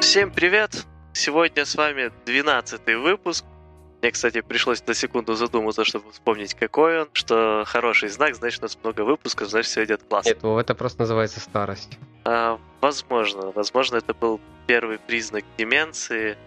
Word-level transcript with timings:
Всем 0.00 0.30
привет! 0.30 0.86
Сегодня 1.12 1.64
с 1.64 1.74
вами 1.74 2.12
12 2.24 2.86
выпуск. 2.96 3.44
Мне, 4.00 4.12
кстати, 4.12 4.40
пришлось 4.40 4.84
на 4.86 4.94
секунду 4.94 5.34
задуматься, 5.34 5.84
чтобы 5.84 6.12
вспомнить, 6.12 6.54
какой 6.54 7.02
он, 7.02 7.08
что 7.12 7.64
хороший 7.66 8.08
знак, 8.08 8.36
значит, 8.36 8.60
у 8.60 8.62
нас 8.62 8.78
много 8.82 9.02
выпусков, 9.02 9.48
значит, 9.48 9.70
все 9.70 9.84
идет 9.84 10.02
классно. 10.08 10.30
Нет, 10.30 10.44
это 10.44 10.74
просто 10.74 11.00
называется 11.00 11.40
старость. 11.40 11.98
А, 12.24 12.58
возможно, 12.80 13.50
возможно, 13.50 13.96
это 13.96 14.14
был 14.14 14.40
первый 14.66 14.98
признак 14.98 15.44
деменции. 15.58 16.38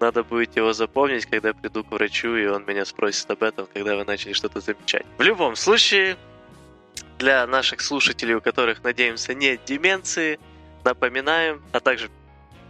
Надо 0.00 0.22
будет 0.22 0.56
его 0.56 0.72
запомнить, 0.72 1.26
когда 1.26 1.52
приду 1.52 1.84
к 1.84 1.90
врачу, 1.90 2.36
и 2.36 2.46
он 2.46 2.64
меня 2.64 2.84
спросит 2.84 3.30
об 3.30 3.42
этом, 3.42 3.66
когда 3.74 3.96
вы 3.96 4.04
начали 4.04 4.32
что-то 4.32 4.60
замечать. 4.60 5.04
В 5.18 5.22
любом 5.22 5.56
случае, 5.56 6.16
для 7.18 7.46
наших 7.46 7.80
слушателей, 7.80 8.34
у 8.34 8.40
которых, 8.40 8.82
надеемся, 8.84 9.34
нет 9.34 9.60
деменции, 9.64 10.38
напоминаем, 10.84 11.62
а 11.72 11.80
также 11.80 12.10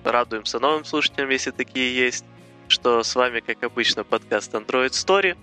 радуемся 0.05 0.59
новым 0.59 0.85
слушателям, 0.85 1.31
если 1.31 1.51
такие 1.51 1.95
есть, 1.95 2.25
что 2.69 3.03
с 3.03 3.15
вами, 3.15 3.41
как 3.41 3.63
обычно, 3.63 4.05
подкаст 4.05 4.55
Android 4.55 4.91
Story 4.91 5.37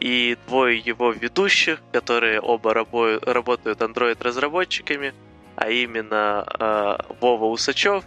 и 0.00 0.36
двое 0.46 0.78
его 0.78 1.12
ведущих, 1.12 1.80
которые 1.92 2.40
оба 2.40 2.72
рабо- 2.72 3.18
работают 3.24 3.80
Android-разработчиками, 3.80 5.14
а 5.56 5.70
именно 5.70 6.46
э, 6.46 7.14
Вова 7.20 7.46
Усачев, 7.46 8.04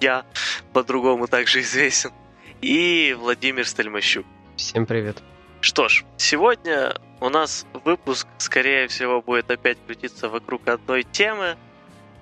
я 0.00 0.24
по-другому 0.72 1.26
также 1.26 1.60
известен, 1.60 2.12
и 2.60 3.16
Владимир 3.18 3.66
Стальмощук. 3.66 4.24
Всем 4.56 4.86
привет. 4.86 5.22
Что 5.60 5.88
ж, 5.88 6.04
сегодня 6.16 6.94
у 7.20 7.28
нас 7.28 7.66
выпуск, 7.84 8.26
скорее 8.38 8.88
всего, 8.88 9.22
будет 9.22 9.50
опять 9.50 9.78
крутиться 9.86 10.28
вокруг 10.28 10.66
одной 10.66 11.04
темы. 11.04 11.56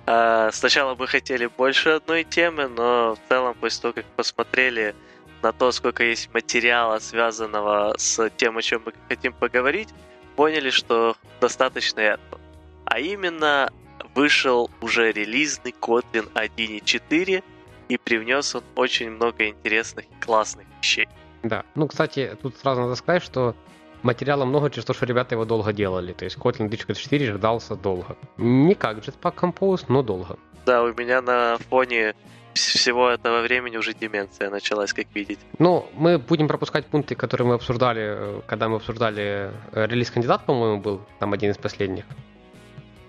А, 0.05 0.51
Сначала 0.51 0.95
мы 0.95 1.07
хотели 1.07 1.45
больше 1.45 1.89
одной 1.89 2.23
темы, 2.23 2.67
но 2.67 3.15
в 3.15 3.29
целом, 3.29 3.55
после 3.59 3.81
того, 3.81 3.93
как 3.93 4.05
посмотрели 4.15 4.95
на 5.41 5.51
то, 5.51 5.71
сколько 5.71 6.03
есть 6.03 6.33
материала, 6.33 6.99
связанного 6.99 7.95
с 7.97 8.29
тем, 8.37 8.57
о 8.57 8.61
чем 8.61 8.83
мы 8.85 8.93
хотим 9.09 9.33
поговорить, 9.33 9.89
поняли, 10.35 10.69
что 10.69 11.15
достаточно 11.39 11.99
этого. 11.99 12.39
А 12.85 12.99
именно, 12.99 13.69
вышел 14.15 14.69
уже 14.81 15.11
релизный 15.11 15.73
Kotlin 15.79 16.31
1.4, 16.33 17.43
и 17.89 17.97
привнес 17.97 18.55
он 18.55 18.63
очень 18.75 19.11
много 19.11 19.47
интересных 19.47 20.05
и 20.05 20.23
классных 20.23 20.65
вещей. 20.79 21.09
Да. 21.43 21.63
Ну, 21.75 21.87
кстати, 21.87 22.37
тут 22.41 22.57
сразу 22.57 22.81
надо 22.81 22.95
сказать, 22.95 23.23
что 23.23 23.55
материала 24.03 24.45
много 24.45 24.69
через 24.69 24.85
то, 24.85 24.93
что 24.93 25.05
ребята 25.05 25.35
его 25.35 25.45
долго 25.45 25.73
делали. 25.73 26.13
То 26.13 26.25
есть 26.25 26.37
Kotlin 26.37 26.69
1.4 26.69 27.33
ждался 27.37 27.75
долго. 27.75 28.15
Не 28.37 28.75
как 28.75 28.97
Jetpack 28.97 29.35
Compose, 29.35 29.85
но 29.87 30.01
долго. 30.03 30.37
Да, 30.65 30.83
у 30.83 30.93
меня 30.93 31.21
на 31.21 31.57
фоне 31.69 32.13
вс- 32.53 32.77
всего 32.77 33.09
этого 33.09 33.41
времени 33.41 33.77
уже 33.77 33.93
деменция 33.93 34.49
началась, 34.49 34.93
как 34.93 35.05
видите. 35.15 35.41
Ну, 35.59 35.85
мы 35.93 36.17
будем 36.19 36.47
пропускать 36.47 36.85
пункты, 36.85 37.15
которые 37.15 37.47
мы 37.47 37.53
обсуждали, 37.55 38.01
э, 38.03 38.41
когда 38.47 38.67
мы 38.69 38.75
обсуждали 38.77 39.51
э, 39.71 39.87
релиз 39.87 40.11
кандидат, 40.11 40.45
по-моему, 40.45 40.79
был, 40.81 41.01
там 41.19 41.33
один 41.33 41.51
из 41.51 41.57
последних. 41.57 42.05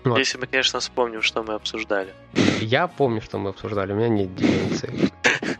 Вот. 0.03 0.17
Если 0.17 0.37
мы, 0.37 0.47
конечно, 0.47 0.79
вспомним, 0.79 1.21
что 1.21 1.43
мы 1.43 1.53
обсуждали. 1.53 2.09
Я 2.59 2.87
помню, 2.87 3.21
что 3.21 3.37
мы 3.37 3.51
обсуждали, 3.51 3.93
у 3.93 3.95
меня 3.95 4.09
нет 4.09 4.35
деменции. 4.35 4.89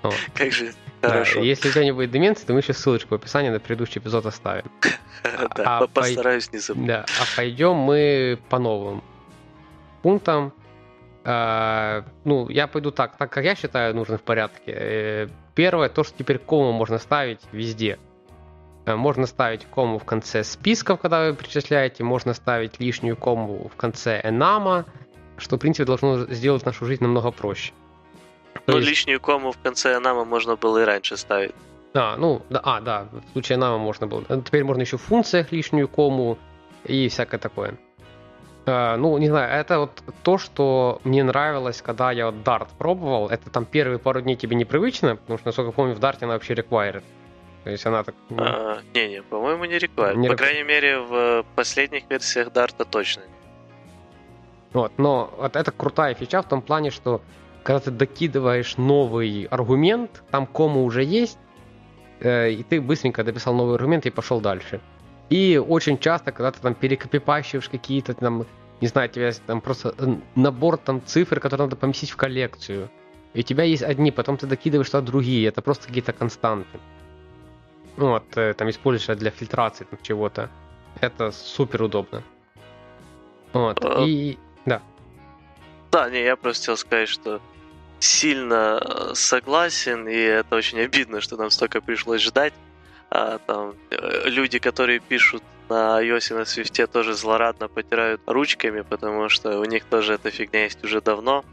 Вот. 0.04 0.16
Как 0.34 0.52
же 0.52 0.74
Да, 1.02 1.10
хорошо. 1.10 1.40
если 1.42 1.70
у 1.70 1.72
тебя 1.72 1.84
не 1.86 1.92
будет 1.94 2.12
деменции, 2.12 2.46
то 2.46 2.54
мы 2.54 2.60
еще 2.60 2.74
ссылочку 2.74 3.10
в 3.12 3.14
описании 3.16 3.50
на 3.50 3.60
предыдущий 3.60 4.00
эпизод 4.00 4.26
оставим. 4.26 4.66
Да, 5.56 5.78
а 5.78 5.80
пой- 5.82 5.88
постараюсь 5.94 6.52
не 6.52 6.60
забыть. 6.60 6.86
Да, 6.86 7.06
а 7.20 7.24
пойдем 7.38 7.76
мы 7.76 8.38
по 8.50 8.60
новым 8.60 9.02
пунктам. 10.02 10.52
А, 11.24 12.04
ну, 12.26 12.50
я 12.50 12.68
пойду 12.68 12.92
так, 12.92 13.16
так 13.16 13.32
как 13.32 13.46
я 13.46 13.56
считаю 13.56 13.96
нужно 13.96 14.18
в 14.18 14.22
порядке. 14.22 14.64
Э, 14.68 15.28
Первое, 15.56 15.88
то, 15.88 16.04
что 16.04 16.18
теперь 16.18 16.40
кому 16.40 16.74
можно 16.74 16.98
ставить 16.98 17.40
везде. 17.54 17.98
Э, 18.86 18.96
Можно 18.96 19.26
ставить 19.28 19.66
кому 19.74 19.98
в 20.00 20.04
конце 20.04 20.44
списков, 20.44 21.00
когда 21.00 21.30
вы 21.30 21.36
перечисляете, 21.36 22.04
можно 22.04 22.34
ставить 22.34 22.82
лишнюю 22.82 23.16
кому 23.16 23.70
в 23.70 23.76
конце 23.78 24.20
энама, 24.26 24.84
что, 25.38 25.56
в 25.56 25.60
принципе, 25.60 25.86
должно 25.86 26.26
сделать 26.26 26.66
нашу 26.66 26.86
жизнь 26.86 27.04
намного 27.04 27.32
проще. 27.32 27.72
То 28.66 28.72
Ну, 28.74 28.78
есть- 28.78 28.90
лишнюю 28.90 29.20
кому 29.20 29.52
в 29.52 29.58
конце 29.58 30.00
нама 30.00 30.24
можно 30.26 30.56
было 30.56 30.82
и 30.82 30.86
раньше 30.86 31.18
ставить. 31.18 31.54
А, 31.94 32.16
ну, 32.18 32.42
да, 32.50 32.60
а, 32.64 32.82
да, 32.82 33.08
в 33.12 33.32
случае 33.34 33.58
нама 33.58 33.78
можно 33.78 34.08
было. 34.08 34.24
Э, 34.30 34.42
Теперь 34.44 34.64
можно 34.64 34.82
еще 34.82 34.98
в 34.98 35.02
функциях 35.02 35.52
лишнюю 35.52 35.88
кому 35.88 36.38
и 36.86 37.08
всякое 37.10 37.38
такое. 37.40 37.78
Э, 38.66 38.96
ну, 38.96 39.18
не 39.18 39.28
знаю, 39.28 39.52
это 39.62 39.80
вот 39.80 40.02
то, 40.24 40.38
что 40.38 41.02
мне 41.04 41.24
нравилось, 41.24 41.82
когда 41.82 42.12
я 42.12 42.28
вот 42.28 42.36
Dart 42.36 42.68
пробовал. 42.78 43.28
Это 43.30 43.50
там 43.50 43.66
первые 43.66 44.00
пару 44.00 44.22
дней 44.22 44.36
тебе 44.38 44.56
непривычно, 44.56 45.18
потому 45.18 45.38
что, 45.38 45.48
насколько 45.50 45.70
я 45.70 45.74
помню, 45.74 45.94
в 45.96 46.00
Dart 46.00 46.18
она 46.22 46.34
вообще 46.34 46.54
required. 46.54 47.04
То 47.66 47.70
есть 47.70 47.86
она 47.86 48.04
так... 48.04 48.16
ну, 48.30 48.38
А, 48.44 48.80
Не-не, 48.94 49.22
по-моему, 49.22 49.66
не 49.66 49.76
required. 49.78 50.16
Не 50.16 50.30
По 50.30 50.34
required. 50.34 50.38
крайней 50.38 50.64
мере, 50.64 51.00
в 51.00 51.46
последних 51.56 52.10
версиях 52.10 52.52
Дарта 52.52 52.86
точно. 52.86 53.24
Вот, 54.74 54.92
но 54.98 55.32
вот 55.38 55.56
это 55.56 55.72
крутая 55.72 56.16
фича 56.16 56.42
в 56.42 56.48
том 56.48 56.62
плане, 56.62 56.90
что 56.90 57.22
когда 57.64 57.80
ты 57.80 57.92
докидываешь 57.92 58.78
новый 58.78 59.46
аргумент, 59.46 60.24
там 60.32 60.46
кому 60.46 60.84
уже 60.84 61.04
есть, 61.04 61.38
э, 62.20 62.52
и 62.52 62.64
ты 62.64 62.82
быстренько 62.82 63.24
дописал 63.24 63.56
новый 63.56 63.76
аргумент 63.76 64.06
и 64.06 64.12
пошел 64.12 64.42
дальше. 64.42 64.82
И 65.30 65.58
очень 65.58 65.98
часто, 65.98 66.32
когда 66.32 66.52
ты 66.52 66.60
там 66.60 66.76
перекопипащиваешь 66.76 67.70
какие-то 67.70 68.14
там, 68.14 68.46
не 68.82 68.88
знаю, 68.88 69.10
у 69.10 69.14
тебя 69.14 69.28
есть 69.28 69.44
там 69.46 69.62
просто 69.62 69.96
набор 70.36 70.78
там 70.78 71.02
цифр, 71.06 71.40
которые 71.40 71.66
надо 71.68 71.76
поместить 71.76 72.12
в 72.12 72.18
коллекцию. 72.18 72.90
И 73.34 73.40
у 73.40 73.44
тебя 73.44 73.64
есть 73.64 73.84
одни, 73.84 74.12
потом 74.12 74.38
ты 74.38 74.46
докидываешь 74.46 74.90
туда 74.90 75.02
другие, 75.02 75.48
это 75.48 75.62
просто 75.62 75.88
какие-то 75.88 76.14
константы. 76.14 76.80
Ну 77.98 78.10
Вот, 78.10 78.26
э, 78.36 78.54
там 78.54 78.70
используешь 78.70 79.18
для 79.18 79.32
фильтрации 79.32 79.86
там, 79.86 80.00
чего-то. 80.02 80.50
Это 81.00 81.32
супер 81.32 81.84
удобно. 81.84 82.24
Вот. 83.54 83.84
А, 83.84 84.04
И 84.06 84.38
Да, 85.92 86.10
не, 86.10 86.24
я 86.24 86.36
просто 86.36 86.64
хотел 86.64 86.78
сказать, 86.78 87.10
что 87.10 87.40
сильно 88.04 88.80
э, 88.82 89.16
согласен, 89.16 90.08
и 90.08 90.16
это 90.16 90.56
очень 90.56 90.80
обидно, 90.80 91.22
что 91.22 91.38
нам 91.38 91.50
столько 91.50 91.82
пришлось 91.82 92.22
ждать. 92.22 92.54
А 93.10 93.38
там 93.38 93.76
э, 93.92 94.30
люди, 94.30 94.60
которые 94.60 95.00
пишут 95.00 95.44
на 95.70 96.02
iOS 96.02 96.32
и 96.32 96.34
на 96.34 96.42
Swift, 96.42 96.88
тоже 96.88 97.14
злорадно 97.14 97.68
потирают 97.68 98.22
ручками, 98.26 98.82
потому 98.82 99.30
что 99.30 99.60
у 99.60 99.66
них 99.66 99.86
тоже 99.86 100.14
эта 100.14 100.32
фигня 100.32 100.64
есть 100.64 100.84
уже 100.84 101.02
давно. 101.02 101.46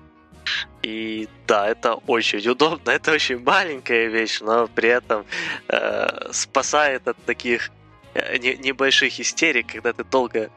И 0.83 1.29
да, 1.47 1.69
это 1.69 1.95
очень 1.95 2.49
удобно, 2.49 2.91
это 2.99 3.13
очень 3.13 3.39
маленькая 3.39 4.09
вещь, 4.09 4.41
но 4.41 4.67
при 4.67 4.89
этом 4.89 5.25
э, 5.69 6.33
спасает 6.33 7.07
от 7.07 7.17
таких 7.27 7.71
э, 8.15 8.39
не- 8.39 8.57
небольших 8.57 9.21
истерик, 9.21 9.69
когда 9.73 9.93
ты 9.93 10.03
долго 10.05 10.51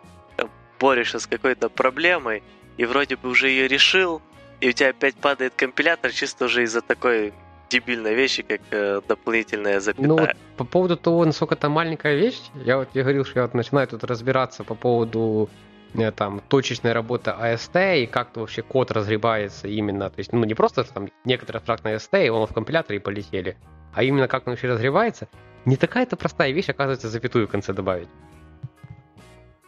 борешься 0.80 1.20
с 1.20 1.28
какой-то 1.28 1.70
проблемой, 1.70 2.42
и 2.78 2.86
вроде 2.86 3.16
бы 3.16 3.30
уже 3.30 3.50
ее 3.50 3.68
решил, 3.68 4.22
и 4.64 4.70
у 4.70 4.72
тебя 4.72 4.90
опять 4.90 5.16
падает 5.16 5.54
компилятор 5.58 6.12
чисто 6.12 6.46
уже 6.46 6.64
из-за 6.64 6.82
такой 6.82 7.34
дебильной 7.70 8.16
вещи, 8.16 8.44
как 8.44 8.62
э, 8.72 9.02
дополнительная 9.06 9.82
запятая. 9.82 10.08
Ну, 10.08 10.18
вот 10.18 10.30
по 10.56 10.64
поводу 10.64 10.96
того, 10.96 11.26
насколько 11.26 11.56
это 11.56 11.68
маленькая 11.68 12.16
вещь, 12.16 12.40
я 12.56 12.78
вот 12.78 12.88
я 12.94 13.02
говорил, 13.02 13.26
что 13.26 13.40
я 13.40 13.46
вот 13.46 13.54
начинаю 13.54 13.88
тут 13.90 14.06
разбираться 14.06 14.64
по 14.64 14.76
поводу 14.76 15.50
э, 15.96 16.12
там 16.12 16.42
точечной 16.48 16.94
работы 16.94 17.32
AST 17.32 18.04
и 18.04 18.06
как-то 18.06 18.40
вообще 18.40 18.62
код 18.62 18.92
разгребается 18.92 19.68
именно, 19.68 20.10
то 20.10 20.20
есть, 20.20 20.32
ну, 20.32 20.46
не 20.46 20.54
просто 20.54 20.86
там 20.86 21.10
некоторые 21.26 21.58
абстрактные 21.58 21.98
AST, 21.98 22.26
и 22.26 22.30
он 22.30 22.48
в 22.48 22.54
компиляторе 22.54 23.02
полетели, 23.02 23.58
а 23.94 24.04
именно 24.04 24.30
как 24.30 24.48
он 24.48 24.54
вообще 24.54 24.70
разгребается, 24.70 25.28
не 25.66 25.76
такая-то 25.76 26.16
простая 26.16 26.52
вещь, 26.52 26.70
оказывается, 26.70 27.10
запятую 27.10 27.48
в 27.48 27.52
конце 27.52 27.74
добавить. 27.74 28.08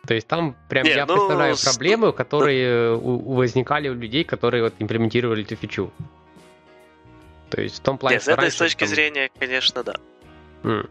То 0.07 0.13
есть 0.13 0.27
там 0.27 0.55
прям 0.69 0.85
Не, 0.85 0.91
я 0.93 1.05
ну, 1.05 1.15
представляю 1.15 1.55
с- 1.55 1.63
проблемы, 1.63 2.11
которые 2.13 2.95
у- 2.95 3.31
у- 3.31 3.33
возникали 3.35 3.89
у 3.89 3.93
людей, 3.93 4.23
которые 4.23 4.63
вот 4.63 4.73
имплементировали 4.79 5.43
эту 5.43 5.55
фичу. 5.55 5.91
То 7.49 7.61
есть 7.61 7.77
в 7.77 7.81
том 7.81 7.97
плане, 7.97 8.15
Нет, 8.15 8.21
с 8.21 8.25
что 8.25 8.33
этой 8.33 8.51
точки 8.51 8.79
там- 8.81 8.87
зрения, 8.89 9.31
конечно, 9.39 9.83
да. 9.83 9.95
М. 10.63 10.89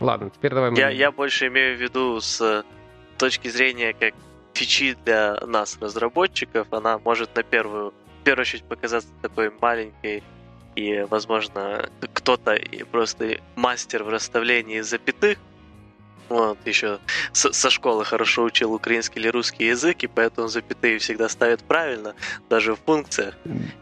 Ладно, 0.00 0.30
теперь 0.30 0.52
давай 0.54 0.70
мы... 0.70 0.78
Я, 0.78 0.90
я 0.90 1.10
больше 1.10 1.48
имею 1.48 1.76
в 1.76 1.80
виду 1.80 2.20
с 2.20 2.64
точки 3.16 3.48
зрения 3.48 3.92
как 3.98 4.14
фичи 4.54 4.96
для 5.04 5.36
нас, 5.46 5.78
разработчиков, 5.80 6.66
она 6.72 6.98
может 6.98 7.34
на 7.34 7.42
первую, 7.42 7.92
в 8.20 8.24
первую 8.24 8.42
очередь 8.42 8.64
показаться 8.64 9.08
такой 9.22 9.50
маленькой, 9.60 10.22
и, 10.76 11.04
возможно, 11.10 11.88
кто-то 12.12 12.56
просто 12.92 13.38
мастер 13.56 14.04
в 14.04 14.08
расставлении 14.08 14.80
запятых, 14.80 15.38
вот, 16.28 16.58
еще 16.66 16.98
со 17.32 17.70
школы 17.70 18.04
хорошо 18.04 18.44
учил 18.44 18.72
украинский 18.72 19.20
или 19.20 19.28
русский 19.28 19.66
язык, 19.66 20.02
и 20.04 20.06
поэтому 20.06 20.48
запятые 20.48 20.98
всегда 20.98 21.28
ставят 21.28 21.62
правильно, 21.64 22.14
даже 22.48 22.74
в 22.74 22.78
функциях 22.84 23.34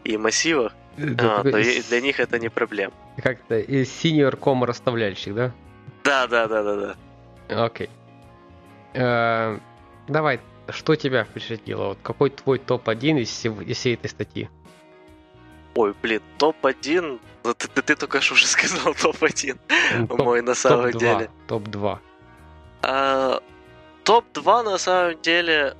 и 0.03 0.17
массивах, 0.17 0.73
Да, 0.97 1.39
а, 1.39 1.43
то 1.43 1.57
и 1.57 1.81
для 1.81 2.01
них 2.01 2.19
это 2.19 2.39
не 2.39 2.49
проблема. 2.49 2.93
Как-то 3.21 3.59
из 3.59 3.87
senior 3.89 4.35
кома 4.35 4.65
расставляющих, 4.67 5.35
да? 5.35 5.51
Да, 6.03 6.27
да, 6.27 6.47
да, 6.47 6.63
да, 6.63 6.95
да. 7.49 7.65
Окей. 7.65 7.89
Э, 8.93 9.57
Давай, 10.07 10.39
что 10.69 10.95
тебя 10.95 11.23
впечатлило? 11.25 11.87
Вот 11.89 11.97
какой 12.01 12.29
твой 12.29 12.59
топ-1 12.59 13.19
из, 13.21 13.29
всего- 13.29 13.61
из 13.61 13.77
всей 13.77 13.95
этой 13.95 14.09
статьи? 14.09 14.49
Ой, 15.75 15.93
блин, 16.01 16.21
топ-1, 16.37 17.19
ну, 17.43 17.53
ты, 17.53 17.67
ты, 17.67 17.81
ты 17.81 17.95
только 17.95 18.21
что 18.21 18.33
уже 18.33 18.47
сказал 18.47 18.93
топ-1, 19.01 19.57
Топ- 20.07 20.19
мой 20.19 20.41
на 20.41 20.55
самом 20.55 20.91
топ-2, 20.91 20.99
деле. 20.99 21.29
Топ-2. 21.47 21.99
А, 22.81 23.41
топ-2 24.03 24.63
на 24.63 24.77
самом 24.77 25.21
деле, 25.21 25.75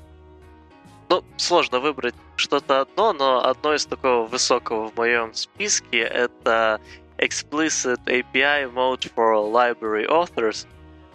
ну, 1.09 1.23
сложно 1.38 1.79
выбрать 1.79 2.15
что-то 2.35 2.81
одно, 2.81 3.13
но 3.13 3.45
одно 3.45 3.73
из 3.73 3.85
такого 3.85 4.25
высокого 4.25 4.88
в 4.89 4.97
моем 4.97 5.33
списке 5.33 5.99
это 5.99 6.79
Explicit 7.17 7.99
API 8.05 8.71
Mode 8.71 9.11
for 9.15 9.51
Library 9.51 10.07
Authors, 10.07 10.67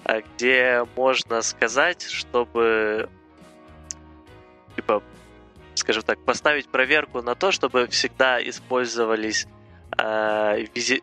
а, 0.04 0.20
где 0.20 0.86
можно 0.96 1.42
сказать, 1.42 2.02
чтобы, 2.02 3.08
типа, 4.76 5.02
скажем 5.74 6.02
так, 6.02 6.18
поставить 6.24 6.68
проверку 6.68 7.22
на 7.22 7.34
то, 7.34 7.52
чтобы 7.52 7.86
всегда 7.88 8.42
использовались 8.42 9.46
э, 9.98 10.64
визи- 10.74 11.02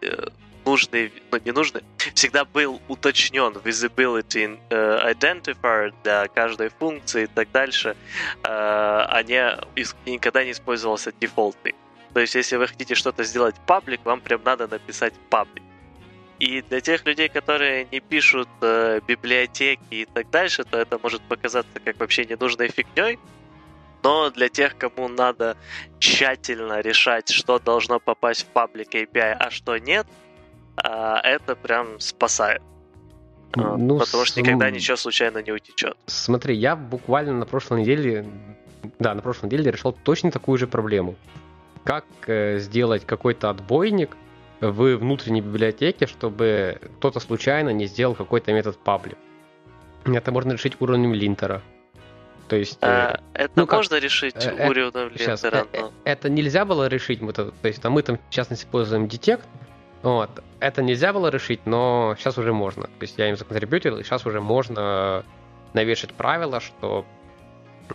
нужные, 0.70 1.12
ну 1.32 1.40
не 1.46 1.52
нужные, 1.52 1.84
всегда 2.14 2.46
был 2.46 2.82
уточнен 2.88 3.54
visibility 3.66 4.60
э, 4.70 5.14
identifier 5.14 5.94
для 6.04 6.28
каждой 6.28 6.70
функции 6.70 7.24
и 7.24 7.28
так 7.28 7.52
дальше, 7.52 7.90
э, 7.90 7.96
а 8.44 9.24
не 9.24 9.58
никогда 10.06 10.44
не 10.44 10.52
использовался 10.52 11.12
дефолтный. 11.22 11.76
То 12.14 12.20
есть, 12.20 12.36
если 12.36 12.58
вы 12.58 12.68
хотите 12.68 12.96
что-то 12.96 13.24
сделать 13.24 13.56
паблик, 13.66 14.02
вам 14.06 14.22
прям 14.22 14.42
надо 14.44 14.68
написать 14.68 15.14
паблик. 15.30 15.64
И 16.40 16.62
для 16.62 16.82
тех 16.82 17.06
людей, 17.06 17.30
которые 17.30 17.88
не 17.92 18.00
пишут 18.00 18.50
э, 18.62 19.02
библиотеки 19.08 19.82
и 19.92 20.06
так 20.06 20.30
дальше, 20.30 20.64
то 20.64 20.78
это 20.78 20.98
может 21.04 21.22
показаться 21.22 21.80
как 21.84 22.00
вообще 22.00 22.26
ненужной 22.26 22.70
фигней. 22.70 23.20
Но 24.04 24.30
для 24.30 24.48
тех, 24.48 24.78
кому 24.78 25.10
надо 25.10 25.58
тщательно 26.00 26.80
решать, 26.80 27.30
что 27.30 27.60
должно 27.60 28.00
попасть 28.00 28.44
в 28.44 28.46
паблик 28.46 28.96
API, 28.96 29.34
а 29.34 29.52
что 29.52 29.78
нет, 29.78 30.08
а, 30.84 31.20
это 31.24 31.56
прям 31.56 32.00
спасает. 32.00 32.62
А, 33.58 33.78
Ну, 33.78 34.00
Потому 34.00 34.26
что 34.26 34.42
никогда 34.42 34.70
ничего 34.70 34.98
случайно 34.98 35.42
не 35.42 35.52
утечет. 35.52 35.98
Смотри, 36.06 36.56
я 36.56 36.76
буквально 36.76 37.34
на 37.34 37.46
прошлой 37.46 37.82
неделе, 37.82 38.26
да, 39.00 39.14
на 39.16 39.22
прошлой 39.22 39.48
неделе 39.48 39.72
решил 39.72 39.92
точно 39.92 40.32
такую 40.32 40.58
же 40.58 40.68
проблему. 40.68 41.16
Как 41.84 42.06
э, 42.28 42.60
сделать 42.60 43.06
какой-то 43.06 43.50
отбойник 43.50 44.16
в 44.62 44.98
внутренней 44.98 45.42
библиотеке, 45.42 46.06
чтобы 46.06 46.80
кто-то 46.98 47.20
случайно 47.20 47.70
не 47.70 47.86
сделал 47.86 48.16
какой-то 48.16 48.52
метод 48.54 48.78
public. 48.84 49.18
Это 50.06 50.32
можно 50.32 50.54
решить 50.54 50.74
уровнем 50.80 51.14
линтера. 51.14 51.62
То 52.48 52.56
есть... 52.56 52.80
э, 52.82 52.88
А, 52.88 53.20
это 53.34 53.52
ну 53.56 53.68
как, 53.68 53.78
можно 53.80 53.96
решить 54.00 54.36
э, 54.46 54.50
э, 54.58 54.70
уровнем 54.70 55.12
Сейчас, 55.16 55.44
линтера, 55.44 55.68
э, 55.72 55.82
но... 55.82 55.88
э, 55.88 55.92
это 56.04 56.30
нельзя 56.30 56.66
было 56.66 56.88
решить, 56.88 57.22
мы 57.22 57.32
то, 57.32 57.52
то 57.52 57.68
есть 57.68 57.82
там 57.82 57.94
мы 57.94 58.02
там 58.02 58.18
в 58.18 58.34
частности 58.34 58.66
используем 58.66 59.08
детект, 59.08 59.48
вот, 60.02 60.30
это 60.60 60.82
нельзя 60.82 61.14
было 61.14 61.28
решить, 61.28 61.66
но 61.66 62.16
сейчас 62.18 62.38
уже 62.38 62.54
можно. 62.54 62.84
То 62.84 63.02
есть 63.02 63.18
я 63.18 63.30
им 63.30 63.36
законтрибьютил, 63.36 63.98
и 63.98 64.04
сейчас 64.04 64.26
уже 64.26 64.40
можно 64.40 65.26
навешать 65.74 66.14
правило, 66.14 66.60
что 66.60 67.06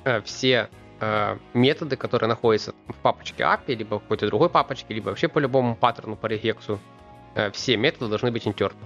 э, 0.05 0.21
все 0.23 0.69
э, 1.01 1.39
методы, 1.55 1.97
которые 1.97 2.29
находятся 2.29 2.75
в 2.89 2.95
папочке 2.97 3.43
API, 3.43 3.75
либо 3.75 3.99
в 3.99 4.03
какой-то 4.03 4.27
другой 4.27 4.51
папочке, 4.51 4.95
либо 4.95 5.09
вообще 5.09 5.29
по 5.29 5.39
любому 5.39 5.77
паттерну 5.77 6.17
по 6.17 6.27
регексу, 6.27 6.79
э, 7.35 7.51
все 7.53 7.77
методы 7.77 8.09
должны 8.09 8.31
быть 8.31 8.47
интерты. 8.47 8.79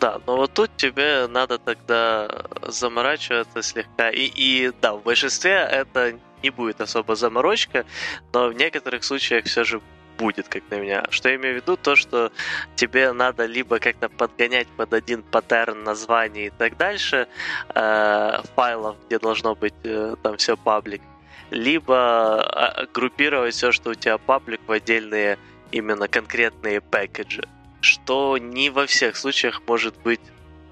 Да, 0.00 0.20
но 0.26 0.36
вот 0.36 0.52
тут 0.52 0.70
тебе 0.76 1.26
надо 1.28 1.58
тогда 1.58 2.28
заморачиваться 2.62 3.62
слегка. 3.62 4.10
И, 4.10 4.30
и 4.34 4.72
да, 4.80 4.94
в 4.94 5.02
большинстве 5.02 5.52
это 5.52 6.18
не 6.42 6.50
будет 6.50 6.80
особо 6.80 7.14
заморочка, 7.14 7.86
но 8.32 8.48
в 8.48 8.54
некоторых 8.54 9.04
случаях 9.04 9.44
все 9.44 9.64
же 9.64 9.80
будет, 10.18 10.48
как 10.48 10.62
на 10.70 10.76
меня. 10.76 11.04
Что 11.10 11.28
я 11.28 11.36
имею 11.36 11.54
в 11.54 11.62
виду, 11.62 11.76
то, 11.76 11.96
что 11.96 12.30
тебе 12.76 13.12
надо 13.12 13.46
либо 13.46 13.78
как-то 13.78 14.08
подгонять 14.08 14.68
под 14.76 14.92
один 14.92 15.22
паттерн 15.22 15.82
названий 15.84 16.46
и 16.46 16.50
так 16.50 16.76
дальше 16.76 17.28
э, 17.74 18.42
файлов, 18.54 18.96
где 19.06 19.18
должно 19.18 19.54
быть 19.54 19.74
э, 19.84 20.16
там 20.22 20.36
все 20.36 20.56
паблик, 20.56 21.02
либо 21.50 22.76
э, 22.76 22.86
группировать 22.92 23.54
все, 23.54 23.72
что 23.72 23.90
у 23.90 23.94
тебя 23.94 24.18
паблик 24.18 24.60
в 24.66 24.72
отдельные 24.72 25.38
именно 25.72 26.08
конкретные 26.08 26.80
пэкэджи 26.80 27.48
что 27.84 28.38
не 28.38 28.70
во 28.70 28.86
всех 28.86 29.16
случаях 29.16 29.62
может 29.66 29.94
быть 29.98 30.20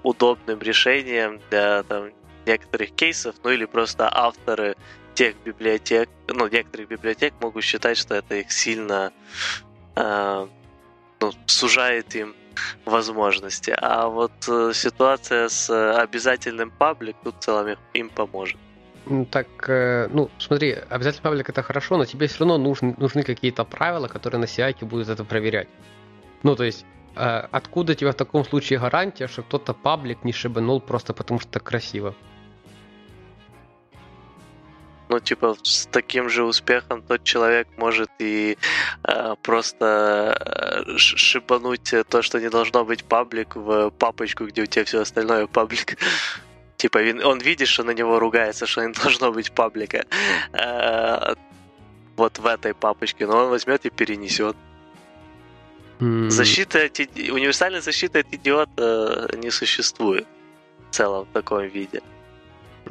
удобным 0.02 0.60
решением 0.60 1.40
для 1.50 1.82
там, 1.84 2.10
некоторых 2.46 2.92
кейсов, 2.92 3.36
ну 3.44 3.50
или 3.50 3.66
просто 3.66 4.08
авторы 4.10 4.76
тех 5.14 5.34
библиотек, 5.44 6.08
ну, 6.28 6.48
некоторых 6.48 6.88
библиотек 6.88 7.34
могут 7.40 7.64
считать, 7.64 7.96
что 7.98 8.14
это 8.14 8.36
их 8.36 8.52
сильно 8.52 9.12
э, 9.96 10.46
ну, 11.20 11.32
сужает 11.46 12.14
им 12.14 12.34
возможности. 12.84 13.74
А 13.80 14.08
вот 14.08 14.32
э, 14.48 14.72
ситуация 14.74 15.48
с 15.48 15.70
обязательным 16.02 16.70
паблик 16.70 17.16
тут 17.24 17.34
целом 17.40 17.76
им 17.94 18.08
поможет. 18.10 18.58
Так, 19.30 19.46
э, 19.68 20.08
ну, 20.12 20.30
смотри, 20.38 20.76
обязательно 20.90 21.22
паблик 21.22 21.48
это 21.48 21.62
хорошо, 21.62 21.96
но 21.96 22.04
тебе 22.04 22.26
все 22.26 22.38
равно 22.40 22.58
нужны, 22.58 22.94
нужны 22.98 23.22
какие-то 23.24 23.64
правила, 23.64 24.08
которые 24.08 24.40
на 24.40 24.44
CI 24.44 24.84
будут 24.84 25.08
это 25.08 25.24
проверять. 25.24 25.68
Ну, 26.42 26.54
то 26.54 26.64
есть, 26.64 26.84
э, 27.16 27.48
откуда 27.50 27.92
у 27.92 27.96
тебя 27.96 28.12
в 28.12 28.14
таком 28.14 28.44
случае 28.44 28.78
гарантия, 28.78 29.26
что 29.28 29.42
кто-то 29.42 29.74
паблик 29.74 30.24
не 30.24 30.32
шибанул 30.32 30.80
просто 30.80 31.14
потому, 31.14 31.40
что 31.40 31.58
красиво? 31.60 32.14
Ну, 35.12 35.20
типа, 35.20 35.56
с 35.62 35.86
таким 35.92 36.30
же 36.30 36.42
успехом 36.42 37.02
тот 37.02 37.22
человек 37.22 37.68
может 37.76 38.08
и 38.18 38.56
э, 39.04 39.34
просто 39.42 39.84
э, 40.86 40.96
шибануть 40.96 41.94
то, 42.08 42.22
что 42.22 42.40
не 42.40 42.48
должно 42.48 42.82
быть 42.84 43.04
паблик, 43.04 43.54
в 43.56 43.90
папочку, 43.90 44.46
где 44.46 44.62
у 44.62 44.66
тебя 44.66 44.84
все 44.86 45.00
остальное 45.00 45.46
паблик. 45.46 45.98
Типа, 46.78 46.98
он 47.24 47.38
видит, 47.40 47.68
что 47.68 47.84
на 47.84 47.90
него 47.90 48.18
ругается, 48.18 48.66
что 48.66 48.86
не 48.86 48.92
должно 48.94 49.32
быть 49.32 49.52
паблика. 49.52 50.06
Э, 50.54 51.34
вот 52.16 52.38
в 52.38 52.46
этой 52.46 52.72
папочке, 52.72 53.26
но 53.26 53.36
он 53.44 53.50
возьмет 53.50 53.84
и 53.84 53.90
перенесет. 53.90 54.56
М, 56.00 56.30
Защиты 56.30 56.86
от 56.86 57.00
иди- 57.00 57.30
универсальной 57.30 57.82
защиты 57.82 58.20
от 58.20 58.32
идиота 58.32 59.28
не 59.36 59.50
существует 59.50 60.26
в 60.90 60.94
целом 60.94 61.26
в 61.26 61.32
таком 61.34 61.68
виде. 61.68 62.00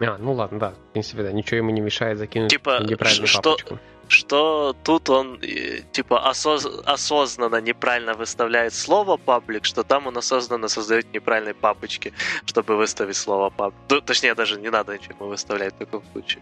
А, 0.01 0.17
ну 0.17 0.33
ладно, 0.33 0.59
да, 0.59 0.69
в 0.71 0.91
принципе, 0.93 1.23
да, 1.23 1.31
ничего 1.31 1.57
ему 1.57 1.69
не 1.71 1.81
мешает 1.81 2.17
закинуть 2.17 2.49
Типа, 2.51 2.81
неправильную 2.83 3.27
что- 3.27 3.41
папочку. 3.41 3.79
что 4.07 4.75
тут 4.83 5.09
он 5.09 5.39
э, 5.41 5.81
типа 5.91 6.29
осоз- 6.29 6.81
осознанно 6.85 7.61
неправильно 7.61 8.13
выставляет 8.13 8.73
слово 8.73 9.17
паблик, 9.17 9.65
что 9.65 9.83
там 9.83 10.07
он 10.07 10.17
осознанно 10.17 10.67
создает 10.69 11.13
неправильные 11.13 11.53
папочки, 11.53 12.13
чтобы 12.45 12.75
выставить 12.77 13.15
слово 13.15 13.49
паблик. 13.49 13.79
Ну, 13.89 14.01
точнее, 14.01 14.33
даже 14.35 14.59
не 14.59 14.69
надо 14.69 14.93
ничего 14.97 15.27
выставлять 15.27 15.73
в 15.75 15.77
таком 15.77 16.03
случае. 16.11 16.41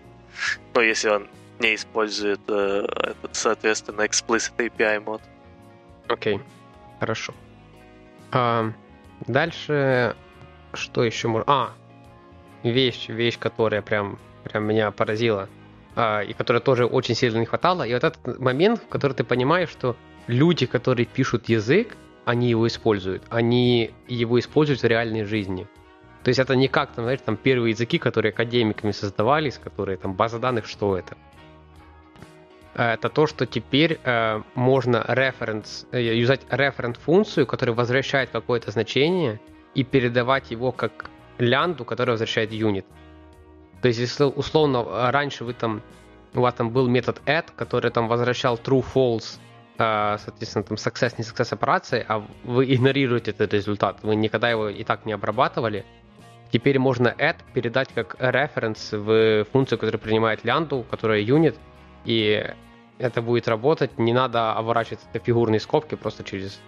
Ну, 0.73 0.81
если 0.81 1.09
он 1.09 1.27
не 1.59 1.75
использует 1.75 2.39
э, 2.47 2.85
этот, 2.97 3.35
соответственно, 3.35 4.01
explicit 4.03 4.53
API 4.57 4.99
мод. 5.01 5.21
Окей, 6.07 6.39
хорошо. 6.99 7.33
А, 8.31 8.71
дальше, 9.27 10.15
что 10.73 11.03
еще 11.03 11.27
можно... 11.27 11.43
А, 11.47 11.73
вещь, 12.63 13.09
вещь, 13.09 13.37
которая 13.39 13.81
прям, 13.81 14.19
прям 14.43 14.63
меня 14.63 14.91
поразила, 14.91 15.49
а, 15.95 16.21
и 16.21 16.33
которой 16.33 16.61
тоже 16.61 16.85
очень 16.85 17.15
сильно 17.15 17.39
не 17.39 17.45
хватало. 17.45 17.83
И 17.83 17.93
вот 17.93 18.03
этот 18.03 18.39
момент, 18.39 18.81
в 18.81 18.87
который 18.87 19.13
ты 19.13 19.23
понимаешь, 19.23 19.69
что 19.69 19.95
люди, 20.27 20.65
которые 20.65 21.05
пишут 21.05 21.49
язык, 21.49 21.95
они 22.25 22.49
его 22.49 22.67
используют. 22.67 23.23
Они 23.29 23.91
его 24.07 24.39
используют 24.39 24.81
в 24.81 24.85
реальной 24.85 25.23
жизни. 25.23 25.67
То 26.23 26.29
есть 26.29 26.39
это 26.39 26.55
не 26.55 26.67
как, 26.67 26.91
там, 26.91 27.05
знаешь, 27.05 27.21
там 27.25 27.37
первые 27.37 27.71
языки, 27.71 27.97
которые 27.97 28.31
академиками 28.31 28.91
создавались, 28.91 29.57
которые 29.57 29.97
там 29.97 30.13
база 30.13 30.37
данных, 30.37 30.67
что 30.67 30.97
это? 30.97 31.17
Э, 32.75 32.93
Это 32.93 33.09
то, 33.09 33.27
что 33.27 33.45
теперь 33.45 33.99
э, 34.03 34.41
можно 34.55 34.97
reference, 35.07 35.87
э, 35.91 36.15
юзать 36.15 36.41
referent 36.49 36.97
функцию, 36.99 37.45
которая 37.45 37.75
возвращает 37.75 38.29
какое-то 38.29 38.71
значение, 38.71 39.39
и 39.75 39.83
передавать 39.83 40.51
его 40.51 40.71
как 40.71 41.09
лянду, 41.39 41.85
которая 41.85 42.13
возвращает 42.13 42.51
юнит. 42.51 42.85
То 43.81 43.87
есть, 43.87 43.99
если 43.99 44.25
условно 44.25 44.85
э, 44.85 45.09
раньше 45.11 45.43
вы 45.43 45.53
там, 45.53 45.81
у 46.33 46.41
вас 46.41 46.53
там 46.53 46.69
был 46.69 46.87
метод 46.87 47.21
add, 47.25 47.45
который 47.55 47.91
там 47.91 48.07
возвращал 48.07 48.57
true, 48.57 48.83
false, 48.93 49.39
э, 49.77 50.17
соответственно, 50.23 50.63
там 50.63 50.77
success, 50.77 51.15
не 51.17 51.23
success 51.23 51.53
операции, 51.53 52.05
а 52.07 52.25
вы 52.43 52.73
игнорируете 52.73 53.31
этот 53.31 53.53
результат, 53.53 53.99
вы 54.03 54.15
никогда 54.15 54.49
его 54.49 54.69
и 54.69 54.83
так 54.83 55.05
не 55.05 55.13
обрабатывали, 55.13 55.85
Теперь 56.51 56.79
можно 56.79 57.09
add 57.17 57.37
передать 57.53 57.89
как 57.93 58.15
reference 58.15 58.97
в 58.97 59.45
функцию, 59.51 59.77
которая 59.77 59.99
принимает 59.99 60.43
лянду, 60.43 60.83
которая 60.89 61.21
юнит, 61.21 61.55
и 62.05 62.43
это 62.97 63.21
будет 63.21 63.47
работать. 63.47 63.97
Не 63.99 64.13
надо 64.13 64.53
оборачивать 64.53 65.01
это 65.11 65.23
фигурные 65.23 65.59
скобки, 65.59 65.95
просто 65.95 66.23
через 66.23 66.59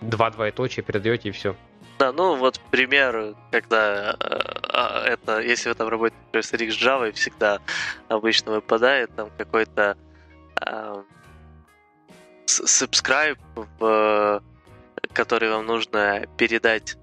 два 0.00 0.30
двоеточия 0.30 0.82
передаете 0.82 1.28
и 1.28 1.32
все. 1.32 1.54
Да, 2.00 2.12
ну 2.12 2.34
вот 2.36 2.58
пример, 2.70 3.34
когда 3.50 4.12
э, 4.12 4.16
а, 4.72 5.04
это, 5.04 5.40
если 5.40 5.68
вы 5.68 5.74
там 5.74 5.88
работаете, 5.88 6.16
с 6.32 6.54
Rix 6.54 6.70
Java, 6.70 7.12
всегда 7.12 7.60
обычно 8.08 8.52
выпадает 8.52 9.14
там 9.16 9.28
какой-то 9.36 9.98
э, 10.66 11.02
subscribe, 12.46 13.36
в, 13.78 14.42
который 15.12 15.50
вам 15.50 15.66
нужно 15.66 16.26
передать, 16.38 16.96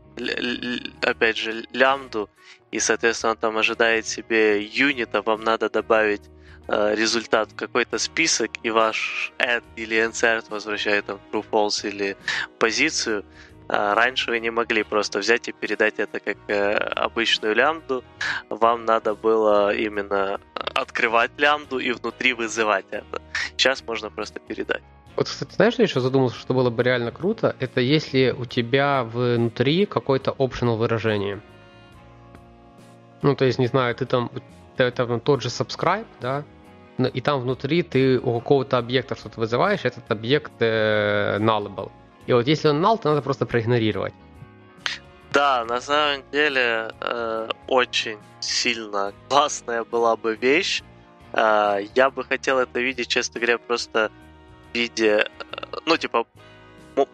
опять 1.03 1.37
же, 1.37 1.63
лямбду, 1.73 2.27
и, 2.71 2.79
соответственно, 2.79 3.33
он 3.33 3.37
там 3.37 3.55
ожидает 3.55 4.07
себе 4.07 4.63
юнита, 4.63 5.21
вам 5.21 5.41
надо 5.41 5.69
добавить 5.69 6.23
э, 6.69 6.95
результат 6.95 7.51
в 7.51 7.55
какой-то 7.55 7.99
список, 7.99 8.49
и 8.63 8.71
ваш 8.71 9.31
add 9.37 9.63
или 9.75 9.95
insert 9.95 10.45
возвращает 10.49 11.05
там 11.05 11.19
true, 11.31 11.45
false 11.51 11.87
или 11.87 12.17
позицию, 12.57 13.23
раньше 13.67 14.31
вы 14.31 14.39
не 14.39 14.49
могли 14.49 14.83
просто 14.83 15.19
взять 15.19 15.47
и 15.49 15.51
передать 15.51 15.99
это 15.99 16.19
как 16.19 16.37
э, 16.47 16.73
обычную 16.73 17.55
лямбду. 17.55 18.03
Вам 18.49 18.85
надо 18.85 19.15
было 19.15 19.75
именно 19.75 20.39
открывать 20.75 21.31
лямбду 21.37 21.79
и 21.79 21.91
внутри 21.91 22.33
вызывать 22.33 22.85
это. 22.91 23.21
Сейчас 23.57 23.83
можно 23.87 24.09
просто 24.09 24.39
передать. 24.39 24.83
Вот, 25.15 25.27
кстати, 25.27 25.55
знаешь, 25.55 25.75
я 25.77 25.83
еще 25.83 25.99
задумался, 25.99 26.37
что 26.37 26.53
было 26.53 26.69
бы 26.69 26.83
реально 26.83 27.11
круто? 27.11 27.55
Это 27.59 27.81
если 27.81 28.35
у 28.37 28.45
тебя 28.45 29.03
внутри 29.03 29.85
какой-то 29.85 30.31
optional 30.31 30.77
выражение. 30.77 31.41
Ну, 33.23 33.35
то 33.35 33.45
есть, 33.45 33.57
не 33.57 33.67
знаю, 33.67 33.95
ты 33.95 34.05
там, 34.05 34.29
ты, 34.75 34.91
там 34.91 35.19
тот 35.19 35.41
же 35.41 35.49
subscribe, 35.49 36.05
да, 36.21 36.43
и 37.13 37.21
там 37.21 37.41
внутри 37.41 37.83
ты 37.83 38.19
у 38.19 38.39
какого-то 38.39 38.77
объекта 38.77 39.15
что-то 39.15 39.39
вызываешь, 39.39 39.85
этот 39.85 40.09
объект 40.11 40.51
э, 40.59 41.37
nullable. 41.39 41.91
И 42.27 42.33
вот 42.33 42.47
если 42.47 42.69
он 42.69 42.85
null, 42.85 43.01
то 43.01 43.09
надо 43.09 43.21
просто 43.21 43.45
проигнорировать. 43.45 44.13
Да, 45.33 45.65
на 45.65 45.81
самом 45.81 46.23
деле 46.31 46.91
э, 47.01 47.49
очень 47.67 48.17
сильно 48.39 49.13
классная 49.29 49.83
была 49.83 50.15
бы 50.15 50.35
вещь. 50.35 50.83
Э, 51.33 51.79
я 51.95 52.09
бы 52.09 52.23
хотел 52.23 52.59
это 52.59 52.79
видеть, 52.79 53.07
честно 53.07 53.39
говоря, 53.39 53.57
просто 53.57 54.11
в 54.71 54.75
виде, 54.75 55.25
э, 55.39 55.79
ну 55.85 55.97
типа, 55.97 56.25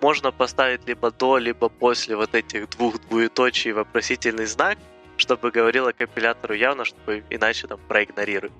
можно 0.01 0.31
поставить 0.31 0.87
либо 0.87 1.11
до, 1.11 1.37
либо 1.37 1.69
после 1.69 2.15
вот 2.15 2.33
этих 2.33 2.69
двух 2.69 2.99
двоеточий 3.09 3.71
вопросительный 3.71 4.45
знак, 4.45 4.77
чтобы 5.17 5.51
говорило 5.51 5.91
компилятору 5.91 6.53
явно, 6.53 6.85
чтобы 6.85 7.23
иначе 7.29 7.67
там 7.67 7.79
проигнорируй. 7.87 8.51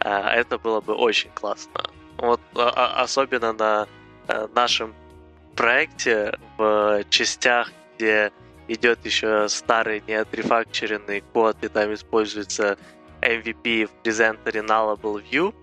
Э, 0.00 0.40
это 0.40 0.58
было 0.58 0.80
бы 0.80 0.94
очень 0.94 1.30
классно. 1.34 1.82
Вот 2.18 2.40
а, 2.54 2.72
а, 2.74 3.02
особенно 3.02 3.52
на 3.52 3.86
э, 4.28 4.48
нашем 4.54 4.94
проекте 5.54 6.38
в 6.58 7.04
частях, 7.10 7.72
где 7.96 8.32
идет 8.68 9.04
еще 9.04 9.48
старый 9.48 10.02
неотрефакчеренный 10.06 11.22
код, 11.32 11.56
и 11.62 11.68
там 11.68 11.92
используется 11.94 12.78
MVP 13.20 13.86
в 13.86 13.90
презентере 14.02 14.60
Nullable 14.60 15.22
View, 15.30 15.54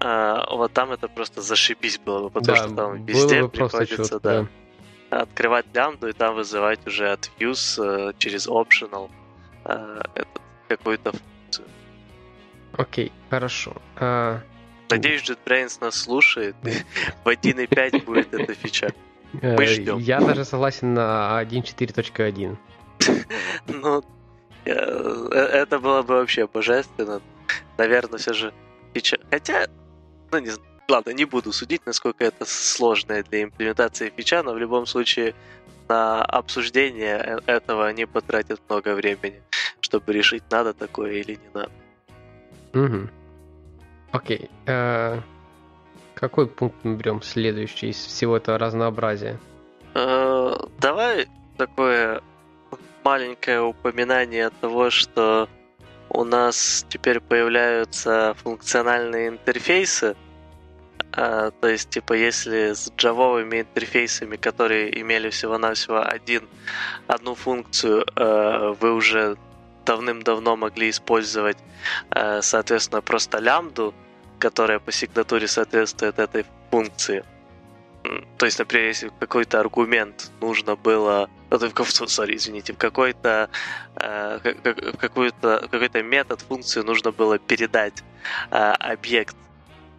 а, 0.00 0.44
вот 0.54 0.72
там 0.72 0.92
это 0.92 1.08
просто 1.08 1.40
зашибись 1.40 1.98
было 1.98 2.24
бы, 2.24 2.30
потому 2.30 2.56
да, 2.58 2.64
что 2.64 2.74
там 2.74 3.04
везде 3.04 3.48
приходится 3.48 4.20
да, 4.20 4.46
да. 5.10 5.22
открывать 5.22 5.66
лямбду 5.72 6.08
и 6.08 6.12
там 6.12 6.34
вызывать 6.34 6.86
уже 6.86 7.10
от 7.10 7.30
views 7.38 7.82
э, 7.82 8.12
через 8.18 8.46
optional 8.46 9.10
э, 9.64 10.02
какую-то 10.68 11.12
функцию. 11.12 11.66
Окей, 12.76 13.12
хорошо. 13.30 13.74
А, 13.96 14.40
Надеюсь, 14.90 15.22
JetBrains 15.22 15.78
нас 15.80 15.96
слушает. 15.96 16.56
В 17.24 17.28
1.5 17.28 18.04
будет 18.04 18.34
эта 18.34 18.54
фича. 18.54 18.92
Мы 19.42 19.64
э, 19.64 19.66
ждем. 19.66 19.98
Я 19.98 20.20
даже 20.20 20.44
согласен 20.44 20.94
на 20.94 21.42
1.4.1. 21.42 22.56
Ну, 23.66 24.02
э, 24.64 24.70
это 24.72 25.78
было 25.78 26.02
бы 26.02 26.14
вообще 26.14 26.46
божественно. 26.46 27.20
Наверное, 27.78 28.18
все 28.18 28.32
же 28.32 28.52
фича... 28.94 29.18
Хотя, 29.30 29.66
ну 30.30 30.38
не 30.38 30.50
знаю, 30.50 30.68
ладно, 30.88 31.10
не 31.10 31.24
буду 31.24 31.52
судить, 31.52 31.86
насколько 31.86 32.24
это 32.24 32.44
сложное 32.44 33.22
для 33.22 33.42
имплементации 33.42 34.12
фича, 34.16 34.42
но 34.42 34.52
в 34.52 34.58
любом 34.58 34.86
случае 34.86 35.34
на 35.88 36.22
обсуждение 36.22 37.16
э, 37.16 37.38
этого 37.46 37.86
они 37.86 38.06
потратят 38.06 38.60
много 38.68 38.94
времени, 38.94 39.42
чтобы 39.80 40.12
решить, 40.12 40.44
надо 40.50 40.72
такое 40.72 41.12
или 41.12 41.32
не 41.32 41.50
надо. 41.52 41.70
Угу. 42.74 43.08
Окей. 44.14 44.48
Э, 44.66 45.20
какой 46.14 46.46
пункт 46.46 46.76
мы 46.84 46.94
берем 46.94 47.20
следующий 47.20 47.88
из 47.88 47.96
всего 47.96 48.36
этого 48.36 48.58
разнообразия? 48.58 49.40
Э, 49.96 50.54
давай 50.78 51.26
такое 51.56 52.22
маленькое 53.02 53.60
упоминание 53.62 54.50
того, 54.60 54.90
что 54.90 55.48
у 56.10 56.22
нас 56.22 56.86
теперь 56.88 57.18
появляются 57.18 58.34
функциональные 58.44 59.30
интерфейсы. 59.30 60.14
А, 61.10 61.50
то 61.50 61.66
есть, 61.66 61.90
типа, 61.90 62.12
если 62.12 62.72
с 62.72 62.92
джавовыми 62.96 63.62
интерфейсами, 63.62 64.36
которые 64.36 65.00
имели 65.00 65.30
всего-навсего 65.30 66.00
один, 66.00 66.44
одну 67.08 67.34
функцию, 67.34 68.04
э, 68.14 68.74
вы 68.80 68.92
уже 68.92 69.36
давным-давно 69.84 70.56
могли 70.56 70.90
использовать, 70.90 71.58
э, 72.10 72.42
соответственно, 72.42 73.02
просто 73.02 73.38
лямбду, 73.38 73.94
которая 74.38 74.78
по 74.78 74.92
сигнатуре 74.92 75.46
соответствует 75.48 76.18
этой 76.18 76.44
функции. 76.70 77.24
То 78.36 78.46
есть, 78.46 78.58
например, 78.58 78.88
если 78.88 79.10
какой-то 79.18 79.60
аргумент 79.60 80.30
нужно 80.40 80.76
было, 80.76 81.30
sorry, 81.50 82.36
извините, 82.36 82.74
в 82.74 82.76
какой-то 82.76 83.48
э, 83.96 84.38
какой-то 84.98 85.68
какой-то 85.70 86.02
метод, 86.02 86.40
функцию 86.42 86.84
нужно 86.84 87.12
было 87.12 87.38
передать 87.38 88.04
э, 88.50 88.56
объект 88.56 89.36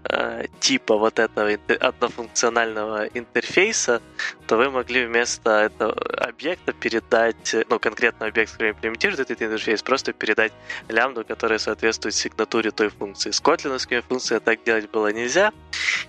Э, 0.07 0.45
типа 0.59 0.97
вот 0.97 1.19
этого 1.19 1.57
однофункционального 1.79 3.05
интерфейса, 3.13 4.01
то 4.47 4.57
вы 4.57 4.69
могли 4.69 5.05
вместо 5.05 5.49
этого 5.49 5.93
объекта 6.17 6.73
передать, 6.73 7.55
ну, 7.69 7.79
конкретно 7.79 8.27
объект, 8.27 8.51
который 8.51 8.71
имплементирует 8.71 9.19
этот 9.19 9.41
интерфейс, 9.41 9.81
просто 9.81 10.13
передать 10.13 10.53
лямбду, 10.89 11.25
которая 11.25 11.57
соответствует 11.59 12.13
сигнатуре 12.13 12.71
той 12.71 12.89
функции. 12.89 13.31
С 13.31 13.39
котлиновскими 13.39 14.01
функциями 14.01 14.41
так 14.43 14.63
делать 14.63 14.91
было 14.91 15.11
нельзя. 15.11 15.51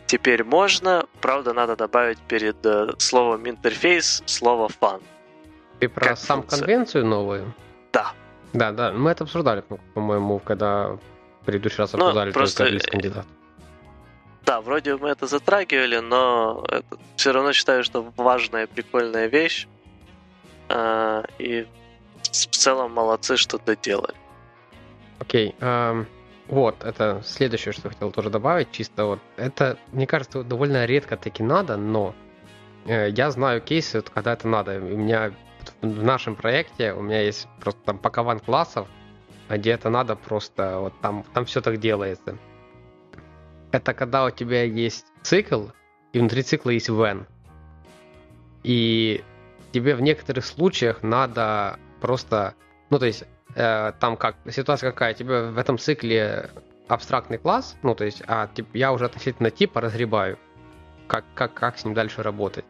Теперь 0.07 0.45
можно, 0.45 1.07
правда, 1.21 1.55
надо 1.55 1.77
добавить 1.77 2.19
перед 2.29 2.57
э, 2.67 2.93
словом 2.99 3.49
интерфейс 3.49 4.23
слово 4.27 4.69
fun. 4.81 5.03
Ты 5.81 5.89
про 5.89 6.09
как 6.09 6.19
сам 6.19 6.41
функция. 6.41 6.59
конвенцию 6.61 7.07
новую? 7.07 7.55
Да. 7.93 8.13
Да, 8.53 8.73
да, 8.73 8.93
мы 8.93 9.11
это 9.11 9.25
обсуждали, 9.25 9.63
по-моему, 9.95 10.39
когда 10.39 10.89
в 10.89 11.01
предыдущий 11.47 11.79
раз 11.79 11.93
ну, 11.95 12.01
обсуждали 12.01 12.29
ну, 12.29 12.35
просто 12.35 12.79
кандидат. 12.91 13.27
Да, 14.47 14.61
вроде 14.61 14.97
мы 14.97 15.09
это 15.09 15.27
затрагивали, 15.27 15.99
но 15.99 16.65
это, 16.69 16.99
все 17.17 17.33
равно 17.33 17.53
считаю, 17.53 17.83
что 17.83 18.13
важная, 18.17 18.69
прикольная 18.69 19.27
вещь. 19.27 19.67
А, 20.69 21.25
и 21.41 21.67
в 22.23 22.31
целом 22.31 22.93
молодцы, 22.93 23.37
что 23.37 23.59
доделали. 23.59 24.15
Окей. 25.19 25.49
Okay, 25.49 25.59
um, 25.59 26.07
вот, 26.47 26.85
это 26.85 27.23
следующее, 27.25 27.73
что 27.73 27.89
хотел 27.89 28.13
тоже 28.13 28.31
добавить, 28.31 28.71
чисто 28.71 29.05
вот. 29.07 29.19
Это, 29.37 29.79
мне 29.91 30.07
кажется, 30.07 30.45
довольно 30.45 30.85
редко 30.85 31.17
таки 31.17 31.43
надо, 31.43 31.77
но 31.77 32.15
э, 32.87 33.11
я 33.11 33.33
знаю 33.33 33.61
кейсы, 33.61 33.99
вот, 33.99 34.11
когда 34.11 34.35
это 34.35 34.47
надо. 34.47 34.77
У 34.79 34.97
меня 34.97 35.33
в 35.83 36.05
нашем 36.05 36.37
проекте 36.37 36.93
у 36.93 37.03
меня 37.03 37.21
есть 37.21 37.49
просто 37.61 37.81
там 37.85 37.99
пакован 37.99 38.39
классов, 38.39 38.87
где 39.49 39.73
это 39.73 39.91
надо 39.91 40.15
просто, 40.15 40.79
вот 40.79 40.93
там, 41.01 41.25
там 41.35 41.47
все 41.47 41.61
так 41.61 41.79
делается 41.79 42.39
это 43.73 43.95
когда 43.95 44.25
у 44.25 44.31
тебя 44.31 44.63
есть 44.65 45.07
цикл, 45.23 45.67
и 46.13 46.19
внутри 46.19 46.43
цикла 46.43 46.71
есть 46.71 46.89
when. 46.89 47.27
И 48.63 49.23
тебе 49.73 49.95
в 49.95 50.01
некоторых 50.01 50.45
случаях 50.45 51.03
надо 51.03 51.79
просто, 52.01 52.55
ну 52.91 52.99
то 52.99 53.07
есть 53.07 53.25
э, 53.55 53.93
там 54.01 54.17
как 54.17 54.37
ситуация 54.51 54.91
какая, 54.91 55.15
тебе 55.15 55.51
в 55.51 55.59
этом 55.59 55.79
цикле 55.79 56.51
абстрактный 56.89 57.39
класс, 57.39 57.77
ну 57.83 57.95
то 57.95 58.05
есть, 58.05 58.23
а 58.27 58.49
тип, 58.55 58.69
я 58.75 58.93
уже 58.93 59.05
относительно 59.07 59.51
типа 59.51 59.81
разгребаю, 59.81 60.39
как, 61.07 61.25
как, 61.35 61.55
как 61.55 61.79
с 61.79 61.85
ним 61.85 61.95
дальше 61.95 62.23
работать. 62.23 62.65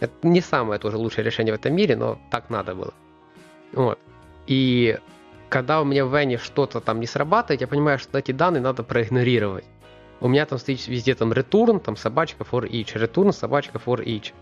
Это 0.00 0.14
не 0.26 0.40
самое 0.40 0.80
тоже 0.80 0.96
лучшее 0.96 1.24
решение 1.24 1.52
в 1.54 1.58
этом 1.58 1.74
мире, 1.74 1.96
но 1.96 2.18
так 2.30 2.48
надо 2.48 2.74
было. 2.74 2.94
Вот. 3.72 3.98
И 4.46 4.98
когда 5.50 5.82
у 5.82 5.84
меня 5.84 6.06
в 6.06 6.16
Вене 6.16 6.38
что-то 6.38 6.80
там 6.80 7.00
не 7.00 7.06
срабатывает, 7.06 7.60
я 7.60 7.66
понимаю, 7.66 7.98
что 7.98 8.18
эти 8.18 8.32
данные 8.32 8.62
надо 8.62 8.82
проигнорировать 8.82 9.66
у 10.20 10.28
меня 10.28 10.46
там 10.46 10.58
стоит 10.58 10.86
везде 10.86 11.14
там 11.14 11.32
return, 11.32 11.80
там 11.80 11.96
собачка 11.96 12.44
for 12.44 12.68
each, 12.68 12.94
return, 12.94 13.32
собачка 13.32 13.78
for 13.78 14.04
each. 14.04 14.32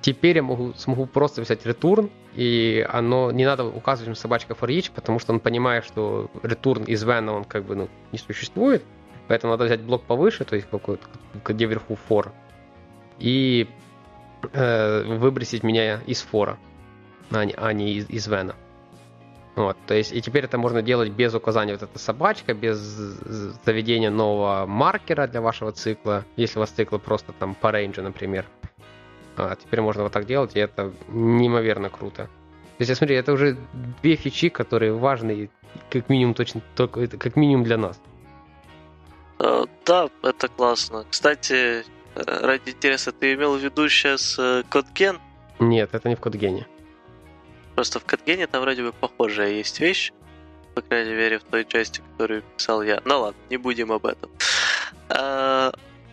Теперь 0.00 0.36
я 0.36 0.42
могу, 0.42 0.72
смогу 0.74 1.06
просто 1.06 1.42
взять 1.42 1.66
return, 1.66 2.10
и 2.34 2.86
оно 2.88 3.30
не 3.30 3.44
надо 3.44 3.64
указывать 3.64 4.18
собачка 4.18 4.54
for 4.54 4.68
each, 4.68 4.90
потому 4.94 5.18
что 5.18 5.32
он 5.32 5.40
понимает, 5.40 5.84
что 5.84 6.30
return 6.42 6.86
из 6.86 7.04
van 7.04 7.28
он 7.30 7.44
как 7.44 7.64
бы 7.64 7.76
ну, 7.76 7.88
не 8.10 8.18
существует, 8.18 8.82
поэтому 9.28 9.52
надо 9.52 9.64
взять 9.64 9.82
блок 9.82 10.04
повыше, 10.04 10.44
то 10.44 10.56
есть 10.56 10.68
какой-то, 10.70 11.06
где 11.44 11.66
вверху 11.66 11.98
for, 12.08 12.30
и 13.18 13.68
э, 14.52 15.02
выбросить 15.18 15.62
меня 15.62 16.00
из 16.06 16.22
фора, 16.22 16.58
а 17.30 17.44
не, 17.44 17.54
а 17.56 17.72
не 17.72 17.92
из, 17.92 18.08
из 18.08 18.26
вена. 18.26 18.56
Вот, 19.56 19.76
то 19.86 19.94
есть, 19.94 20.12
и 20.12 20.22
теперь 20.22 20.44
это 20.44 20.58
можно 20.58 20.80
делать 20.80 21.10
без 21.10 21.34
указания 21.34 21.72
вот 21.72 21.82
эта 21.82 21.98
собачка, 21.98 22.54
без 22.54 22.78
заведения 22.78 24.10
нового 24.10 24.64
маркера 24.66 25.26
для 25.26 25.40
вашего 25.40 25.72
цикла, 25.72 26.24
если 26.36 26.58
у 26.58 26.60
вас 26.60 26.70
цикл 26.70 26.98
просто 26.98 27.32
там 27.32 27.54
по 27.54 27.72
рейнджу, 27.72 28.02
например. 28.02 28.46
А 29.36 29.56
теперь 29.56 29.80
можно 29.80 30.04
вот 30.04 30.12
так 30.12 30.26
делать, 30.26 30.54
и 30.54 30.60
это 30.60 30.92
неимоверно 31.08 31.90
круто. 31.90 32.28
То 32.78 32.84
есть, 32.84 32.96
смотри, 32.96 33.16
это 33.16 33.32
уже 33.32 33.58
две 34.02 34.16
фичи, 34.16 34.48
которые 34.48 34.92
важны, 34.92 35.50
как 35.90 36.08
минимум 36.08 36.34
точно, 36.34 36.62
только 36.76 37.06
как 37.08 37.36
минимум 37.36 37.64
для 37.64 37.76
нас. 37.76 38.00
Uh, 39.38 39.68
да, 39.86 40.08
это 40.22 40.48
классно. 40.48 41.04
Кстати, 41.08 41.82
э, 41.82 41.82
ради 42.14 42.70
интереса, 42.70 43.10
ты 43.10 43.34
имел 43.34 43.56
в 43.56 43.60
виду 43.60 43.88
сейчас 43.88 44.38
э, 44.38 44.62
CodeGen? 44.70 45.18
Нет, 45.58 45.90
это 45.92 46.08
не 46.08 46.14
в 46.14 46.20
CodeGen. 46.20 46.64
Просто 47.80 47.98
в 47.98 48.04
Катгене 48.04 48.46
там 48.46 48.60
вроде 48.60 48.82
бы 48.82 48.92
похожая 48.92 49.52
есть 49.52 49.80
вещь, 49.80 50.12
по 50.74 50.82
крайней 50.82 51.14
мере, 51.14 51.38
в 51.38 51.44
той 51.44 51.64
части, 51.64 52.02
которую 52.12 52.42
писал 52.42 52.82
я. 52.82 53.00
Ну 53.06 53.20
ладно, 53.22 53.40
не 53.48 53.56
будем 53.56 53.90
об 53.90 54.04
этом. 54.04 54.30
А, 55.08 55.72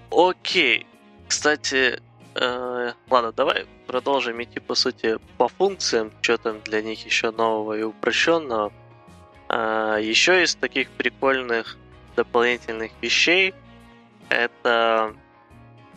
окей. 0.09 0.87
Кстати, 1.27 2.01
а, 2.35 2.93
ладно, 3.09 3.33
давай 3.33 3.65
продолжим 3.85 4.41
идти, 4.41 4.61
по 4.61 4.75
сути, 4.75 5.17
по 5.37 5.49
функциям, 5.49 6.13
что 6.21 6.37
там 6.37 6.61
для 6.61 6.81
них 6.81 7.05
еще 7.05 7.31
нового 7.31 7.77
и 7.77 7.83
упрощенного. 7.83 8.71
А, 9.49 9.97
еще 9.97 10.43
из 10.43 10.55
таких 10.55 10.89
прикольных 10.91 11.77
дополнительных 12.15 12.93
вещей 13.01 13.53
это 14.29 15.13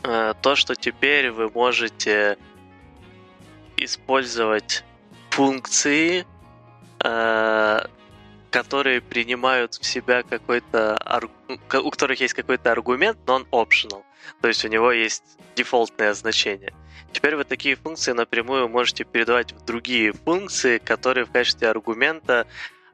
а, 0.03 0.35
то, 0.35 0.57
что 0.57 0.75
теперь 0.75 1.31
вы 1.31 1.49
можете 1.49 2.39
использовать 3.77 4.83
функции, 5.41 6.27
э, 7.03 7.81
которые 8.51 9.01
принимают 9.01 9.73
в 9.75 9.87
себя 9.87 10.23
какой-то, 10.23 10.99
у 11.83 11.91
которых 11.91 12.21
есть 12.21 12.35
какой-то 12.35 12.71
аргумент, 12.73 13.19
но 13.27 13.37
он 13.37 13.47
optional. 13.51 14.03
То 14.43 14.49
есть 14.49 14.65
у 14.67 14.69
него 14.69 14.93
есть 14.93 15.39
дефолтное 15.57 16.13
значение. 16.13 16.75
Теперь 17.13 17.37
вы 17.37 17.45
такие 17.45 17.75
функции 17.75 18.13
напрямую 18.13 18.69
можете 18.69 19.05
передавать 19.05 19.53
в 19.53 19.65
другие 19.65 20.13
функции, 20.13 20.77
которые 20.77 21.25
в 21.25 21.31
качестве 21.31 21.71
аргумента 21.71 22.47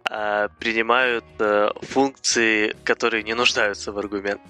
э, 0.09 0.49
принимают 0.61 1.25
э, 1.41 1.71
функции, 1.83 2.77
которые 2.85 3.25
не 3.25 3.35
нуждаются 3.35 3.91
в 3.91 3.99
аргумент. 3.99 4.41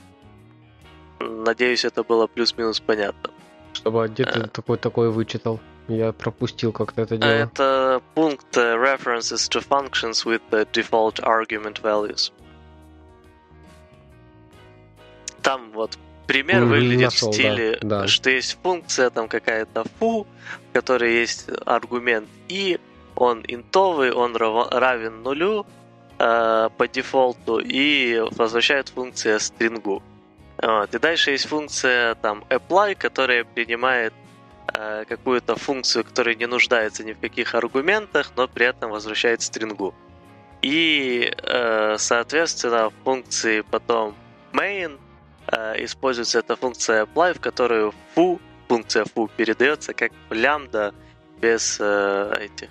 Надеюсь, 1.19 1.87
это 1.87 2.05
было 2.05 2.27
плюс-минус 2.27 2.79
понятно. 2.81 3.31
Чтобы 3.73 4.07
где 4.09 4.25
ты 4.27 4.49
такой 4.49 4.77
такой 4.77 5.11
вычитал. 5.11 5.61
Я 5.89 6.13
пропустил 6.13 6.73
как-то 6.73 7.03
это 7.03 7.17
дело. 7.17 7.31
Это 7.31 8.03
пункт 8.15 8.57
uh, 8.57 8.77
references 8.77 9.49
to 9.49 9.61
functions 9.61 10.25
with 10.25 10.43
the 10.51 10.67
default 10.73 11.21
argument 11.21 11.81
values. 11.81 12.33
Там 15.43 15.71
вот 15.71 15.97
пример 16.27 16.65
mm, 16.65 16.67
выглядит 16.67 17.05
нашел, 17.05 17.31
в 17.31 17.35
стиле, 17.35 17.79
да, 17.83 18.01
да. 18.01 18.07
что 18.09 18.31
есть 18.31 18.59
функция 18.63 19.11
там 19.11 19.29
какая-то 19.29 19.85
foo, 20.01 20.27
в 20.71 20.73
которой 20.73 21.21
есть 21.21 21.47
аргумент 21.65 22.29
и, 22.49 22.81
он 23.15 23.45
интовый, 23.47 24.11
он 24.11 24.35
равен 24.35 25.23
нулю 25.23 25.67
э, 26.19 26.69
по 26.77 26.89
дефолту 26.89 27.61
и 27.61 28.25
возвращает 28.33 28.89
функция 28.89 29.39
стрингу. 29.39 30.03
Вот. 30.61 30.93
И 30.93 30.99
дальше 30.99 31.31
есть 31.31 31.47
функция 31.47 32.17
там 32.17 32.45
apply, 32.51 32.97
которая 32.97 33.45
принимает 33.45 34.13
Э, 34.13 34.26
какую-то 35.09 35.57
функцию, 35.57 36.05
которая 36.05 36.35
не 36.35 36.47
нуждается 36.47 37.05
ни 37.05 37.13
в 37.13 37.19
каких 37.21 37.55
аргументах, 37.55 38.33
но 38.37 38.49
при 38.49 38.67
этом 38.67 38.91
возвращает 38.91 39.41
стрингу. 39.43 39.95
И, 40.63 41.33
э, 41.43 41.97
соответственно, 41.99 42.91
в 42.91 42.95
функции 43.05 43.61
потом 43.61 44.15
main 44.53 44.99
э, 45.47 45.85
используется 45.85 46.41
эта 46.41 46.57
функция 46.57 47.05
apply, 47.05 47.35
в 47.35 47.41
которую 47.41 47.95
foo, 48.17 48.41
функция 48.69 49.05
foo 49.05 49.31
передается 49.37 49.95
как 49.95 50.13
лямбда 50.31 50.93
без 51.41 51.81
этих 51.81 52.71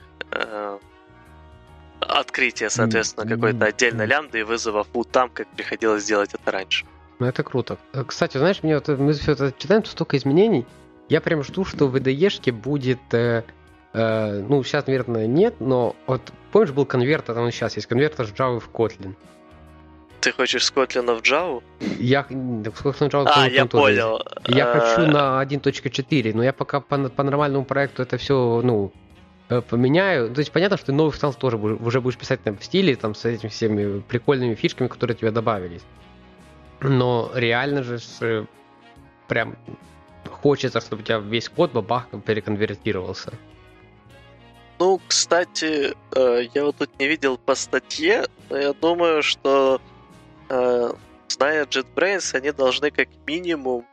открытия, 2.01 2.69
соответственно, 2.69 3.27
какой-то 3.27 3.65
отдельной 3.65 4.05
лямбды 4.05 4.39
и 4.39 4.43
вызова 4.43 4.85
foo 4.93 5.07
там, 5.09 5.29
как 5.29 5.47
приходилось 5.55 6.05
делать 6.05 6.33
это 6.33 6.51
раньше. 6.51 6.85
Ну, 7.19 7.27
это 7.27 7.43
круто. 7.43 7.77
Кстати, 8.07 8.37
знаешь, 8.37 8.61
мне 8.63 8.75
вот, 8.75 8.87
мы 8.87 9.13
все 9.13 9.31
это 9.31 9.53
читаем, 9.57 9.85
столько 9.85 10.17
изменений, 10.17 10.65
я 11.09 11.21
прям 11.21 11.43
жду, 11.43 11.65
что 11.65 11.87
в 11.87 11.95
IDE 11.95 12.51
будет, 12.51 12.99
э, 13.11 13.43
э, 13.93 14.45
ну, 14.47 14.63
сейчас, 14.63 14.87
наверное, 14.87 15.27
нет, 15.27 15.55
но 15.59 15.95
вот 16.07 16.21
помнишь, 16.51 16.71
был 16.71 16.85
конвертер, 16.85 17.37
он 17.37 17.51
сейчас 17.51 17.75
есть, 17.75 17.87
конвертер 17.87 18.25
с 18.25 18.31
Java 18.31 18.59
в 18.59 18.69
Kotlin. 18.69 19.15
Ты 20.21 20.31
хочешь 20.31 20.65
с 20.65 20.73
Kotlin 20.73 21.15
в 21.15 21.21
Java? 21.21 21.61
Я, 21.99 22.23
с 22.23 22.81
Kotlin 22.81 23.11
Java 23.11 23.27
а, 23.27 23.47
я 23.47 23.65
понял. 23.65 24.21
Я 24.47 24.71
а... 24.71 24.79
хочу 24.79 25.11
на 25.11 25.43
1.4, 25.43 26.31
но 26.33 26.43
я 26.43 26.53
пока 26.53 26.79
по, 26.79 26.97
по 27.09 27.23
нормальному 27.23 27.63
проекту 27.63 28.01
это 28.01 28.17
все, 28.17 28.61
ну, 28.63 28.91
э, 29.49 29.61
поменяю. 29.61 30.33
То 30.33 30.39
есть 30.39 30.51
понятно, 30.51 30.77
что 30.77 30.91
новый 30.91 31.11
файл 31.11 31.33
тоже 31.33 31.57
уже 31.57 32.01
будешь 32.01 32.17
писать 32.17 32.41
там, 32.41 32.57
в 32.57 32.63
стиле, 32.63 32.95
там, 32.95 33.13
с 33.13 33.25
этими 33.25 33.49
всеми 33.49 33.99
прикольными 33.99 34.55
фишками, 34.55 34.87
которые 34.87 35.15
тебе 35.15 35.29
добавились. 35.29 35.83
Но 36.81 37.31
реально 37.35 37.83
же 37.83 37.99
с, 37.99 38.47
прям 39.27 39.55
хочется, 40.45 40.79
чтобы 40.79 41.01
у 41.01 41.05
тебя 41.05 41.17
весь 41.17 41.49
код 41.49 41.71
бабах 41.71 42.07
переконвертировался. 42.25 43.31
Ну, 44.79 45.01
кстати, 45.07 45.95
э, 46.15 46.47
я 46.53 46.63
вот 46.63 46.75
тут 46.77 46.99
не 46.99 47.07
видел 47.07 47.37
по 47.37 47.55
статье, 47.55 48.25
но 48.49 48.57
я 48.57 48.73
думаю, 48.73 49.23
что, 49.23 49.81
э, 50.49 50.93
зная 51.29 51.65
JetBrains, 51.65 52.35
они 52.37 52.51
должны 52.51 52.91
как 52.91 53.07
минимум 53.25 53.85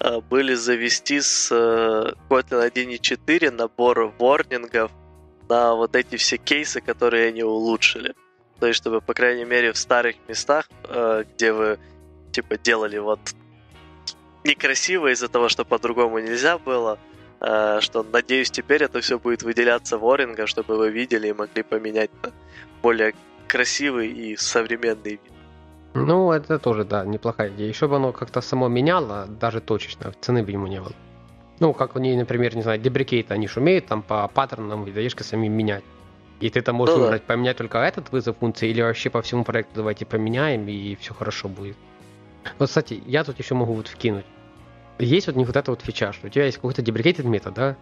э, 0.00 0.20
были 0.30 0.54
завести 0.54 1.20
с 1.20 1.50
Kotlin 2.28 2.70
1.4 2.70 3.50
набор 3.50 4.14
ворнингов 4.18 4.92
на 5.48 5.74
вот 5.74 5.96
эти 5.96 6.16
все 6.16 6.36
кейсы, 6.36 6.80
которые 6.80 7.30
они 7.30 7.42
улучшили. 7.42 8.14
То 8.60 8.66
есть, 8.66 8.76
чтобы, 8.76 9.00
по 9.00 9.12
крайней 9.12 9.44
мере, 9.44 9.72
в 9.72 9.76
старых 9.76 10.14
местах, 10.28 10.68
где 11.34 11.52
вы, 11.52 11.78
типа, 12.30 12.58
делали 12.58 12.98
вот 12.98 13.20
некрасиво 14.46 15.12
из-за 15.12 15.28
того, 15.28 15.48
что 15.48 15.64
по-другому 15.64 16.18
нельзя 16.18 16.58
было, 16.58 16.98
э, 17.40 17.80
что, 17.80 18.02
надеюсь, 18.02 18.50
теперь 18.50 18.84
это 18.84 19.00
все 19.00 19.18
будет 19.18 19.42
выделяться 19.42 19.98
в 19.98 20.04
Оринга, 20.04 20.46
чтобы 20.46 20.76
вы 20.76 20.90
видели 20.90 21.28
и 21.28 21.32
могли 21.32 21.62
поменять 21.62 22.10
на 22.22 22.32
более 22.82 23.14
красивый 23.48 24.08
и 24.08 24.36
современный 24.36 25.12
вид. 25.12 25.20
Ну, 25.94 26.30
это 26.32 26.58
тоже, 26.58 26.84
да, 26.84 27.04
неплохая 27.04 27.50
идея. 27.50 27.68
Еще 27.68 27.88
бы 27.88 27.96
оно 27.96 28.12
как-то 28.12 28.40
само 28.40 28.68
меняло, 28.68 29.26
даже 29.26 29.60
точечно, 29.60 30.12
цены 30.20 30.42
бы 30.42 30.50
ему 30.50 30.66
не 30.66 30.80
было. 30.80 30.92
Ну, 31.58 31.72
как 31.72 31.96
они, 31.96 32.14
например, 32.16 32.54
не 32.54 32.62
знаю, 32.62 32.78
дебрикейт, 32.78 33.30
они 33.30 33.48
же 33.48 33.60
умеют 33.60 33.86
там 33.86 34.02
по 34.02 34.28
паттернам 34.28 34.84
выдаешка 34.84 35.24
сами 35.24 35.48
менять. 35.48 35.84
И 36.38 36.50
ты 36.50 36.60
там 36.60 36.76
можешь 36.76 36.96
ну, 36.96 37.04
выбрать, 37.04 37.22
да. 37.22 37.32
поменять 37.32 37.56
только 37.56 37.78
этот 37.78 38.12
вызов 38.12 38.36
функции 38.36 38.68
или 38.68 38.82
вообще 38.82 39.08
по 39.08 39.22
всему 39.22 39.42
проекту 39.42 39.76
давайте 39.76 40.04
поменяем, 40.04 40.68
и 40.68 40.94
все 40.96 41.14
хорошо 41.14 41.48
будет. 41.48 41.76
Вот, 42.58 42.68
кстати, 42.68 43.02
я 43.06 43.24
тут 43.24 43.38
еще 43.38 43.54
могу 43.54 43.72
вот 43.72 43.88
вкинуть 43.88 44.26
есть 44.98 45.26
вот 45.26 45.36
не 45.36 45.44
вот 45.44 45.56
эта 45.56 45.70
вот 45.70 45.82
фича, 45.82 46.12
что 46.12 46.26
у 46.26 46.30
тебя 46.30 46.46
есть 46.46 46.56
какой-то 46.56 46.82
deprecated 46.82 47.24
метод, 47.24 47.54
да? 47.54 47.76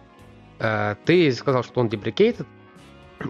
Э, 0.59 0.95
ты 1.05 1.31
сказал, 1.31 1.63
что 1.63 1.79
он 1.79 1.87
deprecated, 1.87 2.45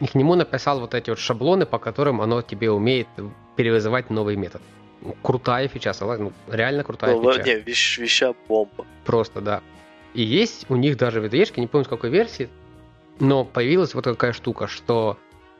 и 0.02 0.08
к 0.08 0.16
нему 0.16 0.36
написал 0.36 0.80
вот 0.80 0.94
эти 0.94 1.10
вот 1.10 1.20
шаблоны, 1.20 1.66
по 1.66 1.78
которым 1.78 2.22
оно 2.22 2.42
тебе 2.42 2.72
умеет 2.72 3.08
перевызывать 3.56 4.10
новый 4.10 4.36
метод. 4.36 4.62
Крутая 5.22 5.68
фича, 5.68 5.94
согласен? 5.94 6.26
Ну, 6.26 6.34
реально 6.54 6.84
крутая 6.84 7.16
ну, 7.16 7.32
фича. 7.32 7.44
Не, 7.44 7.60
вещ, 7.60 8.00
веща 8.00 8.34
бомба. 8.48 8.86
Просто, 9.06 9.42
да. 9.42 9.62
И 10.14 10.24
есть 10.24 10.66
у 10.70 10.76
них 10.76 10.98
даже 10.98 11.22
в 11.22 11.26
IDE, 11.26 11.60
не 11.60 11.68
помню, 11.68 11.86
с 11.86 11.88
какой 11.88 12.10
версии, 12.10 12.50
но 13.20 13.46
появилась 13.46 13.94
вот 13.94 14.06
такая 14.06 14.34
штука, 14.34 14.68
что 14.68 15.18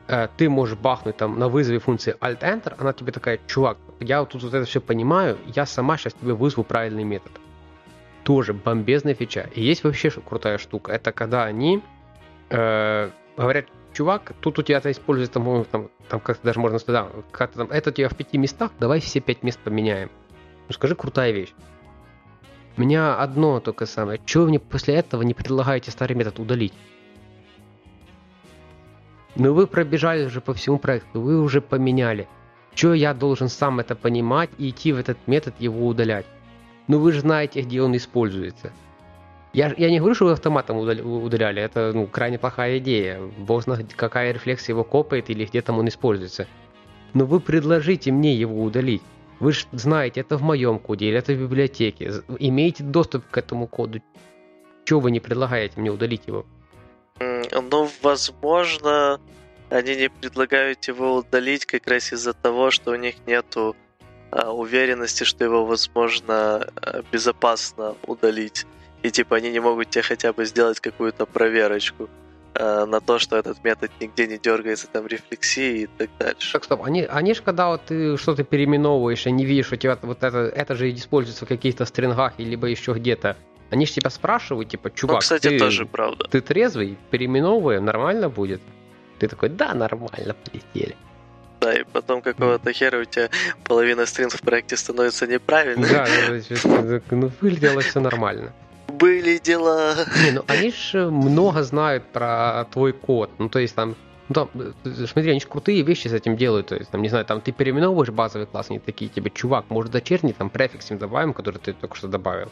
э, 0.08 0.28
ты 0.36 0.48
можешь 0.48 0.76
бахнуть 0.76 1.16
там 1.16 1.38
на 1.38 1.48
вызове 1.48 1.78
функции 1.78 2.16
Alt-Enter, 2.20 2.74
она 2.78 2.92
тебе 2.92 3.12
такая, 3.12 3.38
чувак, 3.46 3.78
я 4.00 4.20
вот 4.20 4.30
тут 4.30 4.42
вот 4.42 4.54
это 4.54 4.64
все 4.64 4.80
понимаю, 4.80 5.38
я 5.54 5.66
сама 5.66 5.96
сейчас 5.96 6.14
тебе 6.14 6.32
вызову 6.32 6.64
правильный 6.64 7.04
метод 7.04 7.32
тоже 8.26 8.52
бомбезная 8.54 9.14
фича. 9.14 9.48
И 9.54 9.62
есть 9.62 9.84
вообще 9.84 10.10
крутая 10.10 10.58
штука. 10.58 10.90
Это 10.90 11.12
когда 11.12 11.44
они 11.44 11.80
э, 12.50 13.10
говорят, 13.36 13.66
чувак, 13.92 14.32
тут 14.40 14.58
у 14.58 14.62
тебя 14.64 14.78
это 14.78 14.90
используется, 14.90 15.34
там, 15.34 15.64
там, 15.64 15.90
там 16.08 16.18
как-то 16.18 16.44
даже 16.44 16.58
можно 16.58 16.80
сказать, 16.80 17.04
да, 17.04 17.20
как 17.30 17.52
там, 17.52 17.68
это 17.70 17.90
у 17.90 17.92
тебя 17.92 18.08
в 18.08 18.16
пяти 18.16 18.36
местах, 18.36 18.72
давай 18.80 18.98
все 18.98 19.20
пять 19.20 19.44
мест 19.44 19.60
поменяем. 19.60 20.10
Ну 20.66 20.74
скажи, 20.74 20.96
крутая 20.96 21.30
вещь. 21.30 21.54
У 22.76 22.80
меня 22.80 23.16
одно 23.16 23.60
только 23.60 23.86
самое. 23.86 24.20
Чего 24.24 24.42
вы 24.42 24.48
мне 24.48 24.58
после 24.58 24.96
этого 24.96 25.22
не 25.22 25.32
предлагаете 25.32 25.92
старый 25.92 26.16
метод 26.16 26.40
удалить? 26.40 26.74
Ну 29.36 29.54
вы 29.54 29.68
пробежали 29.68 30.24
уже 30.24 30.40
по 30.40 30.52
всему 30.52 30.80
проекту, 30.80 31.20
вы 31.20 31.40
уже 31.40 31.60
поменяли. 31.60 32.26
Чего 32.74 32.92
я 32.92 33.14
должен 33.14 33.48
сам 33.48 33.78
это 33.78 33.94
понимать 33.94 34.50
и 34.58 34.70
идти 34.70 34.92
в 34.92 34.98
этот 34.98 35.16
метод 35.28 35.54
его 35.60 35.86
удалять? 35.86 36.26
Но 36.88 36.98
вы 36.98 37.12
же 37.12 37.20
знаете, 37.20 37.62
где 37.62 37.82
он 37.82 37.96
используется. 37.96 38.72
Я, 39.52 39.74
я 39.76 39.90
не 39.90 39.98
говорю, 39.98 40.14
что 40.14 40.26
вы 40.26 40.32
автоматом 40.32 40.76
удаляли, 40.78 41.62
это 41.62 41.92
ну, 41.94 42.06
крайне 42.06 42.38
плохая 42.38 42.78
идея. 42.78 43.20
Бог 43.38 43.62
знает, 43.62 43.94
какая 43.94 44.32
рефлексия 44.32 44.74
его 44.74 44.84
копает 44.84 45.30
или 45.30 45.46
где 45.46 45.62
там 45.62 45.78
он 45.78 45.88
используется. 45.88 46.46
Но 47.14 47.24
вы 47.24 47.40
предложите 47.40 48.12
мне 48.12 48.34
его 48.34 48.62
удалить. 48.62 49.02
Вы 49.40 49.52
же 49.52 49.66
знаете, 49.72 50.20
это 50.20 50.36
в 50.36 50.42
моем 50.42 50.78
коде 50.78 51.06
или 51.06 51.18
это 51.18 51.32
в 51.32 51.40
библиотеке. 51.40 52.12
Имеете 52.38 52.84
доступ 52.84 53.24
к 53.30 53.38
этому 53.38 53.66
коду. 53.66 54.02
Чего 54.84 55.00
вы 55.00 55.10
не 55.10 55.20
предлагаете 55.20 55.80
мне 55.80 55.90
удалить 55.90 56.26
его? 56.26 56.46
Ну, 57.18 57.90
возможно, 58.02 59.20
они 59.70 59.96
не 59.96 60.10
предлагают 60.10 60.84
его 60.84 61.16
удалить 61.16 61.66
как 61.66 61.86
раз 61.86 62.12
из-за 62.12 62.34
того, 62.34 62.70
что 62.70 62.92
у 62.92 62.96
них 62.96 63.14
нету 63.26 63.74
уверенности, 64.44 65.24
что 65.24 65.44
его 65.44 65.64
возможно 65.64 66.68
а, 66.76 67.02
безопасно 67.10 67.94
удалить. 68.06 68.66
И 69.02 69.10
типа 69.10 69.36
они 69.36 69.50
не 69.50 69.60
могут 69.60 69.90
тебе 69.90 70.02
хотя 70.02 70.32
бы 70.32 70.44
сделать 70.44 70.80
какую-то 70.80 71.26
проверочку 71.26 72.08
э, 72.54 72.84
на 72.86 73.00
то, 73.00 73.18
что 73.18 73.36
этот 73.36 73.62
метод 73.62 73.90
нигде 74.00 74.26
не 74.26 74.38
дергается, 74.38 74.88
там 74.88 75.06
рефлексии 75.06 75.82
и 75.82 75.86
так 75.86 76.10
дальше. 76.18 76.52
Так, 76.52 76.64
стоп, 76.64 76.82
они, 76.82 77.02
они 77.02 77.34
же 77.34 77.42
когда 77.42 77.68
вот 77.68 77.82
ты 77.86 78.16
что-то 78.16 78.42
переименовываешь, 78.42 79.26
они 79.26 79.44
видишь, 79.44 79.66
что 79.66 79.76
у 79.76 79.78
тебя 79.78 79.98
вот 80.02 80.22
это, 80.22 80.38
это 80.38 80.74
же 80.74 80.92
используется 80.92 81.44
в 81.44 81.48
каких-то 81.48 81.84
стрингах, 81.84 82.34
либо 82.38 82.66
еще 82.66 82.92
где-то. 82.94 83.36
Они 83.70 83.86
же 83.86 83.92
тебя 83.92 84.10
спрашивают, 84.10 84.68
типа, 84.68 84.90
чувак, 84.90 85.14
ну, 85.14 85.20
кстати, 85.20 85.48
ты, 85.48 85.58
тоже 85.58 85.86
правда. 85.86 86.28
ты 86.30 86.40
трезвый, 86.40 86.96
переименовываем, 87.10 87.84
нормально 87.84 88.28
будет? 88.28 88.60
Ты 89.18 89.28
такой, 89.28 89.48
да, 89.48 89.74
нормально, 89.74 90.34
полетели. 90.34 90.96
Да, 91.60 91.72
и 91.72 91.84
потом 91.84 92.22
какого-то 92.22 92.72
хера 92.72 92.98
у 92.98 93.04
тебя 93.04 93.30
половина 93.64 94.06
стринг 94.06 94.32
в 94.34 94.40
проекте 94.42 94.76
становится 94.76 95.26
неправильной. 95.26 95.88
Да, 95.88 96.06
ну, 97.10 97.30
выглядело 97.40 97.80
все 97.80 98.00
нормально 98.00 98.52
были 98.88 99.38
дела. 99.38 99.94
Не, 100.24 100.30
ну 100.32 100.44
они 100.46 100.70
же 100.70 101.10
много 101.10 101.62
знают 101.62 102.04
про 102.12 102.66
твой 102.72 102.92
код. 102.92 103.30
Ну, 103.38 103.48
то 103.48 103.58
есть 103.58 103.74
там 103.74 103.94
ну, 104.28 104.34
там, 104.34 104.50
э, 104.84 105.06
смотри, 105.06 105.30
они 105.30 105.40
же 105.40 105.46
крутые 105.46 105.82
вещи 105.82 106.08
с 106.08 106.12
этим 106.12 106.36
делают. 106.36 106.68
То 106.68 106.74
есть, 106.74 106.90
там, 106.90 107.00
не 107.00 107.08
знаю, 107.08 107.24
там 107.24 107.40
ты 107.40 107.52
переименовываешь 107.52 108.10
базовый 108.10 108.46
класс, 108.48 108.66
они 108.70 108.80
такие, 108.80 109.08
тебе, 109.08 109.30
чувак, 109.30 109.66
может, 109.68 109.92
дочерний 109.92 110.32
там 110.32 110.50
префикс 110.50 110.90
им 110.90 110.98
добавим, 110.98 111.32
который 111.32 111.58
ты 111.58 111.72
только 111.72 111.96
что 111.96 112.08
добавил. 112.08 112.50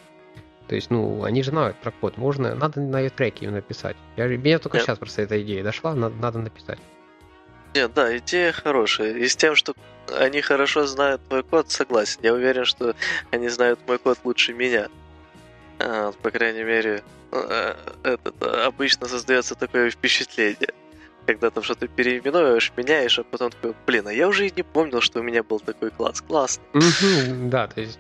То 0.69 0.77
есть, 0.77 0.91
ну, 0.91 1.25
они 1.25 1.43
же 1.43 1.51
знают 1.51 1.77
про 1.79 1.91
код. 1.91 2.17
Можно, 2.17 2.55
надо 2.55 2.81
на 2.81 3.09
треке 3.11 3.47
им 3.47 3.53
написать. 3.53 3.97
Я, 4.17 4.27
мне 4.27 4.59
только 4.61 4.77
Нет. 4.77 4.87
сейчас 4.87 4.99
просто 4.99 5.23
эта 5.23 5.43
идея 5.43 5.65
дошла, 5.65 5.95
надо, 5.95 6.15
надо 6.15 6.39
написать. 6.39 6.79
Нет, 7.75 7.93
да, 7.95 8.17
идея 8.19 8.53
хорошая. 8.53 9.15
И 9.15 9.27
с 9.27 9.35
тем, 9.35 9.57
что 9.57 9.75
они 10.17 10.41
хорошо 10.41 10.87
знают 10.87 11.27
твой 11.29 11.43
код, 11.43 11.71
согласен. 11.71 12.21
Я 12.23 12.33
уверен, 12.33 12.65
что 12.65 12.95
они 13.31 13.49
знают 13.49 13.81
мой 13.87 13.99
код 13.99 14.19
лучше 14.25 14.53
меня. 14.53 14.89
А, 15.81 16.13
по 16.23 16.31
крайней 16.31 16.63
мере, 16.63 17.03
э, 17.33 17.75
этот, 18.05 18.43
обычно 18.43 19.09
создается 19.09 19.55
такое 19.55 19.91
впечатление. 19.91 20.73
Когда 21.27 21.51
там 21.51 21.65
что-то 21.65 21.89
переименуешь, 21.89 22.73
меняешь, 22.77 23.19
а 23.19 23.25
потом 23.25 23.51
такой, 23.51 23.75
блин, 23.87 24.07
а 24.07 24.13
я 24.13 24.29
уже 24.29 24.47
и 24.47 24.53
не 24.55 24.63
помнил, 24.63 25.01
что 25.01 25.21
у 25.21 25.23
меня 25.23 25.43
был 25.43 25.59
такой 25.59 25.91
класс. 25.91 26.21
Классно. 26.21 26.63
да, 27.51 27.67
то 27.67 27.81
есть 27.81 27.99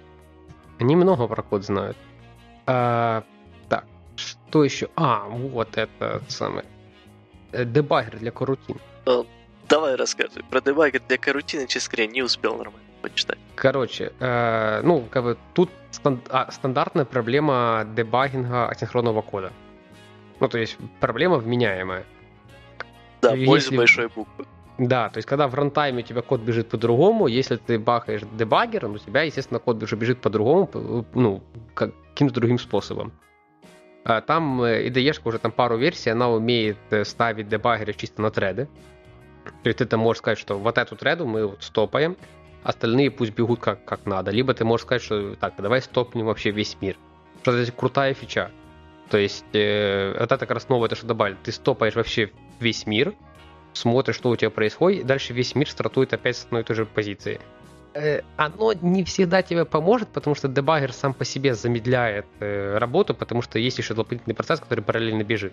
они 0.79 0.95
много 0.95 1.27
про 1.27 1.43
код 1.43 1.65
знают. 1.65 1.97
А, 2.67 3.25
так, 3.69 3.87
что 4.17 4.63
еще? 4.63 4.89
А, 4.95 5.27
вот 5.29 5.77
это 5.77 6.23
самое. 6.29 6.67
Э, 7.53 7.65
дебаггер 7.65 8.19
для 8.19 8.31
корутин. 8.31 8.79
Давай 9.69 9.97
рассказывай. 9.97 10.45
Про 10.51 10.61
дебаггер 10.61 11.01
для 11.09 11.19
говоря, 11.19 12.07
не 12.07 12.23
успел 12.23 12.57
нормально 12.57 12.89
почитать. 13.03 13.39
Короче, 13.55 14.13
э, 14.21 14.81
ну, 14.83 15.07
как 15.11 15.25
бы 15.25 15.37
тут 15.55 15.71
стан- 15.91 16.23
а, 16.31 16.51
стандартная 16.51 17.05
проблема 17.05 17.87
дебагинга 17.97 18.69
асинхронного 18.69 19.23
кода. 19.23 19.53
Ну, 20.41 20.49
то 20.49 20.59
есть 20.59 20.77
проблема 21.01 21.37
вменяемая. 21.37 22.05
Да, 23.23 23.35
если... 23.35 23.77
большой 23.77 24.09
буквы. 24.09 24.47
Да, 24.79 25.09
то 25.09 25.19
есть 25.19 25.29
когда 25.29 25.47
в 25.47 25.55
рантайме 25.55 26.03
у 26.03 26.07
тебя 26.07 26.21
код 26.21 26.41
бежит 26.41 26.69
по-другому, 26.69 27.29
если 27.29 27.57
ты 27.57 27.79
бахаешь 27.79 28.23
дебаггером, 28.33 28.95
у 28.95 28.99
тебя, 28.99 29.23
естественно, 29.23 29.61
код 29.61 29.83
уже 29.83 29.97
бежит 29.97 30.21
по-другому, 30.21 31.07
ну, 31.15 31.43
каким-то 31.75 32.35
другим 32.35 32.59
способом. 32.59 33.13
А 34.05 34.21
там 34.21 34.63
IDE 34.63 35.21
уже 35.25 35.39
там 35.39 35.53
пару 35.53 35.79
версий, 35.79 36.11
она 36.11 36.29
умеет 36.29 36.77
э, 36.91 37.05
ставить 37.05 37.49
дебаггеры 37.49 37.95
чисто 37.95 38.21
на 38.21 38.31
треды. 38.31 38.69
То 39.63 39.69
есть 39.69 39.79
ты 39.79 39.87
там 39.87 40.01
можешь 40.01 40.19
сказать, 40.19 40.39
что 40.39 40.59
вот 40.59 40.79
эту 40.79 40.97
треду 40.97 41.27
мы 41.27 41.47
вот 41.47 41.63
стопаем, 41.63 42.17
остальные 42.63 43.11
пусть 43.11 43.33
бегут 43.33 43.61
как, 43.61 43.85
как 43.85 44.07
надо. 44.07 44.31
Либо 44.31 44.55
ты 44.55 44.65
можешь 44.65 44.85
сказать, 44.85 45.03
что 45.03 45.37
так, 45.37 45.55
давай 45.59 45.83
стопнем 45.83 46.27
вообще 46.27 46.51
весь 46.51 46.77
мир. 46.81 46.97
Что 47.43 47.57
это 47.57 47.71
крутая 47.73 48.15
фича. 48.15 48.51
То 49.11 49.19
есть, 49.19 49.45
э, 49.53 50.17
вот 50.19 50.33
это 50.33 50.39
как 50.39 50.51
раз 50.51 50.69
новое, 50.69 50.89
то, 50.89 50.97
что 50.97 51.07
добавили. 51.07 51.37
Ты 51.43 51.53
стопаешь 51.53 51.95
вообще 51.95 52.31
весь 52.59 52.87
мир, 52.87 53.15
смотришь, 53.75 54.17
что 54.17 54.31
у 54.31 54.37
тебя 54.37 54.51
происходит, 54.51 55.03
и 55.03 55.05
дальше 55.05 55.35
весь 55.35 55.55
мир 55.55 55.69
стартует 55.69 56.13
опять 56.13 56.37
с 56.37 56.45
одной 56.47 56.63
и 56.63 56.65
той 56.65 56.77
же 56.77 56.87
позиции. 56.87 57.41
Э, 57.95 58.23
оно 58.37 58.73
не 58.73 59.05
всегда 59.05 59.43
тебе 59.43 59.65
поможет, 59.65 60.09
потому 60.09 60.35
что 60.35 60.49
дебаггер 60.49 60.93
сам 60.93 61.15
по 61.15 61.25
себе 61.25 61.55
замедляет 61.55 62.27
э, 62.41 62.79
работу, 62.79 63.15
потому 63.15 63.43
что 63.43 63.59
есть 63.59 63.79
еще 63.79 63.95
дополнительный 63.95 64.35
процесс, 64.35 64.59
который 64.59 64.83
параллельно 64.83 65.23
бежит. 65.23 65.53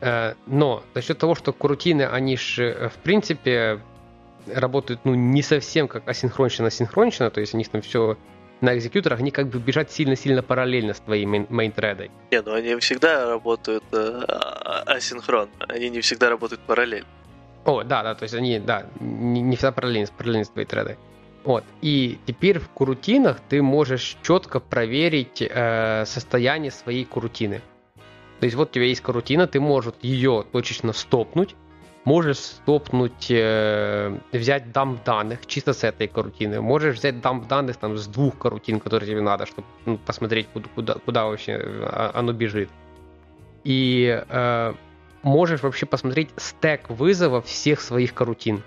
Э, 0.00 0.34
но 0.46 0.82
за 0.94 1.02
счет 1.02 1.18
того, 1.18 1.34
что 1.34 1.52
крутины, 1.52 2.02
они 2.02 2.36
же, 2.36 2.64
э, 2.64 2.88
в 2.88 2.94
принципе, 2.94 3.80
работают 4.46 5.00
ну, 5.04 5.14
не 5.14 5.42
совсем 5.42 5.88
как 5.88 6.06
асинхронично-асинхронично, 6.08 7.30
то 7.30 7.40
есть 7.40 7.54
у 7.54 7.58
них 7.58 7.68
там 7.68 7.82
все 7.82 8.16
на 8.60 8.76
экзекьюторах, 8.76 9.20
они 9.20 9.30
как 9.30 9.48
бы 9.48 9.58
бежат 9.58 9.90
сильно-сильно 9.90 10.42
параллельно 10.42 10.94
с 10.94 11.00
твоей 11.00 11.26
мейн-тредой. 11.26 12.10
Не, 12.30 12.42
ну 12.42 12.54
они 12.54 12.74
всегда 12.76 13.26
работают 13.26 13.84
э, 13.92 14.22
асинхронно, 14.86 15.50
они 15.68 15.90
не 15.90 16.00
всегда 16.00 16.28
работают 16.28 16.60
параллельно. 16.62 17.06
О, 17.64 17.82
да, 17.82 18.02
да, 18.02 18.14
то 18.14 18.22
есть 18.22 18.34
они, 18.34 18.58
да, 18.58 18.86
не, 19.00 19.42
не 19.42 19.56
всегда 19.56 19.72
параллельно, 19.72 20.08
параллельно 20.16 20.44
с 20.44 20.48
твоей 20.48 20.66
тредой. 20.66 20.96
Вот. 21.44 21.64
И 21.82 22.18
теперь 22.26 22.58
в 22.58 22.68
курутинах 22.68 23.38
ты 23.48 23.62
можешь 23.62 24.16
четко 24.22 24.60
проверить 24.60 25.42
э, 25.42 26.04
состояние 26.06 26.70
своей 26.70 27.04
курутины. 27.04 27.62
То 28.40 28.44
есть 28.44 28.56
вот 28.56 28.70
у 28.70 28.72
тебя 28.72 28.84
есть 28.84 29.00
карутина, 29.00 29.46
ты 29.46 29.60
можешь 29.60 29.94
ее 30.00 30.44
точечно 30.52 30.92
стопнуть, 30.92 31.56
можешь 32.04 32.38
стопнуть, 32.38 33.30
э, 33.30 34.16
взять 34.32 34.72
дамп 34.72 35.04
данных 35.04 35.46
чисто 35.46 35.72
с 35.72 35.84
этой 35.84 36.06
карутины, 36.06 36.60
можешь 36.60 36.98
взять 36.98 37.20
дамп 37.20 37.48
данных 37.48 37.76
там 37.76 37.96
с 37.96 38.06
двух 38.06 38.38
карутин, 38.38 38.80
которые 38.80 39.10
тебе 39.10 39.20
надо, 39.20 39.46
чтобы 39.46 39.66
ну, 39.86 39.98
посмотреть, 39.98 40.46
куда, 40.52 40.68
куда, 40.74 40.94
куда 40.94 41.26
вообще 41.26 41.52
э, 41.52 42.10
оно 42.14 42.32
бежит. 42.32 42.70
И 43.64 44.24
э, 44.28 44.74
можешь 45.22 45.62
вообще 45.62 45.86
посмотреть 45.86 46.30
стек 46.36 46.88
вызова 46.88 47.42
всех 47.42 47.80
своих 47.80 48.14
карутин. 48.14 48.62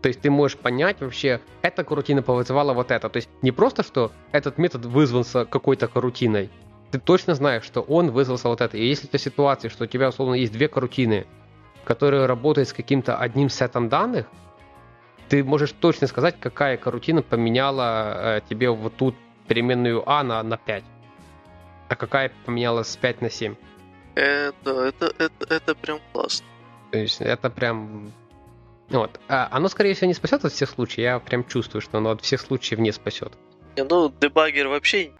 То 0.00 0.08
есть 0.08 0.20
ты 0.20 0.30
можешь 0.30 0.58
понять 0.58 1.00
вообще, 1.00 1.40
эта 1.60 1.84
карутина 1.84 2.22
повызывала 2.22 2.72
вот 2.72 2.90
это. 2.90 3.08
То 3.08 3.18
есть 3.18 3.28
не 3.42 3.52
просто, 3.52 3.84
что 3.84 4.10
этот 4.32 4.58
метод 4.58 4.86
вызвался 4.86 5.44
какой-то 5.44 5.86
карутиной, 5.86 6.50
ты 6.92 6.98
точно 6.98 7.34
знаешь, 7.34 7.64
что 7.64 7.80
он 7.80 8.10
вызвался 8.10 8.48
вот 8.48 8.60
это. 8.60 8.76
И 8.76 8.86
если 8.86 9.08
это 9.08 9.18
ситуация, 9.18 9.70
что 9.70 9.84
у 9.84 9.86
тебя, 9.86 10.10
условно, 10.10 10.34
есть 10.34 10.52
две 10.52 10.68
карутины, 10.68 11.26
которые 11.84 12.26
работают 12.26 12.68
с 12.68 12.72
каким-то 12.74 13.16
одним 13.16 13.48
сетом 13.48 13.88
данных, 13.88 14.26
ты 15.28 15.42
можешь 15.42 15.72
точно 15.72 16.06
сказать, 16.06 16.36
какая 16.38 16.76
карутина 16.76 17.22
поменяла 17.22 18.36
э, 18.36 18.40
тебе 18.48 18.68
вот 18.68 18.94
тут 18.96 19.14
переменную 19.48 20.08
А 20.08 20.22
на, 20.22 20.42
на 20.42 20.58
5, 20.58 20.84
а 21.88 21.96
какая 21.96 22.30
поменяла 22.44 22.82
с 22.82 22.94
5 22.96 23.22
на 23.22 23.30
7. 23.30 23.54
Это, 24.14 24.70
это, 24.70 25.14
это, 25.18 25.54
это 25.54 25.74
прям 25.74 25.98
классно. 26.12 26.46
То 26.90 26.98
есть 26.98 27.22
это 27.22 27.48
прям... 27.48 28.12
Вот. 28.90 29.18
А 29.28 29.48
оно, 29.50 29.68
скорее 29.68 29.94
всего, 29.94 30.08
не 30.08 30.14
спасет 30.14 30.44
от 30.44 30.52
всех 30.52 30.68
случаев. 30.68 30.98
Я 30.98 31.18
прям 31.18 31.44
чувствую, 31.44 31.80
что 31.80 31.96
оно 31.96 32.10
от 32.10 32.20
всех 32.20 32.42
случаев 32.42 32.78
не 32.78 32.92
спасет. 32.92 33.32
Ну, 33.78 34.12
дебаггер 34.20 34.68
вообще, 34.68 35.12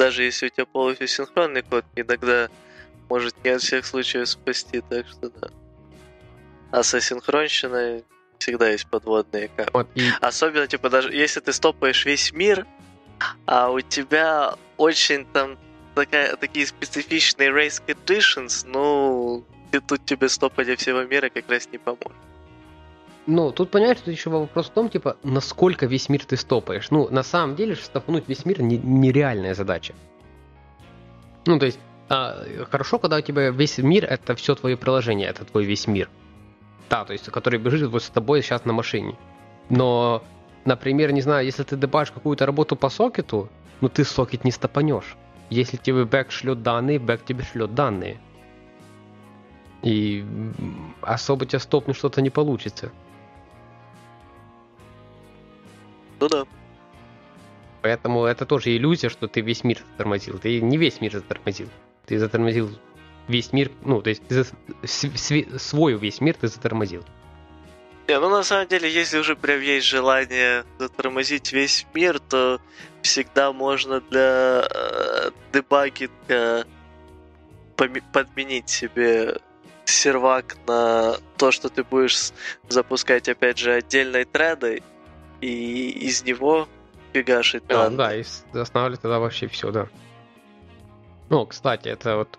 даже 0.00 0.22
если 0.22 0.46
у 0.46 0.48
тебя 0.48 0.64
полностью 0.64 1.06
синхронный 1.08 1.60
код, 1.60 1.84
иногда 1.94 2.48
может 3.10 3.34
не 3.44 3.50
от 3.50 3.60
всех 3.60 3.84
случаев 3.84 4.30
спасти, 4.30 4.80
так 4.88 5.06
что 5.06 5.28
да. 5.28 5.50
А 6.70 6.82
с 6.82 6.94
асинхронщиной 6.94 8.04
всегда 8.38 8.70
есть 8.70 8.88
подводные 8.88 9.48
камни. 9.48 9.70
Вот, 9.74 9.88
и... 9.94 10.10
Особенно, 10.22 10.66
типа, 10.66 10.88
даже 10.88 11.12
если 11.12 11.40
ты 11.40 11.52
стопаешь 11.52 12.06
весь 12.06 12.32
мир, 12.32 12.66
а 13.44 13.70
у 13.70 13.80
тебя 13.82 14.54
очень 14.78 15.26
там 15.26 15.58
такая, 15.94 16.34
такие 16.36 16.66
специфичные 16.66 17.50
race 17.50 17.82
conditions, 17.86 18.66
ну, 18.66 19.44
тут 19.86 20.06
тебе 20.06 20.30
стопать 20.30 20.80
всего 20.80 21.02
мира 21.02 21.28
как 21.28 21.46
раз 21.50 21.68
не 21.70 21.76
поможет. 21.76 22.29
Ну, 23.26 23.52
тут 23.52 23.70
понимаешь, 23.70 23.98
тут 23.98 24.08
еще 24.08 24.30
вопрос 24.30 24.66
в 24.66 24.70
том, 24.70 24.88
типа, 24.88 25.16
насколько 25.22 25.86
весь 25.86 26.08
мир 26.08 26.24
ты 26.24 26.36
стопаешь. 26.36 26.90
Ну, 26.90 27.08
на 27.10 27.22
самом 27.22 27.54
деле, 27.54 27.76
стопнуть 27.76 28.28
весь 28.28 28.44
мир 28.44 28.62
не, 28.62 28.78
нереальная 28.78 29.54
задача. 29.54 29.94
Ну, 31.46 31.58
то 31.58 31.66
есть, 31.66 31.78
а, 32.08 32.44
хорошо, 32.70 32.98
когда 32.98 33.18
у 33.18 33.20
тебя 33.20 33.50
весь 33.50 33.78
мир 33.78 34.04
это 34.04 34.34
все 34.34 34.54
твое 34.54 34.76
приложение, 34.76 35.28
это 35.28 35.44
твой 35.44 35.64
весь 35.64 35.86
мир. 35.86 36.08
Да, 36.88 37.04
то 37.04 37.12
есть, 37.12 37.26
который 37.26 37.60
бежит 37.60 37.90
вот 37.90 38.02
с 38.02 38.10
тобой 38.10 38.42
сейчас 38.42 38.64
на 38.64 38.72
машине. 38.72 39.16
Но, 39.68 40.24
например, 40.64 41.12
не 41.12 41.20
знаю, 41.20 41.46
если 41.46 41.62
ты 41.62 41.76
добавишь 41.76 42.10
какую-то 42.10 42.46
работу 42.46 42.74
по 42.74 42.88
сокету, 42.88 43.48
ну 43.80 43.88
ты 43.88 44.04
сокет 44.04 44.44
не 44.44 44.50
стопанешь. 44.50 45.16
если 45.50 45.76
тебе 45.76 46.04
бэк 46.04 46.30
шлет 46.30 46.62
данные, 46.62 46.98
бэк 46.98 47.24
тебе 47.24 47.44
шлет 47.44 47.74
данные. 47.74 48.18
И 49.82 50.24
особо 51.00 51.46
тебя 51.46 51.60
стопнуть 51.60 51.96
что-то 51.96 52.20
не 52.22 52.30
получится. 52.30 52.90
Ну 56.20 56.28
да. 56.28 56.44
Поэтому 57.82 58.24
это 58.24 58.44
тоже 58.44 58.76
иллюзия, 58.76 59.08
что 59.08 59.26
ты 59.26 59.40
весь 59.40 59.64
мир 59.64 59.78
затормозил. 59.92 60.38
Ты 60.38 60.60
не 60.60 60.76
весь 60.76 61.00
мир 61.00 61.12
затормозил. 61.12 61.68
Ты 62.06 62.18
затормозил 62.18 62.70
весь 63.26 63.52
мир, 63.52 63.70
ну, 63.82 64.02
то 64.02 64.10
есть 64.10 64.26
ты 64.26 64.44
за, 64.44 65.58
свой 65.58 65.94
весь 65.94 66.20
мир 66.20 66.34
ты 66.34 66.48
затормозил. 66.48 67.04
Не, 68.08 68.18
ну 68.18 68.28
на 68.28 68.42
самом 68.42 68.66
деле, 68.66 68.90
если 68.90 69.18
уже 69.18 69.36
прям 69.36 69.60
есть 69.60 69.86
желание 69.86 70.64
затормозить 70.78 71.52
весь 71.52 71.86
мир, 71.94 72.18
то 72.18 72.60
всегда 73.02 73.52
можно 73.52 74.00
для 74.00 74.66
э, 74.68 75.30
дебагинга 75.52 76.66
подменить 78.12 78.68
себе 78.68 79.38
сервак 79.84 80.56
на 80.66 81.16
то, 81.36 81.50
что 81.50 81.68
ты 81.68 81.84
будешь 81.84 82.32
запускать, 82.68 83.28
опять 83.28 83.58
же, 83.58 83.72
отдельной 83.72 84.24
тредой, 84.24 84.82
и 85.40 85.90
из 85.90 86.24
него 86.24 86.68
фигашить 87.12 87.64
а, 87.68 87.88
данные. 87.88 87.96
Да, 87.96 88.14
и 88.14 88.24
останавливать 88.60 89.00
тогда 89.00 89.18
вообще 89.18 89.46
все, 89.48 89.70
да. 89.70 89.88
Ну, 91.28 91.46
кстати, 91.46 91.88
это 91.88 92.16
вот 92.16 92.38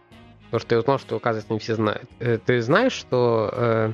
то, 0.52 0.60
что 0.60 0.68
ты 0.68 0.78
узнал, 0.78 1.00
что, 1.00 1.16
оказывается, 1.16 1.54
не 1.54 1.60
все 1.60 1.76
знают. 1.76 2.10
Э, 2.20 2.38
ты 2.38 2.62
знаешь, 2.62 2.92
что 2.92 3.50
э, 3.54 3.92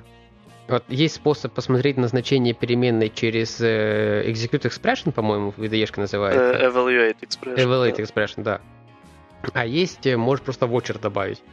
вот 0.67 0.83
есть 0.89 1.15
способ 1.15 1.53
посмотреть 1.53 1.97
назначение 1.97 2.53
переменной 2.53 3.09
через 3.09 3.61
э, 3.61 4.23
Execute 4.27 4.63
Expression, 4.63 5.11
по-моему, 5.11 5.51
в 5.51 5.59
IDE 5.59 5.87
называется. 5.97 6.65
Uh, 6.65 6.73
evaluate 6.73 7.19
Expression. 7.21 7.55
Evaluate 7.55 7.97
да. 7.97 8.03
Expression, 8.03 8.43
да. 8.43 8.61
А 9.53 9.65
есть, 9.65 10.05
э, 10.05 10.17
можешь 10.17 10.43
просто 10.43 10.65
watcher 10.65 10.99
добавить. 10.99 11.43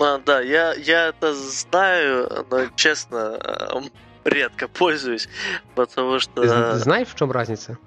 А, 0.00 0.18
да, 0.18 0.40
я, 0.40 0.74
я 0.74 1.08
это 1.08 1.34
знаю, 1.34 2.46
но, 2.50 2.66
честно, 2.76 3.38
редко 4.24 4.68
пользуюсь, 4.68 5.28
потому 5.74 6.18
что... 6.18 6.42
Ты 6.42 6.78
знаешь, 6.78 7.08
в 7.08 7.14
чем 7.14 7.30
разница? 7.30 7.78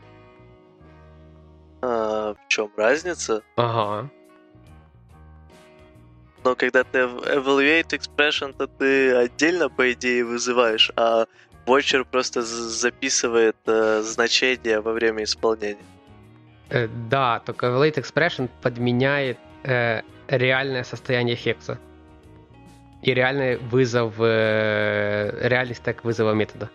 А, 1.81 2.33
в 2.33 2.47
чем 2.47 2.71
разница? 2.77 3.41
Ага. 3.55 4.09
Но 6.43 6.55
когда 6.55 6.83
ты 6.83 6.99
evaluate 6.99 7.89
expression, 7.89 8.53
то 8.57 8.67
ты 8.67 9.15
отдельно, 9.15 9.69
по 9.69 9.91
идее, 9.91 10.25
вызываешь, 10.25 10.91
а 10.95 11.25
Watcher 11.67 12.03
просто 12.03 12.41
записывает 12.41 13.55
э, 13.67 14.01
значение 14.01 14.81
во 14.81 14.93
время 14.93 15.23
исполнения. 15.23 15.85
Э, 16.69 16.87
да, 17.09 17.39
только 17.45 17.67
evaluate 17.67 17.97
expression 17.97 18.49
подменяет 18.61 19.37
э, 19.63 20.01
реальное 20.27 20.83
состояние 20.83 21.35
хекса 21.35 21.77
и 23.01 23.13
реальный 23.13 23.57
вызов, 23.57 24.13
э, 24.19 25.47
реальный 25.47 25.75
стек 25.75 26.03
вызова 26.03 26.33
метода. 26.33 26.69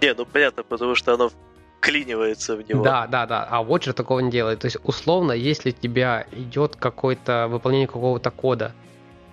Не, 0.00 0.14
ну 0.14 0.26
понятно, 0.26 0.62
потому 0.62 0.94
что 0.94 1.14
оно 1.14 1.30
вклинивается 1.78 2.56
в 2.56 2.68
него. 2.68 2.84
Да, 2.84 3.06
да, 3.06 3.26
да. 3.26 3.46
А 3.50 3.62
Watcher 3.62 3.92
такого 3.92 4.20
не 4.20 4.30
делает. 4.30 4.60
То 4.60 4.66
есть, 4.66 4.78
условно, 4.84 5.32
если 5.32 5.70
у 5.70 5.72
тебя 5.72 6.26
идет 6.32 6.76
какое-то 6.76 7.48
выполнение 7.48 7.86
какого-то 7.86 8.30
кода, 8.30 8.72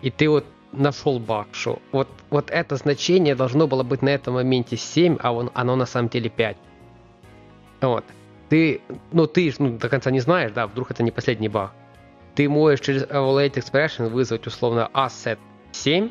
и 0.01 0.12
ты 0.12 0.30
вот 0.30 0.45
нашел 0.71 1.19
баг, 1.19 1.47
что 1.51 1.80
вот, 1.91 2.08
вот 2.30 2.51
это 2.51 2.75
значение 2.75 3.36
должно 3.36 3.67
было 3.67 3.84
быть 3.84 4.01
на 4.01 4.10
этом 4.10 4.36
моменте 4.36 4.78
7, 4.78 5.17
а 5.21 5.32
он, 5.32 5.51
оно 5.54 5.75
на 5.75 5.86
самом 5.86 6.10
деле 6.10 6.30
5. 6.30 6.58
Вот. 7.82 8.04
Ты, 8.49 8.82
ну 9.12 9.25
ты 9.25 9.54
ну, 9.58 9.78
до 9.78 9.89
конца 9.89 10.12
не 10.12 10.19
знаешь, 10.19 10.51
да, 10.51 10.67
вдруг 10.67 10.91
это 10.91 11.04
не 11.04 11.12
последний 11.12 11.49
баг. 11.49 11.71
Ты 12.36 12.49
можешь 12.49 12.82
через 12.82 13.04
Evaluate 13.04 13.54
Expression 13.54 14.10
вызвать 14.10 14.45
условно 14.45 14.89
asset 14.93 15.39
7 15.75 16.09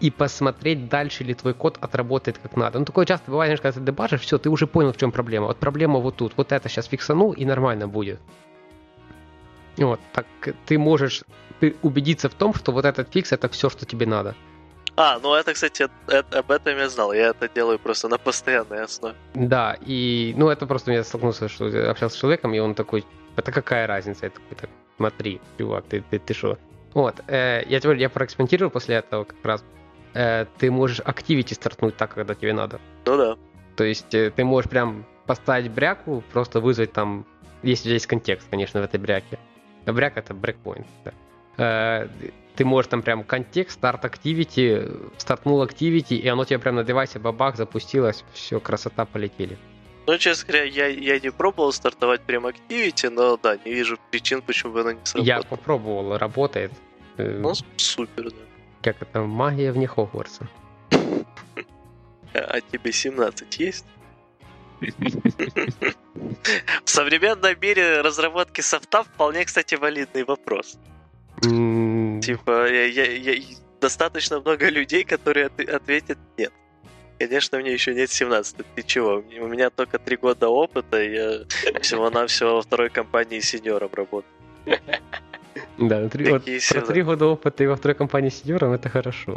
и 0.00 0.10
посмотреть, 0.10 0.88
дальше 0.88 1.24
ли 1.24 1.34
твой 1.34 1.54
код 1.54 1.78
отработает 1.80 2.38
как 2.38 2.56
надо. 2.56 2.78
Ну, 2.78 2.84
такое 2.84 3.04
часто 3.04 3.30
бывает, 3.30 3.48
знаешь, 3.48 3.60
когда 3.60 3.78
ты 3.78 3.86
дебажишь, 3.86 4.20
все, 4.22 4.38
ты 4.38 4.48
уже 4.48 4.66
понял, 4.66 4.92
в 4.92 4.96
чем 4.96 5.12
проблема. 5.12 5.46
Вот 5.46 5.58
проблема 5.58 5.98
вот 5.98 6.16
тут, 6.16 6.32
вот 6.36 6.52
это 6.52 6.68
сейчас 6.68 6.86
фиксану, 6.86 7.32
и 7.32 7.44
нормально 7.44 7.86
будет. 7.86 8.18
Вот, 9.76 10.00
так 10.12 10.26
ты 10.66 10.78
можешь 10.78 11.22
убедиться 11.82 12.28
в 12.28 12.34
том, 12.34 12.54
что 12.54 12.72
вот 12.72 12.84
этот 12.84 13.12
фикс 13.12 13.32
это 13.32 13.48
все, 13.48 13.68
что 13.68 13.84
тебе 13.84 14.06
надо. 14.06 14.34
А, 14.96 15.18
ну 15.22 15.34
это, 15.34 15.52
кстати, 15.52 15.88
это, 16.08 16.38
об 16.38 16.50
этом 16.50 16.76
я 16.76 16.88
знал. 16.88 17.12
Я 17.12 17.28
это 17.28 17.48
делаю 17.48 17.78
просто 17.78 18.08
на 18.08 18.18
постоянной 18.18 18.82
основе. 18.84 19.14
Да, 19.34 19.76
и 19.86 20.34
ну 20.36 20.48
это 20.48 20.66
просто 20.66 20.92
я 20.92 21.04
столкнулся, 21.04 21.48
что 21.48 21.90
общался 21.90 22.16
с 22.16 22.20
человеком, 22.20 22.54
и 22.54 22.58
он 22.58 22.74
такой, 22.74 23.04
это 23.36 23.52
какая 23.52 23.86
разница? 23.86 24.26
Я 24.26 24.30
такой, 24.30 24.56
так, 24.56 24.70
смотри, 24.96 25.40
чувак, 25.58 25.84
ты, 25.88 26.02
ты, 26.10 26.18
ты 26.18 26.34
что? 26.34 26.58
Вот, 26.94 27.20
э, 27.28 27.62
я 27.66 27.80
теперь 27.80 27.98
я 27.98 28.08
проэкспериментировал 28.08 28.70
после 28.70 28.96
этого 28.96 29.24
как 29.24 29.44
раз. 29.44 29.64
Э, 30.14 30.46
ты 30.58 30.70
можешь 30.70 31.00
активити 31.00 31.54
стартнуть 31.54 31.96
так, 31.96 32.14
когда 32.14 32.34
тебе 32.34 32.52
надо. 32.52 32.80
Ну 33.06 33.16
да. 33.16 33.36
То 33.76 33.84
есть 33.84 34.14
э, 34.14 34.30
ты 34.30 34.44
можешь 34.44 34.68
прям 34.68 35.06
поставить 35.26 35.70
бряку, 35.70 36.24
просто 36.32 36.60
вызвать 36.60 36.92
там, 36.92 37.24
если 37.62 37.90
есть 37.92 38.06
контекст, 38.06 38.48
конечно, 38.50 38.80
в 38.80 38.84
этой 38.84 38.98
бряке. 38.98 39.38
А 39.86 39.92
бряк 39.92 40.16
это 40.16 40.34
брекпоинт. 40.34 40.86
Да. 41.04 41.12
Э, 41.56 42.08
ты 42.56 42.64
можешь 42.64 42.90
там 42.90 43.02
прям 43.02 43.24
контекст, 43.24 43.78
старт 43.78 44.04
activity, 44.04 45.12
стартнул 45.16 45.64
activity, 45.64 46.16
и 46.16 46.28
оно 46.28 46.44
тебе 46.44 46.58
прям 46.58 46.74
на 46.74 46.84
девайсе 46.84 47.18
бабах 47.18 47.56
запустилось, 47.56 48.24
все, 48.32 48.60
красота, 48.60 49.06
полетели. 49.06 49.56
Ну, 50.06 50.18
честно 50.18 50.48
говоря, 50.48 50.64
я, 50.64 50.86
я 50.86 51.20
не 51.20 51.30
пробовал 51.30 51.72
стартовать 51.72 52.22
прям 52.22 52.46
Activity, 52.46 53.10
но 53.10 53.36
да, 53.36 53.56
не 53.64 53.72
вижу 53.72 53.98
причин, 54.10 54.42
почему 54.42 54.72
бы 54.72 54.80
оно 54.80 54.92
не 54.92 55.04
сработало. 55.04 55.36
Я 55.36 55.42
попробовал, 55.42 56.18
работает. 56.18 56.72
Э, 57.16 57.38
ну, 57.38 57.52
супер, 57.76 58.30
да. 58.30 58.36
Как 58.82 59.02
это, 59.02 59.20
магия 59.20 59.72
вне 59.72 59.86
Хогвартса. 59.86 60.48
А 62.32 62.60
тебе 62.60 62.92
17 62.92 63.60
есть? 63.60 63.84
В 66.84 66.90
современном 66.90 67.54
мире 67.60 68.00
разработки 68.00 68.62
софта 68.62 69.02
вполне, 69.04 69.44
кстати, 69.44 69.74
валидный 69.74 70.24
вопрос. 70.24 70.78
Типа, 71.40 72.68
я, 72.68 72.84
я, 72.86 73.04
я, 73.04 73.42
достаточно 73.80 74.40
много 74.40 74.68
людей, 74.68 75.04
которые 75.04 75.46
ответят 75.46 76.18
нет. 76.38 76.52
Конечно, 77.20 77.58
мне 77.58 77.74
еще 77.74 77.94
нет 77.94 78.10
17. 78.10 78.56
Ты 78.74 78.82
чего? 78.82 79.22
У 79.40 79.46
меня 79.46 79.68
только 79.68 79.98
3 79.98 80.16
года 80.16 80.48
опыта, 80.48 81.02
я 81.02 81.44
всего-навсего 81.82 82.54
во 82.54 82.62
второй 82.62 82.88
компании 82.88 83.40
сеньором 83.40 83.90
работаю. 83.92 84.32
Да, 85.76 86.08
три, 86.08 86.30
вот, 86.30 86.44
про 86.44 86.80
3 86.80 87.02
года 87.02 87.26
опыта 87.26 87.62
и 87.64 87.66
во 87.66 87.76
второй 87.76 87.94
компании 87.94 88.30
сеньором 88.30 88.72
это 88.72 88.88
хорошо. 88.88 89.36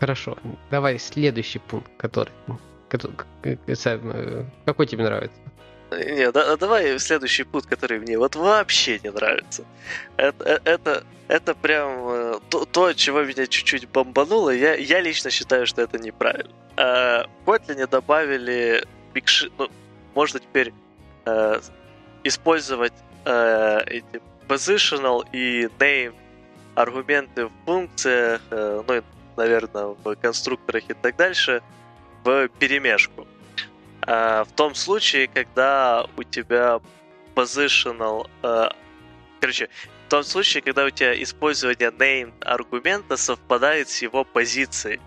Хорошо, 0.00 0.38
давай 0.70 0.98
следующий 0.98 1.58
пункт, 1.58 1.90
который, 1.98 2.32
который 2.88 3.16
э, 3.44 4.44
какой 4.64 4.86
тебе 4.86 5.04
нравится? 5.04 5.38
Не, 5.90 6.32
да, 6.32 6.56
давай 6.56 6.98
следующий 6.98 7.44
пункт, 7.44 7.68
который 7.68 7.98
мне 8.00 8.18
вот 8.18 8.34
вообще 8.34 8.98
не 9.02 9.10
нравится. 9.10 9.64
Это, 10.16 10.44
э, 10.44 10.58
это, 10.64 11.04
это 11.28 11.54
прям 11.54 12.08
э, 12.08 12.40
то, 12.48 12.64
то, 12.64 12.92
чего 12.92 13.22
меня 13.22 13.46
чуть-чуть 13.46 13.88
бомбануло. 13.88 14.50
Я, 14.50 14.74
я 14.74 15.00
лично 15.00 15.30
считаю, 15.30 15.66
что 15.66 15.82
это 15.82 15.98
неправильно. 15.98 16.50
А, 16.76 17.26
в 17.44 17.48
Kotlin 17.48 17.86
добавили 17.88 18.84
бигши, 19.14 19.50
ну, 19.58 19.68
можно 20.14 20.40
теперь 20.40 20.72
э, 21.24 21.60
использовать 22.24 22.92
э, 23.24 23.80
эти 23.86 24.20
positional 24.48 25.24
и 25.32 25.68
name 25.78 26.14
аргументы 26.74 27.46
в 27.46 27.52
функциях, 27.64 28.42
э, 28.50 28.82
ну, 28.86 29.02
наверное, 29.36 29.96
в 30.02 30.16
конструкторах 30.16 30.84
и 30.88 30.94
так 30.94 31.16
дальше, 31.16 31.62
в 32.24 32.48
перемешку. 32.58 33.26
Э, 34.06 34.44
в 34.44 34.52
том 34.52 34.74
случае, 34.74 35.28
когда 35.28 36.06
у 36.16 36.22
тебя 36.22 36.80
positional... 37.34 38.28
Э, 38.42 38.68
короче, 39.40 39.68
в 40.06 40.10
том 40.10 40.22
случае, 40.22 40.62
когда 40.62 40.84
у 40.84 40.90
тебя 40.90 41.20
использование 41.22 41.90
name 41.90 42.32
аргумента 42.40 43.16
совпадает 43.16 43.88
с 43.88 44.02
его 44.02 44.24
позицией. 44.24 45.00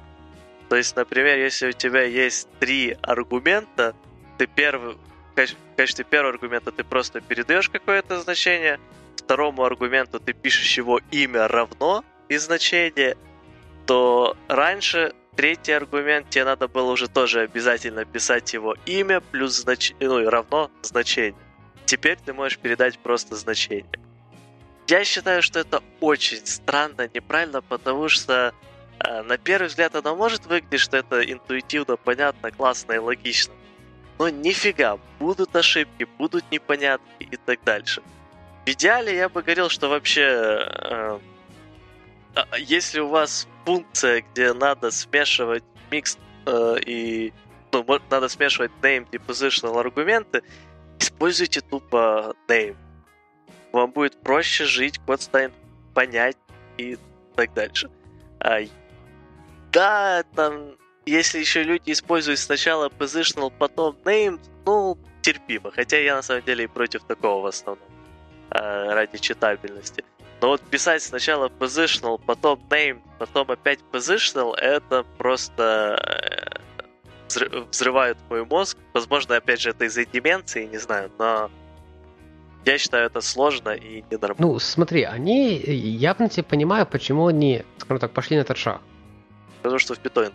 То 0.67 0.75
есть, 0.75 0.95
например, 0.95 1.37
если 1.37 1.69
у 1.69 1.71
тебя 1.71 2.03
есть 2.03 2.47
три 2.59 2.97
аргумента, 3.01 3.95
ты 4.37 4.45
первый, 4.45 4.95
в 5.35 5.75
качестве 5.77 6.05
первого 6.05 6.33
аргумента 6.33 6.71
ты 6.71 6.83
просто 6.83 7.21
передаешь 7.21 7.69
какое-то 7.69 8.21
значение, 8.21 8.79
второму 9.15 9.63
аргументу 9.63 10.19
ты 10.19 10.33
пишешь 10.33 10.77
его 10.77 10.99
имя 11.11 11.47
равно 11.47 12.03
и 12.27 12.37
значение, 12.37 13.17
то 13.87 14.35
раньше 14.47 15.13
третий 15.39 15.71
аргумент, 15.71 16.29
тебе 16.29 16.43
надо 16.43 16.67
было 16.67 16.91
уже 16.91 17.07
тоже 17.07 17.39
обязательно 17.39 18.03
писать 18.03 18.53
его 18.53 18.75
имя 18.85 19.21
плюс 19.21 19.53
знач... 19.53 19.93
ну, 20.01 20.19
и 20.19 20.25
равно 20.25 20.69
значение. 20.81 21.41
Теперь 21.85 22.17
ты 22.25 22.33
можешь 22.33 22.57
передать 22.57 22.99
просто 22.99 23.37
значение. 23.37 23.85
Я 24.89 25.05
считаю, 25.05 25.41
что 25.41 25.59
это 25.59 25.81
очень 26.01 26.45
странно, 26.45 27.09
неправильно, 27.13 27.61
потому 27.61 28.09
что 28.09 28.53
э, 28.99 29.21
на 29.21 29.37
первый 29.37 29.67
взгляд 29.67 29.95
оно 29.95 30.13
может 30.13 30.45
выглядеть, 30.45 30.81
что 30.81 30.97
это 30.97 31.21
интуитивно, 31.21 31.95
понятно, 31.95 32.51
классно 32.51 32.91
и 32.91 32.97
логично. 32.97 33.53
но 34.17 34.27
нифига, 34.27 34.99
будут 35.19 35.55
ошибки, 35.55 36.05
будут 36.17 36.43
непонятки 36.51 37.23
и 37.31 37.37
так 37.37 37.63
дальше. 37.63 38.01
В 38.65 38.69
идеале 38.71 39.15
я 39.15 39.29
бы 39.29 39.41
говорил, 39.41 39.69
что 39.69 39.87
вообще, 39.87 40.21
э, 40.21 41.19
если 42.57 42.99
у 42.99 43.07
вас 43.07 43.47
функция, 43.65 44.23
где 44.31 44.53
надо 44.53 44.91
смешивать 44.91 45.63
микс 45.91 46.17
э, 46.45 46.77
и 46.85 47.33
ну, 47.71 47.85
надо 48.09 48.29
смешивать 48.29 48.71
named 48.81 49.07
и 49.11 49.17
positional 49.17 49.79
аргументы, 49.79 50.43
используйте 50.99 51.61
тупо 51.61 52.35
name. 52.47 52.75
Вам 53.71 53.91
будет 53.91 54.19
проще 54.21 54.65
жить, 54.65 54.99
код 55.05 55.21
станет 55.21 55.53
понять 55.93 56.37
и 56.77 56.97
так 57.35 57.53
дальше. 57.53 57.89
А, 58.39 58.59
да, 59.71 60.23
там, 60.35 60.75
если 61.05 61.39
еще 61.39 61.63
люди 61.63 61.91
используют 61.91 62.39
сначала 62.39 62.89
positional, 62.89 63.53
потом 63.55 63.95
named, 64.03 64.41
ну, 64.65 64.97
терпимо. 65.21 65.71
Хотя 65.71 65.97
я 65.99 66.15
на 66.15 66.21
самом 66.21 66.43
деле 66.43 66.63
и 66.63 66.67
против 66.67 67.03
такого 67.03 67.43
в 67.43 67.45
основном, 67.45 67.87
а, 68.49 68.93
ради 68.93 69.17
читабельности. 69.17 70.03
Но 70.41 70.49
вот 70.49 70.61
писать 70.61 71.03
сначала 71.03 71.49
positional, 71.49 72.19
потом 72.25 72.59
named, 72.69 73.01
потом 73.17 73.51
опять 73.51 73.79
positional, 73.91 74.55
это 74.55 75.03
просто 75.17 75.99
э, 77.35 77.63
взрывает 77.71 78.17
мой 78.29 78.45
мозг. 78.45 78.77
Возможно, 78.93 79.35
опять 79.35 79.59
же, 79.61 79.71
это 79.71 79.85
из-за 79.85 80.05
деменции, 80.05 80.65
не 80.65 80.77
знаю, 80.77 81.11
но 81.19 81.51
я 82.65 82.77
считаю 82.77 83.05
это 83.05 83.21
сложно 83.21 83.69
и 83.69 84.03
ненормально. 84.09 84.53
Ну, 84.53 84.59
смотри, 84.59 85.03
они, 85.03 85.57
я 85.57 86.13
в 86.13 86.17
принципе 86.17 86.43
понимаю, 86.43 86.85
почему 86.85 87.27
они, 87.27 87.63
скажем 87.77 87.99
так, 87.99 88.11
пошли 88.11 88.37
на 88.37 88.41
этот 88.41 88.57
шаг. 88.57 88.81
Потому 89.61 89.79
что 89.79 89.93
в 89.93 89.99
питоне 89.99 90.31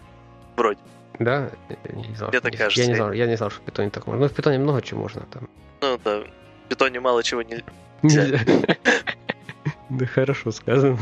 вроде. 0.57 0.81
Да? 1.19 1.51
Я 1.85 1.93
не 1.93 2.15
знал, 2.15 2.31
кажется. 2.31 2.81
Я 2.81 2.87
не, 2.89 2.95
знал, 2.95 3.13
я 3.13 3.27
не 3.27 3.37
знал, 3.37 3.51
что 3.51 3.61
в 3.61 3.65
питоне 3.65 3.91
так 3.91 4.07
можно. 4.07 4.23
Ну, 4.23 4.29
в 4.29 4.35
питоне 4.35 4.59
много 4.59 4.83
чего 4.83 5.03
можно 5.03 5.23
там. 5.31 5.49
Ну, 5.81 5.99
да. 6.05 6.21
В 6.65 6.69
питоне 6.69 7.01
мало 7.01 7.23
чего 7.23 7.43
не... 7.43 7.63
Нельзя. 8.03 8.39
Да 9.95 10.07
хорошо 10.07 10.51
сказано. 10.51 10.99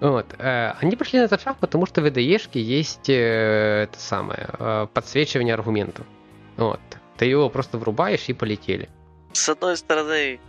Вот. 0.00 0.34
Э, 0.38 0.74
они 0.80 0.96
пошли 0.96 1.18
на 1.18 1.24
этот 1.24 1.42
шаг, 1.42 1.58
потому 1.58 1.86
что 1.86 2.00
в 2.00 2.06
VDE 2.06 2.48
есть 2.58 3.08
э, 3.08 3.84
это 3.84 3.98
самое, 4.00 4.48
э, 4.58 4.86
подсвечивание 4.92 5.54
аргументов. 5.54 6.06
Вот. 6.56 6.80
Ты 7.16 7.26
его 7.26 7.48
просто 7.48 7.78
врубаешь 7.78 8.28
и 8.28 8.32
полетели. 8.32 8.88
С 9.32 9.48
одной 9.48 9.76
стороны, 9.76 10.40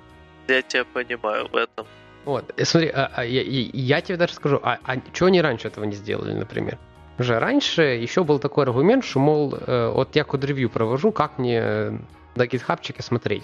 я 0.47 0.61
тебя 0.61 0.85
понимаю 0.85 1.47
в 1.49 1.55
этом. 1.55 1.85
Вот, 2.25 2.53
смотри, 2.63 2.89
а, 2.89 3.11
а, 3.13 3.25
я, 3.25 3.41
я 3.41 4.01
тебе 4.01 4.17
даже 4.17 4.33
скажу, 4.33 4.59
а, 4.63 4.79
а 4.83 4.95
чего 5.11 5.27
они 5.27 5.41
раньше 5.41 5.67
этого 5.67 5.83
не 5.83 5.95
сделали, 5.95 6.33
например? 6.33 6.77
Уже 7.19 7.37
раньше 7.37 7.81
еще 7.81 8.23
был 8.23 8.39
такой 8.39 8.63
аргумент, 8.63 9.03
что, 9.03 9.19
мол, 9.19 9.55
вот 9.67 10.15
я 10.15 10.23
код-ревью 10.23 10.69
провожу, 10.69 11.11
как 11.11 11.37
мне 11.37 11.99
на 12.35 12.47
гитхабчике 12.47 13.03
смотреть. 13.03 13.43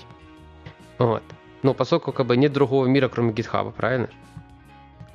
Вот. 0.97 1.23
Ну, 1.62 1.74
поскольку 1.74 2.12
как 2.12 2.26
бы 2.26 2.38
нет 2.38 2.54
другого 2.54 2.86
мира, 2.86 3.10
кроме 3.10 3.34
гитхаба, 3.34 3.72
правильно? 3.72 4.10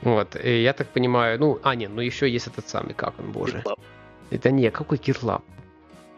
Вот, 0.03 0.37
и 0.37 0.63
я 0.63 0.73
так 0.75 0.89
понимаю, 0.89 1.39
ну, 1.41 1.59
а, 1.63 1.75
нет, 1.75 1.91
ну 1.95 2.03
еще 2.03 2.29
есть 2.29 2.47
этот 2.47 2.69
самый, 2.69 2.95
как 2.95 3.19
он, 3.19 3.33
боже. 3.33 3.63
GitLab. 3.65 3.79
Это 4.31 4.51
не, 4.51 4.71
какой 4.71 4.99
GitLab? 4.99 5.43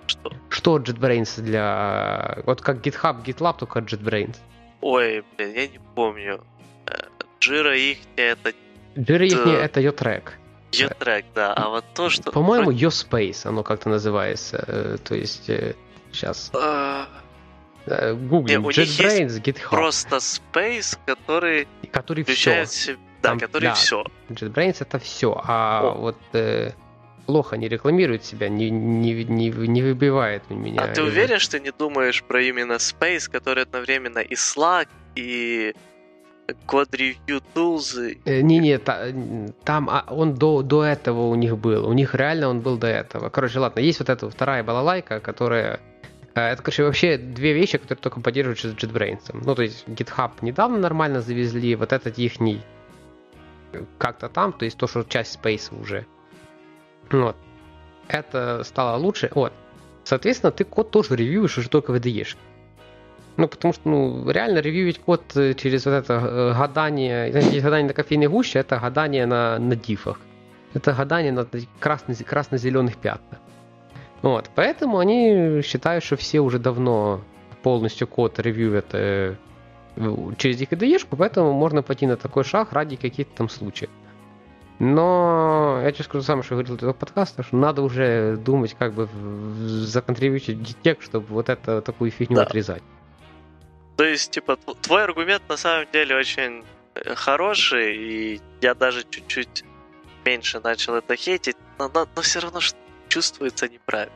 Что? 0.07 0.33
Что 0.49 0.79
JetBrains 0.79 1.41
для... 1.41 2.43
Вот 2.47 2.61
как 2.61 2.85
GitHub, 2.85 3.25
GitLab, 3.25 3.59
только 3.59 3.81
JetBrains. 3.81 4.37
Ой, 4.81 5.25
блин, 5.37 5.53
я 5.55 5.69
не 5.69 5.81
помню. 5.95 6.41
Jira 7.41 7.77
их 7.77 7.99
это... 8.17 8.53
Jira 8.97 9.25
их 9.25 9.47
это 9.47 9.81
Yotrek. 9.81 10.31
Yotrek, 10.73 11.25
да. 11.35 11.55
А 11.55 11.69
вот 11.69 11.85
то, 11.95 12.09
что... 12.09 12.33
По-моему, 12.33 12.71
YoSpace 12.73 13.47
оно 13.47 13.62
как-то 13.62 13.89
называется. 13.89 14.99
То 15.05 15.15
есть, 15.15 15.51
сейчас... 16.12 16.51
Гуглим, 17.87 18.66
JetBrains, 18.66 19.40
GitHub. 19.40 19.70
просто 19.70 20.16
Space, 20.16 20.99
который... 21.07 21.68
Который 21.92 22.25
все. 22.25 22.66
Себе... 22.66 22.99
Да, 23.22 23.31
Там, 23.31 23.38
который 23.38 23.64
да, 23.64 23.75
все. 23.75 24.05
JetBrains 24.29 24.77
это 24.81 24.99
все. 24.99 25.40
А 25.44 25.81
О. 25.83 25.99
вот 25.99 26.16
э, 26.33 26.72
плохо 27.27 27.57
не 27.57 27.68
рекламирует 27.68 28.25
себя, 28.25 28.49
не, 28.49 28.70
не, 28.70 29.25
не, 29.25 29.51
не 29.51 29.83
выбивает 29.83 30.49
меня. 30.51 30.83
А 30.83 30.88
ты 30.88 31.03
уверен, 31.03 31.38
что 31.38 31.59
не 31.59 31.72
думаешь 31.72 32.22
про 32.22 32.42
именно 32.42 32.75
Space, 32.75 33.31
который 33.31 33.64
одновременно 33.64 34.18
и 34.20 34.35
Slack, 34.35 34.88
и 35.14 35.75
Code 36.66 36.90
Review 36.90 37.42
Tools? 37.55 38.18
Э, 38.25 38.40
Не-не, 38.40 38.79
та, 38.79 39.07
там 39.64 39.88
а, 39.90 40.05
он 40.09 40.35
до, 40.35 40.62
до 40.62 40.85
этого 40.85 41.29
у 41.29 41.35
них 41.35 41.59
был. 41.59 41.88
У 41.88 41.92
них 41.92 42.14
реально 42.14 42.49
он 42.49 42.61
был 42.61 42.79
до 42.79 42.87
этого. 42.87 43.29
Короче, 43.29 43.59
ладно, 43.59 43.81
есть 43.81 43.99
вот 43.99 44.09
эта 44.09 44.31
вторая 44.31 44.62
балалайка, 44.62 45.20
которая 45.20 45.75
э, 45.75 45.79
это, 46.40 46.62
короче, 46.62 46.85
вообще 46.85 47.16
две 47.16 47.53
вещи, 47.53 47.79
которые 47.79 48.03
только 48.03 48.20
поддерживают 48.20 48.61
с 48.61 48.64
JetBrains. 48.64 49.31
Ну, 49.33 49.55
то 49.55 49.62
есть 49.62 49.87
GitHub 49.87 50.33
недавно 50.42 50.79
нормально 50.79 51.22
завезли, 51.22 51.75
вот 51.77 51.92
этот 51.92 52.18
ихний 52.18 52.62
как-то 53.99 54.29
там, 54.29 54.53
то 54.53 54.64
есть 54.64 54.77
то, 54.77 54.87
что 54.87 55.03
часть 55.05 55.38
Space 55.38 55.79
уже. 55.81 56.07
Вот. 57.11 57.37
Это 58.09 58.62
стало 58.64 58.96
лучше. 58.96 59.31
Вот. 59.35 59.53
Соответственно, 60.05 60.53
ты 60.53 60.64
код 60.64 60.90
тоже 60.90 61.16
ревьюешь 61.16 61.59
уже 61.59 61.68
только 61.68 61.90
в 61.90 61.96
IDE. 61.96 62.37
Ну, 63.37 63.49
потому 63.49 63.75
что, 63.75 63.88
ну, 63.88 64.31
реально 64.31 64.61
ревьюить 64.61 64.99
код 64.99 65.22
э, 65.37 65.55
через 65.55 65.85
вот 65.85 65.92
это 65.92 66.14
э, 66.14 66.55
гадание, 66.59 67.31
знаете, 67.33 67.61
гадание 67.61 67.88
на 67.88 67.94
кофейной 67.94 68.29
гуще, 68.29 68.61
это 68.61 68.79
гадание 68.79 69.27
на, 69.27 69.59
на 69.59 69.77
дифах. 69.77 70.20
Это 70.75 70.92
гадание 70.92 71.33
на 71.33 71.46
красно, 71.81 72.14
красно-зеленых 72.14 72.96
пятнах. 72.96 73.40
Вот, 74.23 74.51
поэтому 74.55 74.99
они 74.99 75.63
считают, 75.63 76.05
что 76.05 76.17
все 76.17 76.41
уже 76.41 76.59
давно 76.59 77.21
полностью 77.63 78.07
код 78.07 78.39
ревьюют 78.39 78.87
э, 78.93 79.35
через 80.37 80.61
их 80.61 80.73
IDE, 80.73 81.07
поэтому 81.17 81.53
можно 81.53 81.83
пойти 81.83 82.07
на 82.07 82.17
такой 82.17 82.45
шаг 82.45 82.73
ради 82.73 82.97
каких-то 82.97 83.37
там 83.37 83.49
случаев. 83.49 83.91
Но 84.79 85.81
я 85.83 85.91
тебе 85.91 86.05
скажу 86.05 86.23
самое, 86.23 86.45
что 86.45 86.55
говорил 86.55 86.77
до 86.77 86.93
подкаста, 86.93 87.43
что 87.43 87.57
надо 87.57 87.83
уже 87.83 88.37
думать, 88.37 88.77
как 88.79 88.93
бы 88.93 89.09
законтрибьютить 89.67 90.63
детек, 90.63 91.01
чтобы 91.01 91.27
вот 91.29 91.49
это 91.49 91.81
такую 91.81 92.11
фигню 92.11 92.37
да. 92.37 92.43
отрезать. 92.43 92.83
То 93.97 94.05
есть, 94.05 94.31
типа, 94.31 94.59
твой 94.83 95.05
аргумент 95.05 95.43
на 95.49 95.57
самом 95.57 95.87
деле 95.91 96.17
очень 96.17 96.63
э, 96.95 97.15
хороший, 97.15 97.97
и 97.97 98.41
я 98.61 98.75
даже 98.75 99.05
чуть-чуть 99.09 99.65
меньше 100.27 100.61
начал 100.63 100.95
это 100.95 101.17
хейтить, 101.17 101.57
но, 101.79 101.91
но, 101.95 102.07
но 102.15 102.23
все 102.23 102.41
равно 102.41 102.61
чувствуется 103.17 103.69
неправильно. 103.69 104.13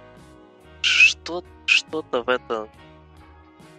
Что, 0.82 1.42
что-то 1.64 2.22
в 2.22 2.28
этом 2.28 2.68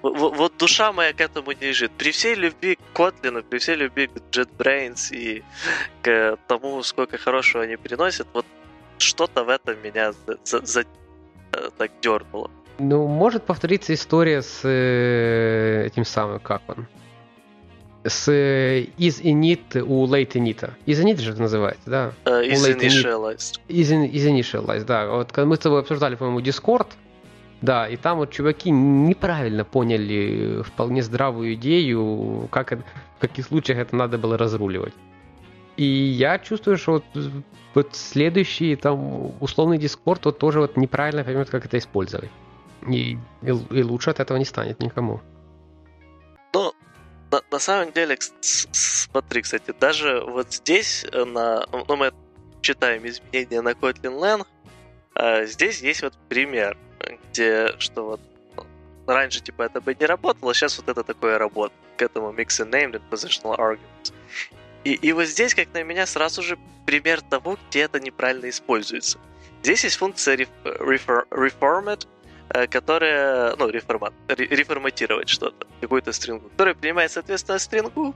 вот, 0.01 0.37
вот 0.37 0.57
душа 0.57 0.91
моя 0.91 1.13
к 1.13 1.21
этому 1.21 1.51
не 1.51 1.67
лежит. 1.67 1.91
При 1.91 2.09
всей 2.11 2.35
любви 2.35 2.75
к 2.75 2.99
Kotlin, 2.99 3.43
при 3.43 3.59
всей 3.59 3.75
любви 3.75 4.07
к 4.07 4.17
JetBrains 4.31 5.15
и 5.15 5.43
к 6.01 6.37
тому, 6.47 6.81
сколько 6.83 7.17
хорошего 7.17 7.63
они 7.63 7.77
приносят, 7.77 8.27
вот 8.33 8.45
что-то 8.97 9.43
в 9.43 9.49
этом 9.49 9.75
меня 9.83 10.11
за, 10.43 10.65
за, 10.65 10.81
э, 11.53 11.69
так 11.77 11.91
дернуло. 12.01 12.49
Ну, 12.79 13.07
может 13.07 13.43
повториться 13.43 13.93
история 13.93 14.41
с 14.41 14.61
э, 14.63 15.85
этим 15.85 16.05
самым, 16.05 16.39
как 16.39 16.61
он? 16.67 16.87
С 18.03 18.31
э, 18.31 18.87
из 18.97 19.21
init 19.21 19.79
у 19.79 20.07
late 20.07 20.33
init. 20.33 20.71
Из 20.85 20.99
init 20.99 21.17
же 21.17 21.31
это 21.31 21.41
называется, 21.41 21.89
да? 21.89 22.13
Uh, 22.25 22.45
из 22.45 22.65
initialized. 22.65 23.59
Из, 23.67 23.91
из 23.91 24.27
initialized, 24.27 24.85
да. 24.85 25.07
Вот 25.07 25.31
когда 25.31 25.45
мы 25.45 25.55
с 25.55 25.59
тобой 25.59 25.81
обсуждали, 25.81 26.15
по-моему, 26.15 26.39
Discord, 26.39 26.87
да, 27.61 27.87
и 27.87 27.95
там 27.95 28.17
вот 28.17 28.31
чуваки 28.31 28.71
неправильно 28.71 29.63
поняли 29.63 30.63
вполне 30.63 31.03
здравую 31.03 31.53
идею, 31.53 32.47
как 32.49 32.73
это, 32.73 32.83
в 33.17 33.21
каких 33.21 33.45
случаях 33.45 33.77
это 33.77 33.95
надо 33.95 34.17
было 34.17 34.35
разруливать. 34.35 34.93
И 35.77 35.85
я 35.85 36.39
чувствую, 36.39 36.77
что 36.77 36.93
вот, 36.93 37.03
вот 37.75 37.89
следующий 37.95 38.75
там 38.75 39.31
условный 39.39 39.77
дискорд 39.77 40.25
вот 40.25 40.39
тоже 40.39 40.59
вот 40.59 40.75
неправильно 40.75 41.23
поймет, 41.23 41.49
как 41.51 41.65
это 41.65 41.77
использовать. 41.77 42.31
И, 42.87 43.19
и, 43.43 43.47
и 43.47 43.83
лучше 43.83 44.09
от 44.09 44.19
этого 44.19 44.37
не 44.37 44.45
станет 44.45 44.79
никому. 44.81 45.21
На, 47.31 47.41
на 47.49 47.59
самом 47.59 47.91
деле, 47.91 48.17
смотри, 48.41 49.41
кстати, 49.41 49.73
даже 49.79 50.21
вот 50.21 50.53
здесь 50.53 51.05
э, 51.11 51.23
на, 51.23 51.65
ну, 51.71 51.95
мы 51.95 52.11
читаем 52.61 53.07
изменения 53.07 53.61
на 53.61 53.69
Kotlin 53.69 54.19
Lang, 54.19 54.45
а 55.15 55.45
здесь 55.45 55.81
есть 55.81 56.03
вот 56.03 56.13
пример– 56.29 56.77
где 57.31 57.73
что 57.79 58.03
вот 58.05 58.21
ну, 58.55 58.65
раньше 59.07 59.41
типа 59.41 59.63
это 59.63 59.81
бы 59.81 59.95
не 59.99 60.05
работало, 60.05 60.53
сейчас 60.53 60.77
вот 60.77 60.89
это 60.89 61.03
такое 61.03 61.37
работает 61.37 61.79
к 61.97 62.01
этому 62.01 62.31
mix 62.31 62.59
and 62.59 62.71
named 62.71 62.93
and 62.93 63.01
positional 63.09 63.57
arguments. 63.57 64.13
И, 64.83 64.93
и 64.93 65.11
вот 65.11 65.25
здесь, 65.25 65.53
как 65.53 65.73
на 65.73 65.83
меня, 65.83 66.05
сразу 66.07 66.41
же 66.41 66.57
пример 66.85 67.21
того, 67.21 67.57
где 67.69 67.81
это 67.81 67.99
неправильно 67.99 68.49
используется. 68.49 69.19
Здесь 69.61 69.83
есть 69.83 69.97
функция 69.97 70.37
refor, 70.63 71.27
reformat, 71.29 72.05
э, 72.05 72.20
которая, 72.69 73.55
ну, 73.55 73.69
реформат, 73.69 74.13
реформатировать 74.27 75.29
что-то, 75.29 75.67
какую-то 75.79 76.11
стрингу, 76.11 76.49
которая 76.49 76.75
принимает, 76.75 77.11
соответственно, 77.11 77.59
стрингу, 77.59 78.15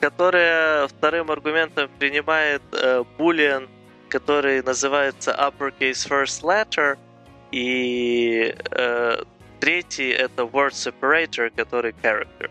которая 0.00 0.88
вторым 0.88 1.30
аргументом 1.30 1.90
принимает 1.98 2.62
э, 2.72 3.04
boolean, 3.18 3.68
который 4.08 4.62
называется 4.62 5.32
uppercase 5.32 6.08
first 6.08 6.42
letter– 6.42 6.98
и 7.52 8.54
э, 8.70 9.22
третий 9.60 10.08
это 10.08 10.42
word 10.42 10.72
separator, 10.72 11.50
который 11.54 11.94
character. 12.02 12.50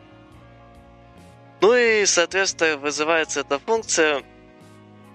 Ну 1.60 1.76
и, 1.76 2.06
соответственно, 2.06 2.78
вызывается 2.78 3.42
эта 3.42 3.60
функция, 3.60 4.24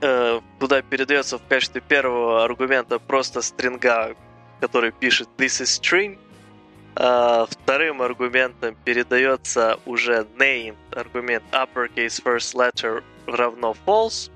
э, 0.00 0.40
куда 0.58 0.82
передается 0.82 1.38
в 1.38 1.46
качестве 1.48 1.80
первого 1.80 2.44
аргумента 2.44 2.98
просто 2.98 3.42
стринга, 3.42 4.16
который 4.60 4.92
пишет 4.92 5.28
this 5.36 5.60
is 5.62 5.80
string, 5.80 6.18
а 6.96 7.46
вторым 7.46 8.00
аргументом 8.00 8.76
передается 8.84 9.78
уже 9.84 10.26
name, 10.38 10.76
аргумент 10.92 11.44
uppercase 11.52 12.22
first 12.22 12.54
letter 12.54 13.02
равно 13.26 13.76
false, 13.86 14.30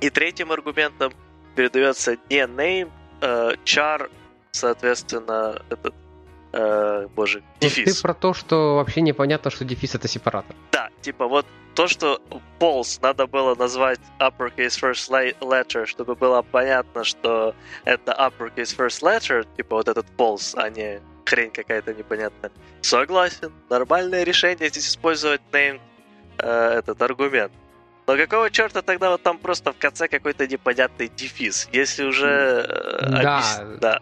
и 0.00 0.08
третьим 0.10 0.52
аргументом 0.52 1.12
передается 1.54 2.16
не 2.30 2.46
name, 2.46 2.90
э, 3.20 3.52
char, 3.64 4.10
соответственно, 4.52 5.62
этот, 5.68 5.94
э, 6.52 7.08
боже, 7.14 7.42
дефис. 7.60 7.96
Ты 7.96 8.02
про 8.02 8.14
то, 8.14 8.34
что 8.34 8.76
вообще 8.76 9.00
непонятно, 9.00 9.50
что 9.50 9.64
дефис 9.64 9.94
это 9.94 10.08
сепаратор. 10.08 10.54
Да, 10.72 10.90
типа 11.00 11.26
вот 11.26 11.46
то, 11.74 11.88
что 11.88 12.20
false 12.60 12.98
надо 13.02 13.26
было 13.26 13.54
назвать 13.54 14.00
uppercase 14.18 14.78
first 14.80 15.10
letter, 15.40 15.86
чтобы 15.86 16.14
было 16.14 16.42
понятно, 16.42 17.04
что 17.04 17.54
это 17.84 18.12
uppercase 18.12 18.76
first 18.76 19.02
letter, 19.02 19.46
типа 19.56 19.76
вот 19.76 19.88
этот 19.88 20.06
false, 20.16 20.54
а 20.56 20.68
не 20.70 21.00
хрень 21.24 21.50
какая-то 21.50 21.94
непонятная. 21.94 22.52
Согласен, 22.82 23.52
нормальное 23.70 24.24
решение 24.24 24.68
здесь 24.68 24.88
использовать 24.88 25.40
name 25.52 25.80
э, 26.38 26.78
этот 26.78 27.00
аргумент. 27.00 27.52
Но 28.12 28.18
какого 28.18 28.50
черта 28.50 28.82
тогда 28.82 29.08
вот 29.08 29.22
там 29.22 29.38
просто 29.38 29.72
в 29.72 29.78
конце 29.78 30.06
какой-то 30.06 30.46
непонятный 30.46 31.08
дефис? 31.08 31.66
Если 31.72 32.04
уже... 32.04 32.66
Э, 32.68 33.22
да. 33.22 33.38
Объяс... 33.38 33.62
да. 33.80 34.00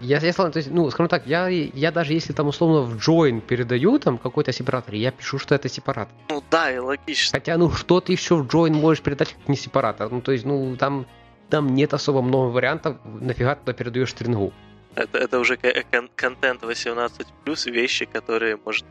Я, 0.00 0.18
я, 0.18 0.32
то 0.34 0.52
есть, 0.54 0.70
ну, 0.70 0.90
скажем 0.90 1.08
так, 1.08 1.26
я, 1.26 1.48
я 1.48 1.90
даже 1.90 2.12
если 2.12 2.34
там 2.34 2.48
условно 2.48 2.82
в 2.82 2.96
join 2.96 3.40
передаю 3.40 3.98
там 4.00 4.18
какой-то 4.18 4.52
сепаратор, 4.52 4.94
я 4.94 5.12
пишу, 5.12 5.38
что 5.38 5.54
это 5.54 5.70
сепаратор. 5.70 6.14
Ну 6.28 6.44
да, 6.50 6.70
и 6.70 6.76
логично. 6.76 7.38
Хотя, 7.38 7.56
ну, 7.56 7.70
что 7.70 8.02
ты 8.02 8.12
еще 8.12 8.34
в 8.36 8.46
join 8.46 8.72
можешь 8.72 9.02
передать 9.02 9.32
как 9.32 9.48
не 9.48 9.56
сепаратор? 9.56 10.10
Ну, 10.10 10.20
то 10.20 10.32
есть, 10.32 10.44
ну, 10.44 10.76
там, 10.76 11.06
там 11.48 11.74
нет 11.74 11.94
особо 11.94 12.20
много 12.20 12.50
вариантов, 12.50 12.98
нафига 13.06 13.54
ты 13.54 13.72
передаешь 13.72 14.10
стрингу. 14.10 14.52
Это, 14.94 15.16
это 15.16 15.38
уже 15.38 15.56
кон- 15.56 16.10
контент 16.14 16.62
18 16.62 17.26
плюс 17.44 17.64
вещи, 17.64 18.04
которые 18.04 18.58
можно 18.62 18.86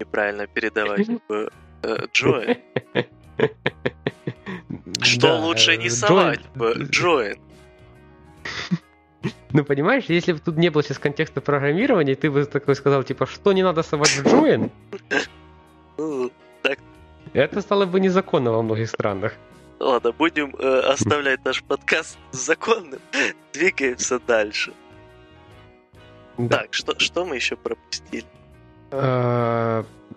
неправильно 0.00 0.46
передавать 0.46 1.08
в 1.28 1.50
э, 1.82 2.06
join. 2.14 2.56
Что 5.08 5.38
лучше 5.38 5.76
не 5.76 5.90
совать 5.90 6.40
в 6.54 6.62
join? 6.90 7.38
Ну, 9.50 9.64
понимаешь, 9.64 10.04
если 10.08 10.34
бы 10.34 10.38
тут 10.38 10.58
не 10.58 10.68
было 10.68 10.82
сейчас 10.82 10.98
контекста 10.98 11.40
программирования, 11.40 12.14
ты 12.14 12.30
бы 12.30 12.44
такой 12.44 12.74
сказал, 12.76 13.02
типа, 13.02 13.26
что 13.26 13.52
не 13.52 13.62
надо 13.62 13.82
совать 13.82 14.10
в 14.10 14.26
join? 14.26 14.70
Ну. 15.96 16.30
Это 17.32 17.60
стало 17.60 17.86
бы 17.86 18.00
незаконно 18.00 18.52
во 18.52 18.62
многих 18.62 18.88
странах. 18.88 19.34
Ладно, 19.80 20.12
будем 20.12 20.54
э, 20.58 20.80
оставлять 20.80 21.44
наш 21.44 21.62
подкаст 21.62 22.18
законным. 22.30 23.00
Двигаемся 23.52 24.18
дальше. 24.20 24.72
Да. 26.36 26.58
Так, 26.58 26.74
что, 26.74 26.98
что 26.98 27.24
мы 27.24 27.36
еще 27.36 27.56
пропустили? 27.56 28.24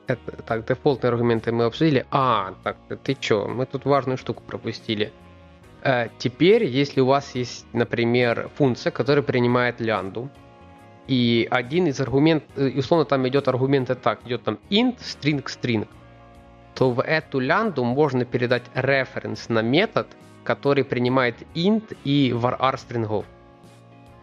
Это, 0.08 0.42
так, 0.44 0.66
дефолтные 0.66 1.10
аргументы 1.10 1.52
мы 1.52 1.66
обсудили. 1.66 2.06
А, 2.12 2.54
так, 2.64 2.78
ты 3.04 3.16
чё, 3.16 3.48
мы 3.48 3.66
тут 3.66 3.86
важную 3.86 4.18
штуку 4.18 4.44
пропустили. 4.44 5.12
Э, 5.84 6.10
теперь, 6.18 6.66
если 6.66 7.02
у 7.02 7.06
вас 7.06 7.36
есть, 7.36 7.66
например, 7.74 8.50
функция, 8.56 8.92
которая 8.92 9.24
принимает 9.24 9.80
лянду, 9.80 10.30
и 11.08 11.48
один 11.50 11.88
из 11.88 12.00
аргументов, 12.00 12.50
э, 12.56 12.72
условно 12.78 13.06
там 13.06 13.28
идет 13.28 13.48
аргументы 13.48 13.96
так, 13.96 14.20
идет 14.26 14.44
там 14.44 14.60
int, 14.70 14.98
string, 15.00 15.44
string, 15.46 15.88
то 16.76 16.92
в 16.92 17.02
эту 17.02 17.40
лянду 17.40 17.84
можно 17.84 18.26
передать 18.26 18.64
референс 18.74 19.50
на 19.50 19.62
метод, 19.62 20.08
который 20.44 20.84
принимает 20.84 21.36
int 21.54 21.98
и 22.04 22.32
var 22.32 22.78
стрингов. 22.78 23.26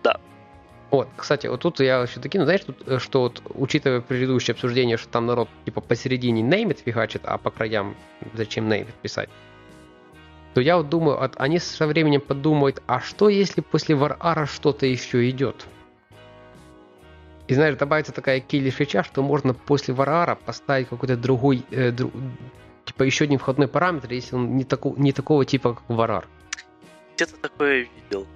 Да. 0.03 0.21
Вот, 0.91 1.09
кстати, 1.17 1.47
вот 1.47 1.61
тут 1.61 1.81
я 1.81 2.03
еще 2.03 2.19
таки, 2.21 2.39
ну 2.39 2.45
знаешь, 2.45 2.63
тут, 2.65 2.77
э, 2.87 2.99
что 2.99 3.23
вот, 3.23 3.43
учитывая 3.55 4.01
предыдущее 4.01 4.55
обсуждение, 4.55 4.97
что 4.97 5.09
там 5.09 5.27
народ 5.27 5.49
типа 5.67 5.83
посередине 5.83 6.43
name 6.43 6.75
фигачит, 6.83 7.23
а 7.25 7.37
по 7.37 7.51
краям 7.51 7.95
зачем 8.33 8.73
name 8.73 8.89
писать, 9.03 9.29
то 10.55 10.63
я 10.63 10.79
вот 10.79 10.89
думаю, 10.89 11.19
вот 11.19 11.35
они 11.37 11.59
со 11.59 11.87
временем 11.87 12.23
подумают, 12.23 12.83
а 12.87 13.01
что 13.01 13.29
если 13.29 13.61
после 13.61 13.95
варара 13.95 14.47
что-то 14.47 14.87
еще 14.87 15.29
идет? 15.29 15.67
И 17.49 17.55
знаешь, 17.55 17.77
добавится 17.77 18.13
такая 18.13 18.41
килли 18.41 18.71
фича, 18.71 19.03
что 19.03 19.23
можно 19.23 19.53
после 19.53 19.93
варара 19.93 20.37
поставить 20.37 20.89
какой-то 20.89 21.17
другой, 21.17 21.65
э, 21.71 21.91
друг, 21.91 22.13
типа 22.87 23.03
еще 23.03 23.25
один 23.25 23.39
входной 23.39 23.69
параметр, 23.69 24.13
если 24.13 24.37
он 24.37 24.57
не, 24.57 24.65
таку, 24.65 24.95
не 24.97 25.13
такого 25.13 25.45
типа, 25.45 25.75
как 25.75 25.83
варар. 25.89 26.27
Где-то 27.15 27.37
такое 27.37 27.87
видел. 27.95 28.27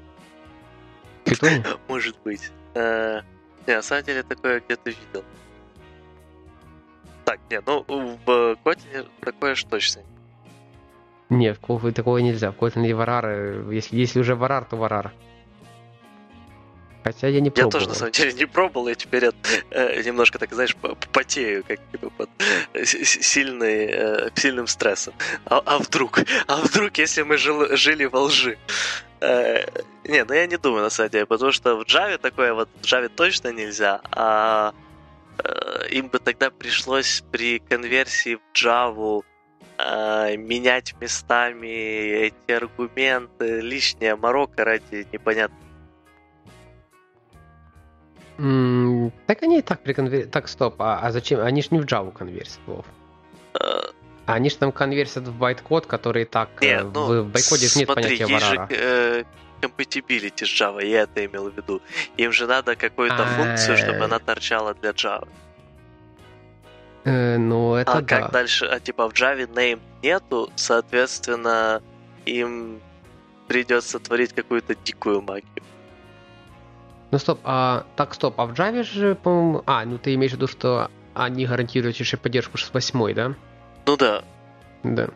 Питон? 1.24 1.64
Может 1.88 2.16
быть. 2.24 2.50
Э, 2.74 3.20
не, 3.66 3.76
на 3.76 3.82
самом 3.82 4.04
деле 4.04 4.22
такое 4.22 4.60
где-то 4.60 4.90
видел. 4.90 5.24
Так, 7.24 7.38
не, 7.50 7.60
ну 7.60 7.84
в 7.86 8.58
Kotlin 8.64 9.08
такое 9.20 9.54
ж 9.54 9.64
точно 9.64 10.02
нет, 11.32 11.58
такого 11.94 12.18
нельзя. 12.18 12.52
В 12.52 12.56
Kotlin 12.56 12.94
варар, 12.94 13.70
если, 13.70 13.96
если 13.96 14.20
уже 14.20 14.34
варар, 14.34 14.64
то 14.64 14.76
варар. 14.76 15.12
Хотя 17.04 17.28
я 17.28 17.40
не 17.40 17.50
пробовал. 17.50 17.68
Я 17.68 17.72
тоже, 17.72 17.88
на 17.88 17.94
самом 17.94 18.12
деле, 18.12 18.32
не 18.32 18.46
пробовал, 18.46 18.88
я 18.88 18.94
теперь 18.94 19.30
э, 19.70 20.02
немножко, 20.02 20.38
так 20.38 20.52
знаешь, 20.52 20.76
потею, 21.12 21.64
как 21.66 21.80
типа 21.90 22.10
под 22.10 22.30
сильный, 22.84 23.86
э, 23.90 24.30
сильным 24.34 24.66
стрессом. 24.66 25.14
А, 25.46 25.62
а 25.64 25.78
вдруг? 25.78 26.20
А 26.46 26.56
вдруг, 26.56 26.96
если 26.98 27.22
мы 27.22 27.38
жил, 27.38 27.76
жили 27.76 28.04
во 28.04 28.20
лжи? 28.22 28.56
Э, 29.20 29.64
не, 30.04 30.24
ну 30.24 30.34
я 30.34 30.46
не 30.46 30.56
думаю, 30.56 30.82
на 30.82 30.90
самом 30.90 31.10
деле, 31.10 31.26
потому 31.26 31.52
что 31.52 31.76
в 31.76 31.82
Java 31.82 32.18
такое 32.18 32.54
вот, 32.54 32.68
в 32.80 32.84
Java 32.84 33.08
точно 33.08 33.52
нельзя, 33.52 34.00
а 34.10 34.72
э, 35.38 35.88
им 35.90 36.08
бы 36.08 36.18
тогда 36.18 36.50
пришлось 36.50 37.22
при 37.30 37.58
конверсии 37.58 38.36
в 38.36 38.56
Java 38.56 39.22
э, 39.78 40.36
менять 40.36 40.94
местами 41.00 42.26
эти 42.26 42.52
аргументы, 42.52 43.60
лишняя 43.60 44.16
морока 44.16 44.64
ради 44.64 45.06
непонятно. 45.12 45.56
Mm, 48.38 49.12
так 49.26 49.42
они 49.42 49.58
и 49.58 49.62
так 49.62 49.80
при 49.82 49.92
конвер... 49.92 50.26
Так, 50.26 50.48
стоп, 50.48 50.76
а, 50.78 51.00
а 51.02 51.12
зачем? 51.12 51.40
Они 51.40 51.62
ж 51.62 51.70
не 51.70 51.80
в 51.80 51.84
Java 51.84 52.12
конверсят, 52.12 52.60
Вов. 52.66 52.86
Uh, 53.54 53.92
они 54.26 54.50
же 54.50 54.56
там 54.56 54.72
конверсят 54.72 55.28
в 55.28 55.36
байткод, 55.36 55.86
который 55.86 56.24
так 56.24 56.48
нет, 56.60 56.86
ну, 56.94 57.22
в 57.22 57.28
байткоде 57.28 57.68
нет 57.76 57.88
понятия 57.88 58.26
варара. 58.26 58.68
Же, 58.70 58.76
э, 58.76 59.24
compatibility 59.60 60.44
с 60.44 60.60
Java, 60.60 60.84
я 60.84 61.02
это 61.02 61.24
имел 61.24 61.50
в 61.50 61.56
виду. 61.56 61.82
Им 62.16 62.32
же 62.32 62.46
надо 62.46 62.76
какую-то 62.76 63.24
функцию, 63.26 63.76
чтобы 63.76 64.04
она 64.04 64.18
торчала 64.18 64.74
для 64.74 64.90
Java. 64.90 65.28
Э, 67.04 67.36
ну, 67.36 67.74
это 67.74 67.92
а 67.92 68.00
да. 68.00 68.20
как 68.20 68.32
дальше? 68.32 68.66
А 68.66 68.78
типа 68.78 69.08
в 69.08 69.12
Java 69.12 69.46
name 69.46 69.80
нету, 70.02 70.50
соответственно, 70.54 71.82
им 72.24 72.80
придется 73.48 73.98
творить 73.98 74.32
какую-то 74.32 74.74
дикую 74.74 75.20
магию. 75.22 75.62
Ну 77.12 77.18
стоп, 77.18 77.40
а 77.44 77.84
так 77.94 78.14
стоп, 78.14 78.40
а 78.40 78.46
в 78.46 78.52
Java 78.52 78.82
же, 78.82 79.14
по-моему. 79.14 79.62
А, 79.66 79.84
ну 79.84 79.98
ты 79.98 80.14
имеешь 80.14 80.32
в 80.32 80.36
виду, 80.36 80.48
что 80.48 80.90
они 81.14 81.46
гарантируют 81.46 81.96
еще 81.98 82.16
поддержку 82.16 82.56
6.8, 82.56 83.14
да? 83.14 83.34
Ну 83.86 83.96
да. 83.96 84.24
Да. 84.82 85.08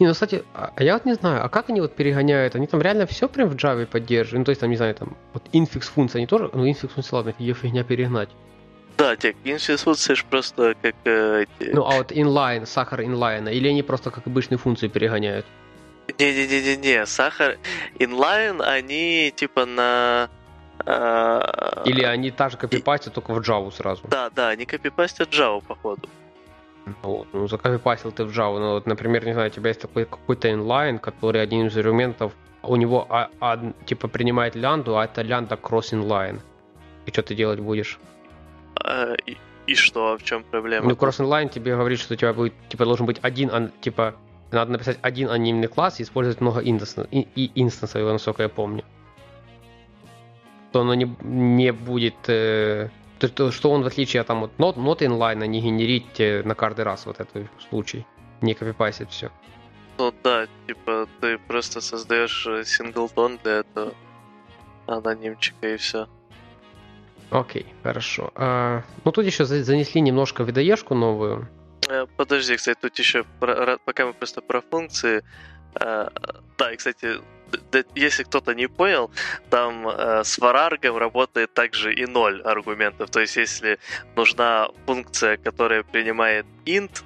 Не, 0.00 0.08
ну, 0.08 0.12
кстати, 0.12 0.42
а, 0.52 0.72
а 0.74 0.82
я 0.82 0.94
вот 0.94 1.04
не 1.04 1.14
знаю, 1.14 1.44
а 1.44 1.48
как 1.48 1.70
они 1.70 1.80
вот 1.80 1.94
перегоняют? 1.94 2.56
Они 2.56 2.66
там 2.66 2.82
реально 2.82 3.06
все 3.06 3.28
прям 3.28 3.48
в 3.48 3.54
Java 3.54 3.86
поддерживают? 3.86 4.40
Ну, 4.40 4.44
то 4.44 4.50
есть, 4.50 4.60
там, 4.60 4.70
не 4.70 4.76
знаю, 4.76 4.96
там, 4.96 5.16
вот 5.32 5.44
инфикс 5.52 5.88
функция, 5.88 6.18
они 6.18 6.26
тоже, 6.26 6.50
ну, 6.52 6.68
инфикс 6.68 6.92
функция, 6.92 7.16
ладно, 7.16 7.34
ее 7.38 7.54
фигня 7.54 7.84
перегнать. 7.84 8.30
Да, 8.96 9.16
те 9.16 9.34
институции 9.44 10.14
ж 10.14 10.24
просто 10.24 10.74
как 10.82 10.94
э. 11.04 11.44
Ну, 11.60 11.84
а 11.84 11.96
вот 11.96 12.12
inline, 12.12 12.66
сахар 12.66 13.02
инлайна, 13.02 13.48
или 13.48 13.68
они 13.68 13.82
просто 13.82 14.10
как 14.10 14.26
обычные 14.26 14.58
функции 14.58 14.88
перегоняют? 14.88 15.46
Не-не-не-не-не, 16.18 17.06
сахар 17.06 17.58
inline, 17.98 18.60
они 18.62 19.32
типа 19.34 19.64
на... 19.66 20.28
Э, 20.86 21.82
или 21.84 22.02
они 22.04 22.30
та 22.30 22.48
же 22.48 22.56
копипастят, 22.56 23.14
только 23.14 23.32
в 23.32 23.38
Java 23.40 23.70
сразу? 23.72 24.02
Да, 24.08 24.30
да, 24.30 24.48
они 24.48 24.66
копипастят 24.66 25.28
Java, 25.28 25.62
походу. 25.66 26.08
Вот, 27.02 27.28
ну 27.32 27.48
закопипастил 27.48 28.12
ты 28.12 28.24
в 28.24 28.30
Java, 28.30 28.58
ну 28.58 28.72
вот, 28.72 28.86
например, 28.86 29.24
не 29.24 29.32
знаю, 29.32 29.50
у 29.50 29.52
тебя 29.52 29.68
есть 29.68 29.80
такой 29.80 30.04
какой-то 30.04 30.48
inline, 30.48 30.98
который 30.98 31.42
один 31.42 31.66
из 31.66 31.78
элементов, 31.78 32.32
у 32.62 32.76
него 32.76 33.06
а, 33.08 33.30
а, 33.40 33.58
типа 33.86 34.08
принимает 34.08 34.54
лянду, 34.54 34.98
а 34.98 35.04
это 35.04 35.22
лянда 35.22 35.54
cross 35.54 35.92
inline. 35.92 36.40
И 37.06 37.10
что 37.10 37.22
ты 37.22 37.34
делать 37.34 37.60
будешь? 37.60 37.98
А, 38.76 39.14
и, 39.26 39.36
и 39.66 39.74
что, 39.74 40.16
в 40.18 40.22
чем 40.22 40.44
проблема? 40.44 40.88
Ну, 40.88 40.94
Cross 40.94 41.20
Inline 41.20 41.48
тебе 41.48 41.76
говорит, 41.76 41.98
что 41.98 42.14
у 42.14 42.16
тебя 42.16 42.32
будет, 42.32 42.54
типа, 42.68 42.84
должен 42.84 43.06
быть 43.06 43.18
один, 43.22 43.70
типа, 43.80 44.14
надо 44.50 44.72
написать 44.72 44.98
один 45.02 45.28
анонимный 45.28 45.68
класс 45.68 46.00
и 46.00 46.02
использовать 46.02 46.40
много 46.40 46.60
инстансов, 46.60 47.06
и, 47.10 47.28
и 47.34 47.50
инстансов, 47.62 48.02
насколько 48.02 48.42
я 48.42 48.48
помню. 48.48 48.84
То 50.74 50.80
оно 50.80 50.94
не, 50.94 51.16
не 51.22 51.72
будет, 51.72 52.28
э, 52.28 52.88
То, 53.20 53.28
то, 53.28 53.52
что 53.52 53.70
он, 53.70 53.84
в 53.84 53.86
отличие 53.86 54.22
от 54.22 54.26
там, 54.26 54.40
вот, 54.40 54.50
not, 54.58 54.74
not 54.74 54.98
inline, 54.98 55.46
не 55.46 55.60
генерит 55.60 56.44
на 56.44 56.56
каждый 56.56 56.84
раз 56.84 57.06
вот 57.06 57.20
этот 57.20 57.46
случай. 57.68 58.04
Не 58.40 58.54
копипастит 58.54 59.08
все. 59.08 59.30
Ну 59.98 60.12
да, 60.24 60.48
типа 60.66 61.06
ты 61.20 61.38
просто 61.38 61.80
создаешь 61.80 62.44
э, 62.48 62.64
синглтон 62.64 63.38
для 63.44 63.60
этого 63.60 63.94
анонимчика 64.88 65.74
и 65.74 65.76
все. 65.76 66.08
Окей, 67.30 67.66
хорошо. 67.84 68.32
А, 68.34 68.82
ну 69.04 69.12
тут 69.12 69.26
еще 69.26 69.44
занесли 69.44 70.00
немножко 70.00 70.42
видоешку 70.42 70.96
новую. 70.96 71.48
Э, 71.88 72.06
подожди, 72.16 72.56
кстати, 72.56 72.80
тут 72.80 72.98
еще, 72.98 73.24
пока 73.38 74.06
мы 74.06 74.12
просто 74.12 74.40
про 74.40 74.60
функции. 74.60 75.22
Э, 75.80 76.08
да, 76.58 76.72
и, 76.72 76.76
кстати, 76.76 77.20
если 77.94 78.22
кто-то 78.24 78.54
не 78.54 78.66
понял, 78.68 79.10
там 79.50 79.86
с 80.24 80.38
вараргом 80.38 80.96
работает 80.96 81.52
также 81.54 81.94
и 81.94 82.06
ноль 82.06 82.42
аргументов. 82.42 83.10
То 83.10 83.20
есть, 83.20 83.36
если 83.36 83.78
нужна 84.16 84.68
функция, 84.86 85.36
которая 85.36 85.82
принимает 85.82 86.46
int, 86.66 87.02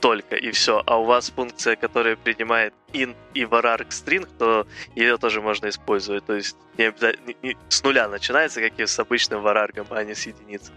только 0.00 0.36
и 0.36 0.50
все, 0.50 0.82
а 0.86 1.00
у 1.00 1.04
вас 1.04 1.30
функция, 1.30 1.76
которая 1.76 2.16
принимает 2.16 2.74
int 2.92 3.16
и 3.34 3.44
vararg 3.44 3.88
string, 3.88 4.28
то 4.38 4.66
ее 4.94 5.16
тоже 5.18 5.40
можно 5.40 5.68
использовать. 5.68 6.26
То 6.26 6.34
есть 6.34 6.56
не 6.76 6.84
обязательно, 6.84 7.34
не, 7.42 7.56
с 7.68 7.82
нуля 7.82 8.08
начинается, 8.08 8.60
как 8.60 8.78
и 8.78 8.86
с 8.86 8.98
обычным 8.98 9.40
vararg, 9.40 9.86
а 9.90 10.04
не 10.04 10.14
с 10.14 10.26
единицы. 10.26 10.72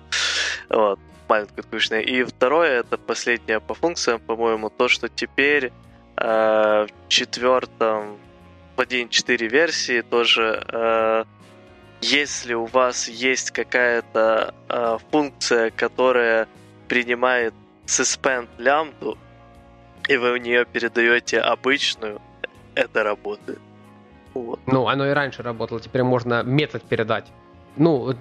Вот, 0.70 1.00
маленькое 1.28 1.64
скучное. 1.64 2.02
И 2.02 2.24
второе, 2.24 2.80
это 2.80 2.98
последнее 2.98 3.60
по 3.60 3.74
функциям, 3.74 4.20
по-моему, 4.20 4.70
то, 4.70 4.88
что 4.88 5.10
теперь 5.10 5.72
э, 6.18 6.88
в 6.88 6.90
четвертом, 7.08 8.18
1.4 8.78 9.48
версии 9.48 10.02
тоже 10.02 10.64
э, 10.68 11.24
если 12.02 12.56
у 12.56 12.66
вас 12.66 13.08
есть 13.08 13.52
какая-то 13.52 14.54
э, 14.70 14.98
функция, 15.12 15.70
которая 15.70 16.48
принимает 16.88 17.54
suspend 17.86 18.48
лямбду, 18.58 19.18
и 20.08 20.18
вы 20.18 20.34
в 20.34 20.38
нее 20.40 20.66
передаете 20.66 21.40
обычную, 21.40 22.20
это 22.74 23.04
работает. 23.04 23.60
Вот. 24.34 24.60
Ну, 24.66 24.88
оно 24.88 25.08
и 25.08 25.12
раньше 25.12 25.44
работало, 25.44 25.80
теперь 25.80 26.04
можно 26.04 26.42
метод 26.44 26.84
передать. 26.84 27.32
Ну, 27.78 28.14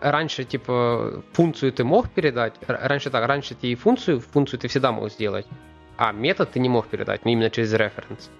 раньше, 0.00 0.44
типа, 0.44 1.22
функцию 1.32 1.72
ты 1.72 1.84
мог 1.84 2.10
передать. 2.10 2.54
Раньше 2.66 3.10
так, 3.10 3.26
раньше 3.26 3.54
ты 3.54 3.68
и 3.68 3.74
функцию, 3.74 4.20
функцию 4.20 4.60
ты 4.60 4.68
всегда 4.68 4.92
мог 4.92 5.10
сделать. 5.10 5.46
А 5.96 6.12
метод 6.12 6.52
ты 6.52 6.60
не 6.60 6.68
мог 6.68 6.86
передать, 6.86 7.24
ну, 7.24 7.32
именно 7.32 7.50
через 7.50 7.72
референс. 7.72 8.30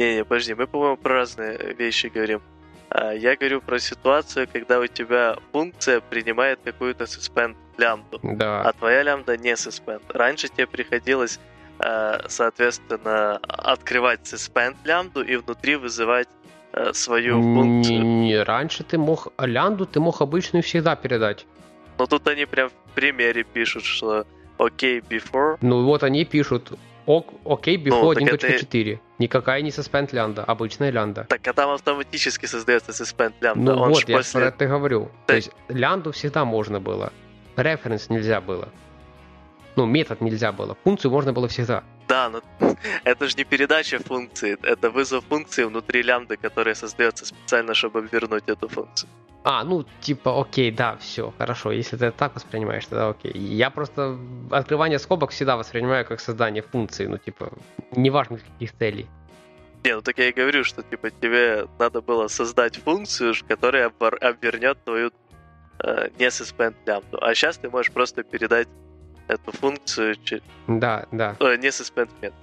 Не-не, 0.00 0.24
подожди, 0.24 0.54
мы, 0.54 0.66
по-моему, 0.66 0.96
про 0.96 1.12
разные 1.12 1.74
вещи 1.78 2.06
говорим. 2.06 2.40
А, 2.88 3.12
я 3.12 3.36
говорю 3.36 3.60
про 3.60 3.78
ситуацию, 3.78 4.48
когда 4.50 4.80
у 4.80 4.86
тебя 4.86 5.36
функция 5.52 6.00
принимает 6.00 6.58
какую-то 6.64 7.04
suspend 7.04 7.54
лямбду, 7.76 8.18
да. 8.22 8.62
а 8.62 8.72
твоя 8.72 9.02
лямбда 9.02 9.36
не 9.36 9.52
suspend. 9.52 10.00
Раньше 10.08 10.48
тебе 10.48 10.66
приходилось, 10.66 11.38
а, 11.78 12.24
соответственно, 12.28 13.40
открывать 13.46 14.20
suspend 14.22 14.76
лямбду 14.84 15.22
и 15.22 15.36
внутри 15.36 15.76
вызывать 15.76 16.28
а, 16.72 16.94
свою 16.94 17.34
функцию. 17.34 18.00
Не, 18.00 18.28
не, 18.28 18.42
раньше 18.42 18.84
ты 18.84 18.96
мог 18.96 19.28
лямбду, 19.38 19.84
ты 19.84 20.00
мог 20.00 20.22
обычную 20.22 20.62
всегда 20.62 20.96
передать. 20.96 21.44
Но 21.98 22.06
тут 22.06 22.26
они 22.26 22.46
прям 22.46 22.70
в 22.70 22.94
примере 22.94 23.44
пишут, 23.44 23.84
что 23.84 24.24
окей, 24.56 25.00
okay, 25.00 25.04
before. 25.06 25.58
Ну 25.60 25.84
вот 25.84 26.02
они 26.04 26.24
пишут 26.24 26.72
окей, 27.06 27.76
okay, 27.76 27.82
before 27.82 28.14
ну, 28.18 28.26
1.4. 28.26 28.92
Это... 28.94 29.00
Никакая 29.18 29.62
не 29.62 29.70
suspend 29.70 30.10
лямбда, 30.12 30.44
обычная 30.44 30.90
лямбда. 30.90 31.24
Так, 31.28 31.46
а 31.46 31.52
там 31.52 31.70
автоматически 31.70 32.46
создается 32.46 32.92
suspend 32.92 33.34
лямбда. 33.40 33.74
Ну 33.74 33.82
Он 33.82 33.88
вот, 33.90 34.08
я 34.08 34.16
после... 34.16 34.40
про 34.40 34.48
это 34.48 34.66
говорю. 34.66 35.10
Да. 35.26 35.26
То 35.26 35.36
есть 35.36 35.50
лямбду 35.68 36.12
всегда 36.12 36.44
можно 36.44 36.80
было. 36.80 37.12
Референс 37.56 38.08
нельзя 38.08 38.40
было. 38.40 38.68
Ну, 39.76 39.86
метод 39.86 40.20
нельзя 40.20 40.52
было. 40.52 40.76
Функцию 40.84 41.10
можно 41.10 41.32
было 41.32 41.48
всегда. 41.48 41.84
Да, 42.08 42.28
но 42.28 42.42
это 43.04 43.28
же 43.28 43.36
не 43.36 43.44
передача 43.44 43.98
функции, 43.98 44.58
это 44.62 44.90
вызов 44.90 45.24
функции 45.28 45.64
внутри 45.64 46.02
лямбды, 46.02 46.36
которая 46.36 46.74
создается 46.74 47.24
специально, 47.24 47.72
чтобы 47.72 48.00
обернуть 48.00 48.44
эту 48.48 48.68
функцию. 48.68 49.08
А, 49.42 49.64
ну, 49.64 49.84
типа, 50.00 50.40
окей, 50.40 50.70
да, 50.70 50.96
все, 50.96 51.32
хорошо. 51.38 51.72
Если 51.72 51.96
ты 51.96 52.10
так 52.10 52.34
воспринимаешь, 52.34 52.84
тогда 52.86 53.08
окей. 53.08 53.32
Я 53.32 53.70
просто 53.70 54.18
открывание 54.50 54.98
скобок 54.98 55.30
всегда 55.30 55.56
воспринимаю 55.56 56.04
как 56.04 56.20
создание 56.20 56.62
функции, 56.62 57.06
ну, 57.06 57.16
типа, 57.16 57.50
неважно 57.92 58.38
каких 58.38 58.76
целей. 58.76 59.06
Не, 59.84 59.94
ну 59.94 60.02
так 60.02 60.18
я 60.18 60.28
и 60.28 60.32
говорю, 60.32 60.62
что, 60.64 60.82
типа, 60.82 61.10
тебе 61.10 61.66
надо 61.78 62.02
было 62.02 62.28
создать 62.28 62.76
функцию, 62.76 63.34
которая 63.48 63.90
обернет 64.20 64.84
твою 64.84 65.10
э, 65.82 66.08
не 66.18 66.26
suspend 66.26 66.74
лямбду. 66.84 67.18
А 67.22 67.34
сейчас 67.34 67.56
ты 67.56 67.70
можешь 67.70 67.90
просто 67.90 68.22
передать 68.22 68.68
эту 69.26 69.52
функцию 69.52 70.16
через... 70.22 70.42
Да, 70.66 71.06
да. 71.12 71.36
Э, 71.40 71.56
не 71.56 71.68
suspend 71.68 72.10
метод. 72.20 72.38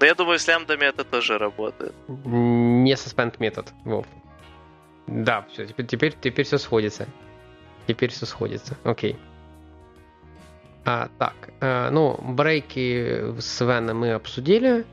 Но 0.00 0.06
я 0.06 0.14
думаю, 0.14 0.38
с 0.38 0.48
лямбдами 0.48 0.84
это 0.84 1.04
тоже 1.04 1.36
работает. 1.36 1.94
Не 2.08 2.94
suspend 2.94 3.34
метод, 3.38 3.66
Вов. 3.84 4.06
Да, 5.08 5.46
все, 5.50 5.66
теперь, 5.66 5.86
теперь, 5.86 6.14
теперь 6.20 6.44
все 6.44 6.58
сходится. 6.58 7.06
Теперь 7.86 8.10
все 8.10 8.26
сходится. 8.26 8.76
Окей. 8.84 9.16
А, 10.84 11.08
так, 11.18 11.34
а, 11.60 11.90
ну, 11.90 12.18
брейки 12.22 13.40
с 13.40 13.60
Веном 13.60 14.00
мы 14.00 14.12
обсудили. 14.12 14.84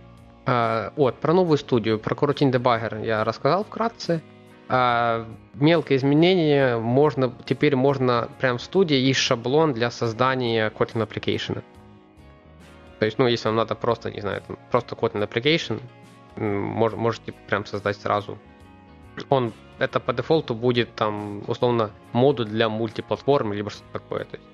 А, 0.46 0.94
вот, 0.96 1.20
про 1.20 1.34
новую 1.34 1.58
студию, 1.58 2.00
про 2.00 2.16
Coroutine 2.16 2.52
Debugger 2.52 3.06
я 3.06 3.24
рассказал 3.24 3.66
вкратце. 3.66 4.22
А, 4.70 5.28
мелкие 5.54 5.98
изменения 5.98 6.78
можно, 6.78 7.34
теперь 7.46 7.76
можно 7.76 8.30
прям 8.40 8.58
в 8.58 8.62
студии 8.62 8.96
есть 8.96 9.20
шаблон 9.20 9.74
для 9.74 9.92
создания 9.92 10.70
Kotlin 10.70 11.08
Application. 11.08 11.62
То 13.00 13.06
есть, 13.06 13.20
ну, 13.20 13.28
если 13.28 13.50
вам 13.50 13.58
надо 13.58 13.76
просто, 13.76 14.12
не 14.12 14.22
знаю, 14.22 14.42
просто 14.72 14.96
Kotlin 14.96 15.30
Application, 15.30 15.82
мож, 16.38 16.94
можете 16.94 17.34
прям 17.48 17.66
создать 17.66 17.98
сразу. 17.98 18.38
Он, 19.30 19.54
это 19.80 20.00
по 20.00 20.14
дефолту 20.14 20.56
будет 20.56 20.96
там, 20.96 21.44
условно, 21.48 21.92
модуль 22.14 22.48
для 22.48 22.70
мультиплатформ, 22.70 23.54
либо 23.54 23.70
что-то 23.70 24.00
такое. 24.00 24.26
То 24.26 24.38
есть. 24.38 24.48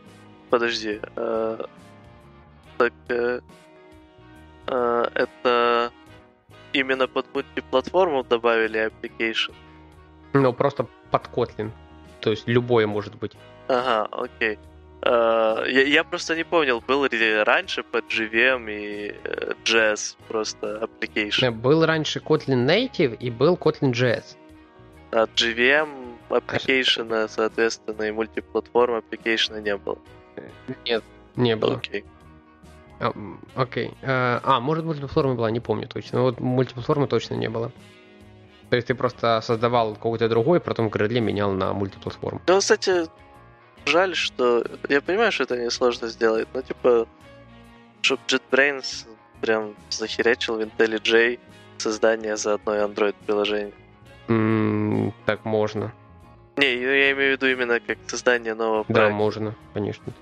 Подожди, 0.49 0.99
э, 1.15 1.65
так 2.77 2.93
э, 3.09 3.39
э, 4.67 5.05
это 5.13 5.91
именно 6.73 7.07
под 7.07 7.25
мультиплатформу 7.33 8.23
добавили 8.23 8.87
application? 8.87 9.53
Ну, 10.33 10.53
просто 10.53 10.87
под 11.11 11.27
Kotlin. 11.27 11.71
То 12.19 12.31
есть 12.31 12.47
любое 12.47 12.87
может 12.87 13.15
быть. 13.15 13.35
Ага, 13.67 14.07
окей. 14.11 14.59
Uh, 15.01 15.67
я, 15.67 15.81
я 15.81 16.03
просто 16.03 16.35
не 16.35 16.43
помнил, 16.43 16.79
был 16.79 17.05
ли 17.05 17.43
раньше 17.43 17.81
под 17.81 18.05
JVM 18.05 18.69
и 18.69 19.15
JS 19.65 20.15
просто 20.27 20.87
application. 20.87 21.47
Э, 21.47 21.51
был 21.51 21.83
раньше 21.85 22.19
Kotlin 22.19 22.67
Native 22.67 23.15
и 23.15 23.31
был 23.31 23.55
Kotlin 23.55 23.93
JS. 23.93 24.37
А 25.11 25.25
JVM 25.25 26.15
application, 26.29 27.27
соответственно, 27.27 28.03
и 28.03 28.11
мультиплатформ 28.11 28.95
application 28.95 29.61
не 29.61 29.75
было. 29.75 29.97
Нет, 30.85 31.03
не 31.35 31.55
было. 31.55 31.75
Окей. 31.75 32.05
А, 32.99 33.13
окей. 33.55 33.93
А, 34.03 34.39
а, 34.43 34.59
может 34.59 34.85
мультиплатформа 34.85 35.35
была, 35.35 35.51
не 35.51 35.59
помню 35.59 35.87
точно. 35.87 36.19
Но 36.19 36.23
вот 36.25 36.39
мультиплатформы 36.39 37.07
точно 37.07 37.35
не 37.35 37.49
было. 37.49 37.71
То 38.69 38.75
есть 38.77 38.87
ты 38.87 38.95
просто 38.95 39.41
создавал 39.41 39.95
какой-то 39.95 40.29
другой, 40.29 40.61
потом 40.61 40.87
градле 40.89 41.19
менял 41.19 41.51
на 41.51 41.73
мультиплатформу. 41.73 42.41
Ну, 42.47 42.59
кстати, 42.59 43.07
жаль, 43.85 44.15
что... 44.15 44.65
Я 44.87 45.01
понимаю, 45.01 45.31
что 45.31 45.43
это 45.43 45.57
несложно 45.57 46.07
сделать, 46.07 46.47
но 46.53 46.61
типа, 46.61 47.07
чтобы 48.01 48.21
JetBrains 48.27 49.07
прям 49.41 49.75
захерячил 49.89 50.55
в 50.55 50.61
IntelliJ 50.61 51.39
создание 51.79 52.37
за 52.37 52.53
одно 52.53 52.75
Android-приложение. 52.75 53.73
Так 55.25 55.45
можно. 55.45 55.93
Не, 56.57 56.75
я 56.75 57.11
имею 57.13 57.37
в 57.37 57.41
виду 57.41 57.47
именно 57.47 57.79
как 57.79 57.97
создание 58.07 58.53
нового 58.53 58.83
проекта. 58.83 59.09
Да, 59.09 59.15
можно, 59.15 59.55
конечно. 59.73 60.13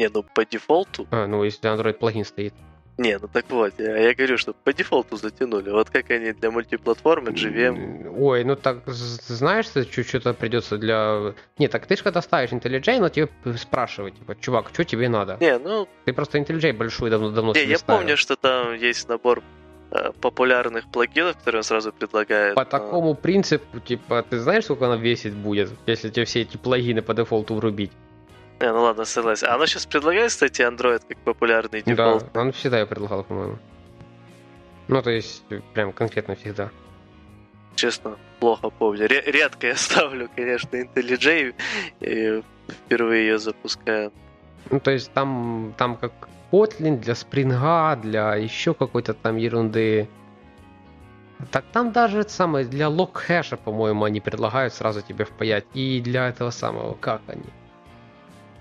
Не, 0.00 0.08
ну 0.08 0.22
по 0.22 0.46
дефолту... 0.46 1.06
А, 1.10 1.26
ну 1.26 1.44
если 1.44 1.70
Android 1.70 1.92
плагин 1.92 2.24
стоит. 2.24 2.54
Не, 2.96 3.18
ну 3.18 3.28
так 3.28 3.44
вот, 3.50 3.74
я, 3.78 3.96
я 3.96 4.14
говорю, 4.14 4.38
что 4.38 4.54
по 4.54 4.72
дефолту 4.72 5.16
затянули. 5.16 5.70
Вот 5.70 5.90
как 5.90 6.10
они 6.10 6.32
для 6.32 6.50
мультиплатформы, 6.50 7.30
GVM. 7.30 8.14
Ой, 8.18 8.44
ну 8.44 8.56
так 8.56 8.86
знаешь, 8.86 9.66
что-то 9.66 10.32
придется 10.32 10.78
для... 10.78 11.34
Не, 11.58 11.68
так 11.68 11.86
ты 11.86 11.96
же 11.96 12.02
когда 12.02 12.22
ставишь 12.22 12.50
IntelliJ, 12.50 13.00
но 13.00 13.08
тебе 13.10 13.28
спрашивают, 13.58 14.18
типа, 14.18 14.36
чувак, 14.40 14.70
что 14.72 14.84
тебе 14.84 15.08
надо? 15.10 15.36
Не, 15.40 15.58
ну... 15.58 15.86
Ты 16.06 16.14
просто 16.14 16.38
IntelliJ 16.38 16.72
большой 16.72 17.10
давно-давно 17.10 17.52
Не, 17.52 17.64
я 17.64 17.78
ставил. 17.78 18.00
помню, 18.00 18.16
что 18.16 18.36
там 18.36 18.74
есть 18.74 19.06
набор 19.08 19.42
популярных 20.20 20.86
плагинов, 20.90 21.36
которые 21.36 21.60
он 21.60 21.64
сразу 21.64 21.92
предлагает. 21.92 22.54
По 22.54 22.64
но... 22.64 22.70
такому 22.70 23.14
принципу, 23.14 23.80
типа, 23.80 24.24
ты 24.28 24.38
знаешь, 24.38 24.64
сколько 24.64 24.86
она 24.86 24.96
весить 24.96 25.34
будет, 25.34 25.70
если 25.86 26.10
тебе 26.10 26.24
все 26.24 26.42
эти 26.42 26.56
плагины 26.56 27.02
по 27.02 27.14
дефолту 27.14 27.54
врубить? 27.54 27.92
Не, 28.60 28.72
ну 28.72 28.82
ладно, 28.82 29.04
согласен. 29.04 29.48
А 29.48 29.54
оно 29.54 29.66
сейчас 29.66 29.86
предлагает, 29.86 30.30
кстати, 30.30 30.62
Android 30.62 31.02
как 31.08 31.18
популярный 31.18 31.82
дефолт? 31.82 32.26
Да, 32.32 32.40
он 32.40 32.52
всегда 32.52 32.80
ее 32.80 32.86
предлагал, 32.86 33.24
по-моему. 33.24 33.58
Ну, 34.88 35.02
то 35.02 35.10
есть, 35.10 35.44
прям 35.72 35.92
конкретно 35.92 36.34
всегда. 36.34 36.70
честно, 37.74 38.16
плохо 38.38 38.70
помню. 38.70 39.06
Редко 39.06 39.68
я 39.68 39.76
ставлю, 39.76 40.28
конечно, 40.36 40.76
IntelliJ 40.76 41.54
и 42.00 42.42
впервые 42.68 43.26
ее 43.26 43.38
запускаю. 43.38 44.12
Ну, 44.70 44.78
то 44.78 44.90
есть 44.90 45.12
там, 45.12 45.74
там 45.78 45.96
как 45.96 46.12
Kotlin 46.50 46.98
для 46.98 47.14
спринга, 47.14 47.96
для 47.96 48.34
еще 48.34 48.74
какой-то 48.74 49.14
там 49.14 49.36
ерунды. 49.36 50.08
Так 51.50 51.64
там 51.72 51.92
даже 51.92 52.28
самое 52.28 52.66
для 52.66 52.88
лог 52.88 53.16
хэша, 53.16 53.56
по-моему, 53.56 54.04
они 54.04 54.20
предлагают 54.20 54.74
сразу 54.74 55.00
тебе 55.00 55.24
впаять. 55.24 55.64
И 55.74 56.00
для 56.00 56.28
этого 56.28 56.50
самого, 56.50 56.94
как 56.94 57.22
они? 57.28 57.44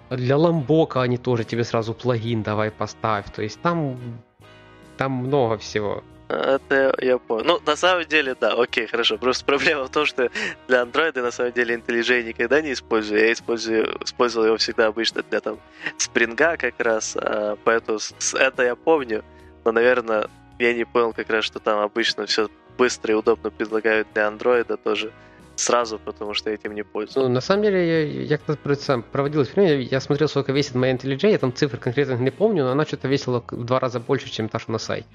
Для 0.10 0.38
ламбока 0.38 1.02
они 1.02 1.18
тоже 1.18 1.44
тебе 1.44 1.64
сразу 1.64 1.94
плагин 1.94 2.42
давай 2.42 2.72
поставь. 2.72 3.30
То 3.32 3.42
есть 3.42 3.62
там, 3.62 3.98
там 4.98 5.12
много 5.12 5.58
всего. 5.58 6.04
Это 6.30 6.96
я 7.02 7.18
понял. 7.18 7.44
Ну, 7.46 7.60
на 7.66 7.76
самом 7.76 8.06
деле, 8.06 8.36
да, 8.40 8.54
окей, 8.54 8.86
хорошо. 8.86 9.18
Просто 9.18 9.44
проблема 9.46 9.86
в 9.86 9.90
том, 9.90 10.06
что 10.06 10.30
для 10.68 10.84
Android 10.84 11.20
на 11.20 11.32
самом 11.32 11.54
деле 11.54 11.76
IntelliJ 11.76 12.24
никогда 12.24 12.62
не 12.62 12.74
использую. 12.74 13.20
Я 13.20 13.34
использую, 13.34 13.98
использовал 14.04 14.46
его 14.46 14.58
всегда 14.58 14.88
обычно 14.88 15.24
для 15.24 15.40
там 15.40 15.60
спринга 15.98 16.56
как 16.56 16.80
раз. 16.80 17.18
А, 17.20 17.58
поэтому 17.64 17.98
это 18.36 18.64
я 18.64 18.76
помню. 18.76 19.24
Но, 19.66 19.72
наверное, 19.72 20.30
я 20.60 20.74
не 20.74 20.86
понял 20.86 21.14
как 21.14 21.32
раз, 21.32 21.46
что 21.46 21.60
там 21.60 21.80
обычно 21.80 22.28
все 22.28 22.48
быстро 22.78 23.14
и 23.14 23.18
удобно 23.18 23.50
предлагают 23.50 24.08
для 24.14 24.28
андроида 24.28 24.78
тоже 24.78 25.12
сразу, 25.56 25.98
потому 25.98 26.36
что 26.36 26.52
этим 26.52 26.76
не 26.76 26.84
пользуюсь. 26.84 27.16
Ну, 27.16 27.28
на 27.28 27.42
самом 27.42 27.64
деле, 27.64 27.88
я, 27.88 28.24
я 28.24 28.38
когда 28.38 28.76
сам 28.76 29.02
проводил 29.02 29.42
эксперимент, 29.42 29.92
я 29.92 30.00
смотрел, 30.00 30.30
сколько 30.30 30.52
весит 30.52 30.76
моя 30.76 30.94
IntelliJ, 30.94 31.32
я 31.32 31.38
там 31.40 31.54
цифр 31.54 31.78
конкретно 31.78 32.14
не 32.14 32.32
помню, 32.32 32.66
но 32.66 32.72
она 32.72 32.86
что-то 32.86 33.08
весила 33.08 33.44
в 33.50 33.66
два 33.66 33.80
раза 33.80 34.00
больше, 34.00 34.30
чем 34.30 34.48
та, 34.48 34.60
что 34.60 34.72
на 34.72 34.78
сайте. 34.78 35.08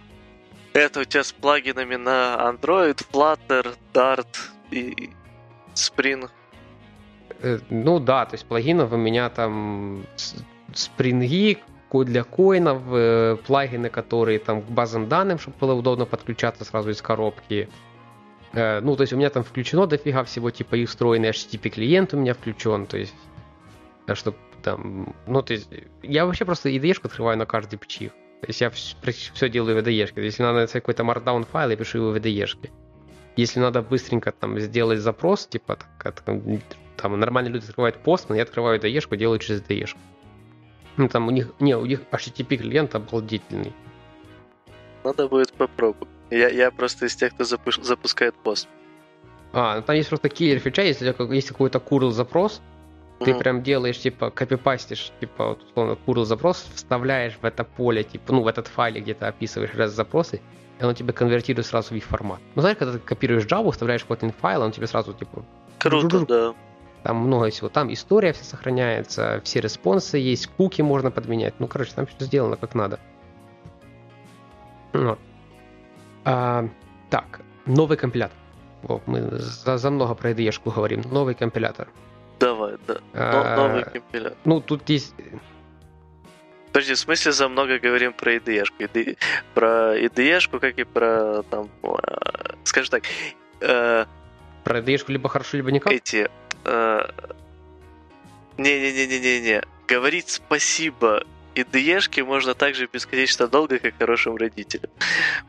Это 0.74 1.00
у 1.00 1.04
тебя 1.04 1.22
с 1.22 1.32
плагинами 1.32 1.94
на 1.94 2.34
Android, 2.50 3.00
Flutter, 3.12 3.76
Dart 3.92 4.26
и 4.72 5.10
Spring. 5.72 6.28
Э, 7.40 7.60
ну 7.70 8.00
да, 8.00 8.26
то 8.26 8.34
есть 8.34 8.44
плагинов 8.44 8.92
у 8.92 8.96
меня 8.96 9.28
там 9.30 10.04
спринги 10.74 11.58
для 11.92 12.24
коинов, 12.24 12.82
э, 12.90 13.36
плагины, 13.46 13.88
которые 13.88 14.40
там 14.40 14.62
к 14.62 14.64
базам 14.64 15.08
данным, 15.08 15.38
чтобы 15.38 15.56
было 15.60 15.74
удобно 15.74 16.06
подключаться 16.06 16.64
сразу 16.64 16.90
из 16.90 17.00
коробки. 17.00 17.68
Э, 18.52 18.80
ну, 18.80 18.96
то 18.96 19.02
есть 19.02 19.12
у 19.12 19.16
меня 19.16 19.30
там 19.30 19.44
включено 19.44 19.86
дофига 19.86 20.24
всего, 20.24 20.50
типа 20.50 20.74
и 20.74 20.86
встроенный 20.86 21.30
HTTP 21.30 21.68
клиент 21.68 22.14
у 22.14 22.16
меня 22.16 22.34
включен, 22.34 22.86
то 22.86 22.98
есть, 22.98 23.14
чтобы 24.14 24.38
там, 24.64 25.14
ну, 25.28 25.40
то 25.40 25.52
есть, 25.52 25.70
я 26.02 26.26
вообще 26.26 26.44
просто 26.44 26.68
IDE 26.68 26.98
открываю 27.00 27.38
на 27.38 27.46
каждый 27.46 27.78
пчих. 27.78 28.10
То 28.44 28.50
есть 28.50 28.60
я 28.60 28.70
все 28.70 29.48
делаю 29.48 29.76
в 29.76 29.86
IDE. 29.86 30.20
Если 30.22 30.42
надо 30.42 30.58
найти 30.58 30.74
какой-то 30.74 31.02
markdown 31.02 31.46
файл, 31.50 31.70
я 31.70 31.76
пишу 31.76 31.98
его 31.98 32.10
в 32.10 32.16
IDE. 32.16 32.70
Если 33.36 33.58
надо 33.58 33.80
быстренько 33.80 34.32
там 34.32 34.60
сделать 34.60 35.00
запрос, 35.00 35.46
типа 35.46 35.78
так, 36.02 36.22
там 36.96 37.20
нормальные 37.20 37.54
люди 37.54 37.64
открывают 37.64 37.96
пост, 37.96 38.28
но 38.28 38.34
я 38.34 38.42
открываю 38.42 38.78
IDE, 38.78 39.16
делаю 39.16 39.38
через 39.38 39.62
IDE. 39.62 39.96
Ну 40.98 41.08
там 41.08 41.28
у 41.28 41.30
них, 41.30 41.52
не, 41.58 41.74
у 41.74 41.86
них 41.86 42.00
HTTP 42.12 42.58
клиент 42.58 42.94
обалдительный. 42.94 43.72
Надо 45.04 45.26
будет 45.26 45.52
попробовать. 45.54 46.08
Я, 46.30 46.48
я 46.50 46.70
просто 46.70 47.06
из 47.06 47.16
тех, 47.16 47.32
кто 47.34 47.44
запу- 47.44 47.82
запускает 47.82 48.34
пост. 48.34 48.68
А, 49.52 49.76
ну 49.76 49.82
там 49.82 49.96
есть 49.96 50.10
просто 50.10 50.28
киллер 50.28 50.58
фича, 50.58 50.82
если 50.82 51.06
есть 51.34 51.48
какой-то 51.48 51.78
curl 51.78 52.10
запрос, 52.10 52.60
ты 53.24 53.30
mm-hmm. 53.30 53.38
прям 53.38 53.62
делаешь, 53.62 53.98
типа, 53.98 54.30
копипастишь, 54.30 55.12
типа, 55.20 55.48
вот, 55.48 55.62
условно, 55.62 55.98
curl 56.06 56.24
запрос, 56.24 56.66
вставляешь 56.74 57.36
в 57.40 57.44
это 57.44 57.64
поле, 57.64 58.04
типа, 58.04 58.32
ну, 58.32 58.42
в 58.42 58.46
этот 58.46 58.68
файлик, 58.68 59.04
где 59.04 59.14
ты 59.14 59.26
описываешь 59.26 59.74
раз 59.74 59.92
запросы, 59.92 60.40
и 60.80 60.84
он 60.84 60.94
тебе 60.94 61.12
конвертирует 61.12 61.66
сразу 61.66 61.94
в 61.94 61.96
их 61.96 62.04
формат. 62.04 62.40
Ну, 62.54 62.62
знаешь, 62.62 62.78
когда 62.78 62.94
ты 62.94 62.98
копируешь 62.98 63.44
Java, 63.44 63.70
вставляешь 63.70 64.04
Kotlin 64.08 64.34
файл, 64.40 64.62
он 64.62 64.72
тебе 64.72 64.86
сразу, 64.86 65.12
типа... 65.12 65.44
Круто, 65.78 66.26
да. 66.26 66.54
Там 67.02 67.18
много 67.18 67.50
всего. 67.50 67.68
Там 67.68 67.92
история 67.92 68.32
вся 68.32 68.44
сохраняется, 68.44 69.40
все 69.44 69.60
респонсы 69.60 70.16
есть, 70.16 70.46
куки 70.46 70.80
можно 70.80 71.10
подменять. 71.10 71.54
Ну, 71.58 71.68
короче, 71.68 71.92
там 71.94 72.06
все 72.06 72.24
сделано 72.24 72.56
как 72.56 72.74
надо. 72.74 72.98
Вот. 74.94 75.18
А, 76.24 76.66
так, 77.10 77.42
новый 77.66 77.98
компилятор. 77.98 78.36
О, 78.88 79.00
мы 79.06 79.38
за, 79.38 79.76
за 79.76 79.90
много 79.90 80.14
про 80.14 80.30
IDE 80.30 80.52
говорим. 80.64 81.02
Новый 81.10 81.34
компилятор. 81.34 81.88
Давай, 82.38 82.76
да. 82.86 82.98
А, 83.12 83.56
новый 83.56 83.84
компилятор. 83.84 84.36
Ну, 84.44 84.60
тут 84.60 84.88
есть... 84.88 85.14
Подожди, 86.72 86.94
в 86.94 86.98
смысле 86.98 87.32
за 87.32 87.48
много 87.48 87.78
говорим 87.78 88.12
про 88.12 88.34
IDE? 88.34 88.64
IDE 88.78 89.16
про 89.54 89.96
IDE, 89.96 90.58
как 90.58 90.78
и 90.78 90.84
про 90.84 91.42
там, 91.44 91.70
скажем 92.64 92.90
так... 92.90 93.04
Э, 93.60 94.06
про 94.64 94.78
IDE 94.80 95.04
либо 95.08 95.28
хорошо, 95.28 95.56
либо 95.56 95.70
никак? 95.70 95.92
Эти... 95.92 96.28
Э, 96.64 97.10
не-не-не-не-не-не. 98.58 99.62
Говорить 99.86 100.30
спасибо 100.30 101.24
ДЕшки 101.62 102.20
можно 102.20 102.54
так 102.54 102.74
же 102.74 102.88
бесконечно 102.92 103.46
долго, 103.46 103.78
как 103.78 103.94
хорошим 103.98 104.36
родителям. 104.36 104.90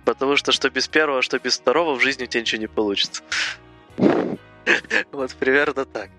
Потому 0.03 0.35
что 0.35 0.51
что 0.51 0.69
без 0.69 0.87
первого, 0.87 1.21
что 1.21 1.39
без 1.39 1.57
второго 1.57 1.95
в 1.95 2.01
жизни 2.01 2.25
у 2.25 2.27
тебя 2.27 2.41
ничего 2.41 2.61
не 2.61 2.67
получится. 2.67 3.23
Вот 5.11 5.35
примерно 5.35 5.85
так. 5.85 6.09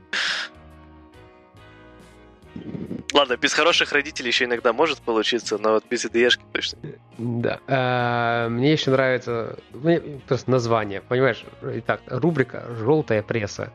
Ладно, 3.13 3.37
без 3.37 3.55
хороших 3.55 3.93
родителей 3.93 4.29
еще 4.29 4.45
иногда 4.45 4.73
может 4.73 5.01
получиться, 5.01 5.59
но 5.59 5.71
вот 5.73 5.85
без 5.89 6.05
ИДЕшки 6.05 6.43
точно. 6.53 6.79
Да. 7.19 7.61
А, 7.67 8.49
мне 8.49 8.73
еще 8.73 8.91
нравится 8.91 9.59
мне 9.73 10.01
просто 10.27 10.51
название, 10.51 11.01
понимаешь? 11.01 11.45
Итак, 11.63 12.03
рубрика 12.07 12.67
«Желтая 12.77 13.23
пресса». 13.23 13.73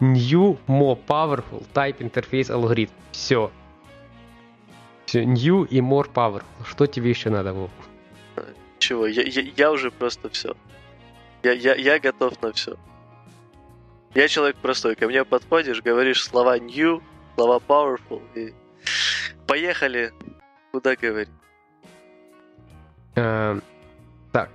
New, 0.00 0.58
more 0.66 0.98
powerful 1.06 1.64
type 1.74 1.98
interface 1.98 2.50
algorithm. 2.50 2.90
Все. 3.12 3.52
Все, 5.06 5.24
new 5.24 5.64
и 5.64 5.80
more 5.80 6.10
powerful. 6.12 6.44
Что 6.66 6.86
тебе 6.86 7.10
еще 7.10 7.30
надо, 7.30 7.52
Вов? 7.52 7.70
Чего? 8.78 9.06
Я, 9.06 9.22
я, 9.22 9.42
я 9.56 9.70
уже 9.70 9.90
просто 9.90 10.28
все. 10.30 10.56
Я, 11.42 11.52
я, 11.52 11.74
я 11.74 12.00
готов 12.00 12.40
на 12.42 12.52
все. 12.52 12.76
Я 14.14 14.28
человек 14.28 14.56
простой. 14.56 14.94
Ко 14.96 15.06
мне 15.06 15.24
подходишь, 15.24 15.82
говоришь 15.82 16.24
слова 16.24 16.58
new, 16.58 17.02
слова 17.34 17.60
powerful 17.66 18.22
и 18.34 18.54
поехали. 19.46 20.12
Куда 20.72 20.96
говорить? 20.96 21.28
Э, 23.14 23.60
так. 24.32 24.50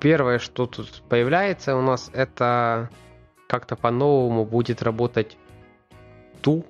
Первое, 0.00 0.38
что 0.38 0.66
тут 0.66 1.02
появляется 1.08 1.74
у 1.76 1.82
нас, 1.82 2.10
это 2.12 2.90
как-то 3.48 3.76
по-новому 3.76 4.44
будет 4.44 4.82
работать 4.82 5.36
ту, 6.42 6.64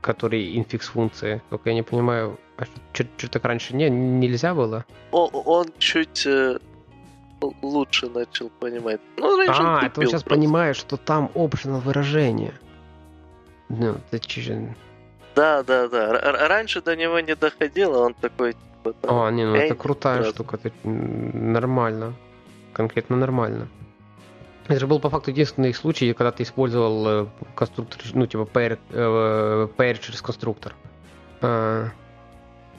который 0.00 0.56
инфикс 0.56 0.88
функции. 0.88 1.42
Только 1.50 1.70
я 1.70 1.74
не 1.74 1.82
понимаю, 1.82 2.38
а 2.56 2.64
что 2.92 3.28
так 3.28 3.44
раньше 3.44 3.74
не, 3.74 3.88
нельзя 3.88 4.54
было? 4.54 4.84
О, 5.12 5.26
он 5.26 5.66
чуть 5.78 6.26
э, 6.26 6.58
лучше 7.62 8.08
начал 8.08 8.50
понимать. 8.50 9.00
Ну, 9.16 9.36
раньше 9.36 9.62
а, 9.62 9.78
он 9.78 9.84
это 9.84 10.00
он 10.00 10.06
сейчас 10.06 10.22
просто. 10.22 10.30
понимает, 10.30 10.76
что 10.76 10.96
там 10.96 11.30
optional 11.34 11.80
выражение. 11.80 12.54
Ну, 13.68 13.96
ты. 14.10 14.20
Да, 15.34 15.62
да, 15.62 15.88
да. 15.88 16.14
Р- 16.14 16.48
раньше 16.48 16.80
до 16.80 16.96
него 16.96 17.20
не 17.20 17.34
доходило, 17.34 18.06
он 18.06 18.14
такой, 18.14 18.52
типа, 18.54 18.92
там, 18.94 19.20
А, 19.20 19.30
не, 19.30 19.44
ну 19.44 19.54
это 19.54 19.74
крутая 19.74 20.22
да. 20.22 20.30
штука, 20.30 20.58
это 20.62 20.72
нормально. 20.88 22.14
Конкретно 22.72 23.16
нормально. 23.16 23.68
Это 24.68 24.80
же 24.80 24.86
был 24.86 24.98
по 24.98 25.10
факту 25.10 25.30
единственный 25.30 25.72
случай, 25.74 26.12
когда 26.12 26.32
ты 26.32 26.42
использовал 26.42 27.06
э, 27.06 27.26
конструктор, 27.54 28.00
ну, 28.14 28.26
типа, 28.26 28.48
pair, 28.52 28.78
э, 28.90 29.68
pair 29.76 29.98
через 30.00 30.20
конструктор. 30.20 30.74
А, 31.40 31.88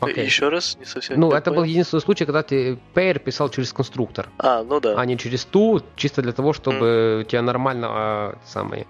okay. 0.01 0.25
Еще 0.25 0.49
раз, 0.49 0.77
не 0.77 0.85
совсем. 0.85 1.19
Ну, 1.19 1.31
это 1.31 1.51
был 1.51 1.63
единственный 1.63 2.01
случай, 2.01 2.25
когда 2.25 2.43
ты 2.43 2.77
pair 2.93 3.19
писал 3.19 3.49
через 3.49 3.71
конструктор. 3.71 4.27
А, 4.37 4.63
ну 4.63 4.81
да. 4.81 4.95
А 4.97 5.05
не 5.05 5.17
через 5.17 5.45
ту, 5.45 5.81
чисто 5.95 6.21
для 6.21 6.33
того, 6.33 6.51
чтобы 6.53 6.85
mm. 6.85 7.21
у 7.21 7.23
тебя 7.23 7.41
нормально 7.41 7.87
а, 7.89 8.37
самые... 8.45 8.85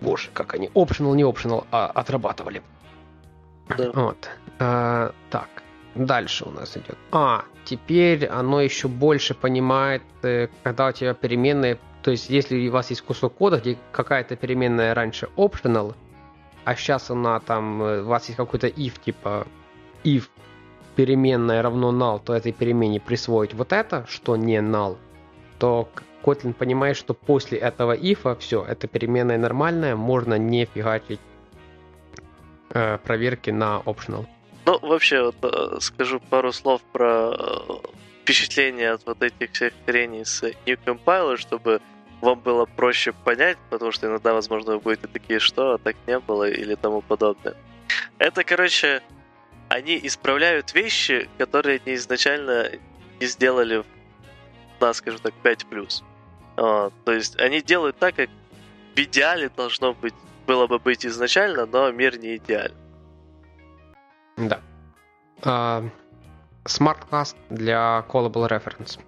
Боже, 0.00 0.28
как 0.32 0.54
они, 0.54 0.68
optional, 0.74 1.14
не 1.14 1.22
optional, 1.22 1.64
а 1.70 1.86
отрабатывали. 1.86 2.62
Да. 3.68 3.90
Вот. 3.92 4.30
А, 4.58 5.12
так, 5.30 5.48
дальше 5.94 6.44
у 6.44 6.50
нас 6.50 6.76
идет. 6.76 6.96
А, 7.12 7.44
теперь 7.64 8.26
оно 8.26 8.60
еще 8.60 8.88
больше 8.88 9.34
понимает, 9.34 10.02
э, 10.22 10.48
когда 10.62 10.88
у 10.88 10.92
тебя 10.92 11.14
переменные, 11.14 11.78
то 12.02 12.10
есть 12.10 12.30
если 12.30 12.68
у 12.68 12.72
вас 12.72 12.90
есть 12.90 13.02
кусок 13.02 13.34
кода, 13.34 13.58
где 13.58 13.76
какая-то 13.92 14.36
переменная 14.36 14.94
раньше 14.94 15.28
optional, 15.36 15.94
а 16.64 16.74
сейчас 16.76 17.10
она 17.10 17.40
там, 17.40 17.82
э, 17.82 18.02
у 18.02 18.06
вас 18.06 18.26
есть 18.26 18.36
какой-то 18.36 18.68
if, 18.68 19.00
типа 19.04 19.46
if 20.04 20.24
переменная 20.94 21.62
равно 21.62 21.92
null, 21.92 22.20
то 22.24 22.34
этой 22.34 22.52
перемене 22.52 23.00
присвоить 23.00 23.54
вот 23.54 23.72
это, 23.72 24.06
что 24.08 24.36
не 24.36 24.58
null, 24.58 24.96
то 25.58 25.88
Kotlin 26.22 26.52
понимает, 26.52 26.96
что 26.96 27.14
после 27.14 27.58
этого 27.58 27.96
if 27.96 28.38
все, 28.38 28.64
эта 28.64 28.88
переменная 28.88 29.38
нормальная, 29.38 29.96
можно 29.96 30.38
не 30.38 30.66
фигачить 30.66 31.20
э, 32.70 32.98
проверки 32.98 33.50
на 33.50 33.82
optional. 33.84 34.26
Ну, 34.66 34.78
вообще, 34.80 35.22
вот, 35.22 35.36
э, 35.42 35.80
скажу 35.80 36.20
пару 36.30 36.52
слов 36.52 36.82
про 36.92 37.32
э, 37.38 37.88
впечатление 38.22 38.90
от 38.90 39.06
вот 39.06 39.22
этих 39.22 39.52
всех 39.52 39.72
хреней 39.86 40.24
с 40.24 40.42
New 40.42 40.76
Compiler, 40.84 41.36
чтобы 41.36 41.80
вам 42.20 42.40
было 42.40 42.64
проще 42.64 43.12
понять, 43.12 43.58
потому 43.70 43.92
что 43.92 44.08
иногда, 44.08 44.34
возможно, 44.34 44.72
вы 44.72 44.80
будете 44.80 45.06
такие, 45.06 45.38
что, 45.38 45.74
а 45.74 45.78
так 45.78 45.94
не 46.08 46.18
было, 46.18 46.48
или 46.50 46.74
тому 46.74 47.02
подобное. 47.02 47.54
Это, 48.18 48.42
короче, 48.42 49.02
они 49.68 50.00
исправляют 50.02 50.74
вещи, 50.74 51.28
которые 51.38 51.80
они 51.84 51.94
изначально 51.94 52.70
не 53.20 53.26
сделали 53.26 53.84
на, 54.80 54.92
скажем 54.92 55.20
так, 55.20 55.34
5+. 55.42 56.02
Вот. 56.56 56.92
То 57.04 57.12
есть 57.12 57.38
они 57.40 57.60
делают 57.60 57.98
так, 57.98 58.14
как 58.16 58.30
в 58.94 58.98
идеале 58.98 59.50
должно 59.56 59.92
быть, 59.92 60.14
было 60.46 60.66
бы 60.66 60.78
быть 60.78 61.04
изначально, 61.04 61.66
но 61.66 61.90
мир 61.90 62.18
не 62.18 62.36
идеален. 62.36 62.74
Да. 64.36 64.60
Uh, 65.42 65.90
SmartCast 66.64 67.36
для 67.50 68.04
Callable 68.08 68.48
Reference. 68.48 68.98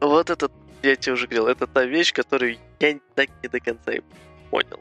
Вот 0.00 0.30
этот, 0.30 0.52
я 0.82 0.96
тебе 0.96 1.12
уже 1.12 1.26
говорил, 1.26 1.46
это 1.46 1.66
та 1.66 1.84
вещь, 1.84 2.12
которую 2.12 2.56
я 2.80 2.98
так 3.14 3.28
не 3.42 3.48
до 3.48 3.60
конца 3.60 3.92
и 3.92 4.00
понял. 4.50 4.80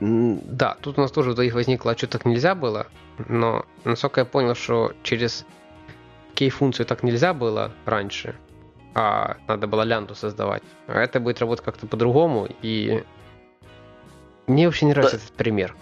Да, 0.00 0.76
тут 0.80 0.98
у 0.98 1.00
нас 1.00 1.12
тоже 1.12 1.30
у 1.30 1.34
двоих 1.34 1.54
возникло, 1.54 1.92
а 1.92 1.96
что 1.96 2.06
так 2.06 2.24
нельзя 2.24 2.54
было, 2.54 2.86
но 3.28 3.64
насколько 3.84 4.20
я 4.20 4.24
понял, 4.24 4.54
что 4.54 4.92
через 5.02 5.46
кей-функцию 6.34 6.86
так 6.86 7.02
нельзя 7.02 7.32
было 7.32 7.72
раньше, 7.84 8.34
а 8.94 9.36
надо 9.48 9.66
было 9.66 9.82
лянду 9.82 10.14
создавать. 10.14 10.62
А 10.86 11.00
это 11.00 11.20
будет 11.20 11.40
работать 11.40 11.64
как-то 11.64 11.86
по-другому, 11.86 12.48
и 12.62 13.02
мне 14.46 14.66
вообще 14.66 14.86
не 14.86 14.92
нравится 14.92 15.16
да. 15.16 15.22
этот 15.24 15.36
пример. 15.36 15.74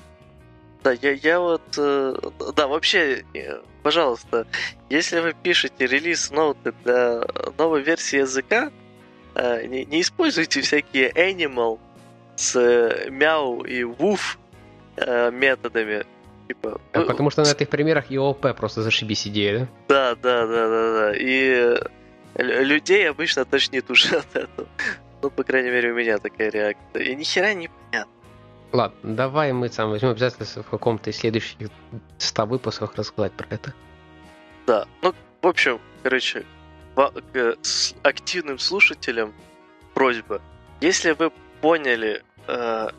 Да, 0.82 0.92
я, 0.92 1.12
я 1.12 1.40
вот... 1.40 1.62
Э, 1.78 2.14
да, 2.56 2.66
вообще, 2.66 3.24
э, 3.34 3.60
пожалуйста, 3.82 4.46
если 4.90 5.20
вы 5.20 5.32
пишете 5.32 5.86
релиз-ноуты 5.86 6.74
для 6.84 7.22
новой 7.56 7.82
версии 7.82 8.18
языка, 8.18 8.70
э, 9.34 9.66
не, 9.66 9.84
не 9.84 10.00
используйте 10.00 10.60
всякие 10.60 11.10
animal 11.10 11.78
с 12.34 12.58
мяу 13.10 13.62
и 13.62 13.82
woof 13.82 14.38
методами. 15.32 16.04
Типа, 16.48 16.80
а, 16.92 17.02
потому 17.02 17.30
что 17.30 17.42
на 17.42 17.48
этих 17.48 17.68
примерах 17.68 18.10
и 18.10 18.16
ООП 18.18 18.54
просто 18.56 18.82
зашибись 18.82 19.26
идея, 19.26 19.70
да? 19.88 20.14
Да, 20.14 20.14
да, 20.16 20.46
да, 20.46 20.68
да, 20.68 20.92
да. 20.92 21.12
И 21.16 21.76
людей 22.34 23.08
обычно 23.08 23.44
тошнит 23.44 23.90
уже 23.90 24.16
от 24.16 24.36
этого. 24.36 24.68
Ну, 25.22 25.30
по 25.30 25.44
крайней 25.44 25.70
мере, 25.70 25.92
у 25.92 25.94
меня 25.94 26.18
такая 26.18 26.50
реакция. 26.50 27.02
И 27.02 27.14
ни 27.14 27.22
хера 27.22 27.54
не 27.54 27.68
понятно. 27.68 28.12
Ладно, 28.72 29.14
давай 29.14 29.52
мы 29.52 29.68
сам 29.68 29.90
возьмем 29.90 30.10
обязательно 30.10 30.46
в 30.62 30.70
каком-то 30.70 31.10
из 31.10 31.18
следующих 31.18 31.68
100 32.18 32.46
выпусках 32.46 32.94
рассказать 32.96 33.32
про 33.32 33.46
это. 33.50 33.74
Да, 34.66 34.86
ну, 35.02 35.14
в 35.42 35.46
общем, 35.46 35.80
короче, 36.02 36.44
к 36.94 37.56
активным 38.02 38.58
слушателям 38.58 39.34
просьба. 39.94 40.40
Если 40.80 41.12
вы 41.12 41.30
поняли, 41.60 42.22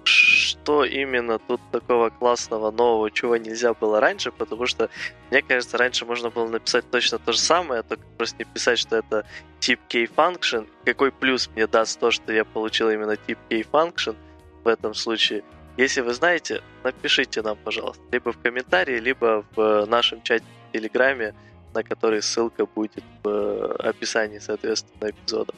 что 0.04 0.86
именно 0.86 1.40
тут 1.40 1.60
такого 1.72 2.10
классного, 2.10 2.72
нового, 2.72 3.12
чего 3.12 3.38
нельзя 3.38 3.74
было 3.74 4.00
раньше, 4.00 4.32
потому 4.32 4.66
что, 4.66 4.90
мне 5.32 5.42
кажется, 5.42 5.78
раньше 5.78 6.06
можно 6.06 6.30
было 6.30 6.48
написать 6.48 6.90
точно 6.90 7.20
то 7.20 7.34
же 7.34 7.40
самое, 7.40 7.84
только 7.84 8.04
просто 8.18 8.38
не 8.40 8.46
писать, 8.46 8.80
что 8.80 8.98
это 8.98 9.26
тип 9.60 9.80
K-function. 9.90 10.68
Какой 10.86 11.12
плюс 11.12 11.50
мне 11.56 11.68
даст 11.68 12.00
то, 12.00 12.12
что 12.12 12.32
я 12.32 12.46
получил 12.46 12.90
именно 12.90 13.18
тип 13.18 13.38
K-function 13.50 14.16
в 14.64 14.68
этом 14.68 14.94
случае– 14.94 15.44
если 15.78 16.02
вы 16.02 16.14
знаете, 16.14 16.62
напишите 16.84 17.42
нам, 17.42 17.58
пожалуйста, 17.64 18.04
либо 18.12 18.32
в 18.32 18.38
комментарии, 18.38 19.00
либо 19.00 19.44
в 19.56 19.86
нашем 19.88 20.22
чате 20.22 20.46
в 20.70 20.72
Телеграме, 20.74 21.34
на 21.74 21.84
который 21.84 22.22
ссылка 22.22 22.68
будет 22.68 23.04
в 23.24 23.30
э, 23.30 23.90
описании, 23.90 24.38
соответственно, 24.38 25.10
эпизода. 25.10 25.54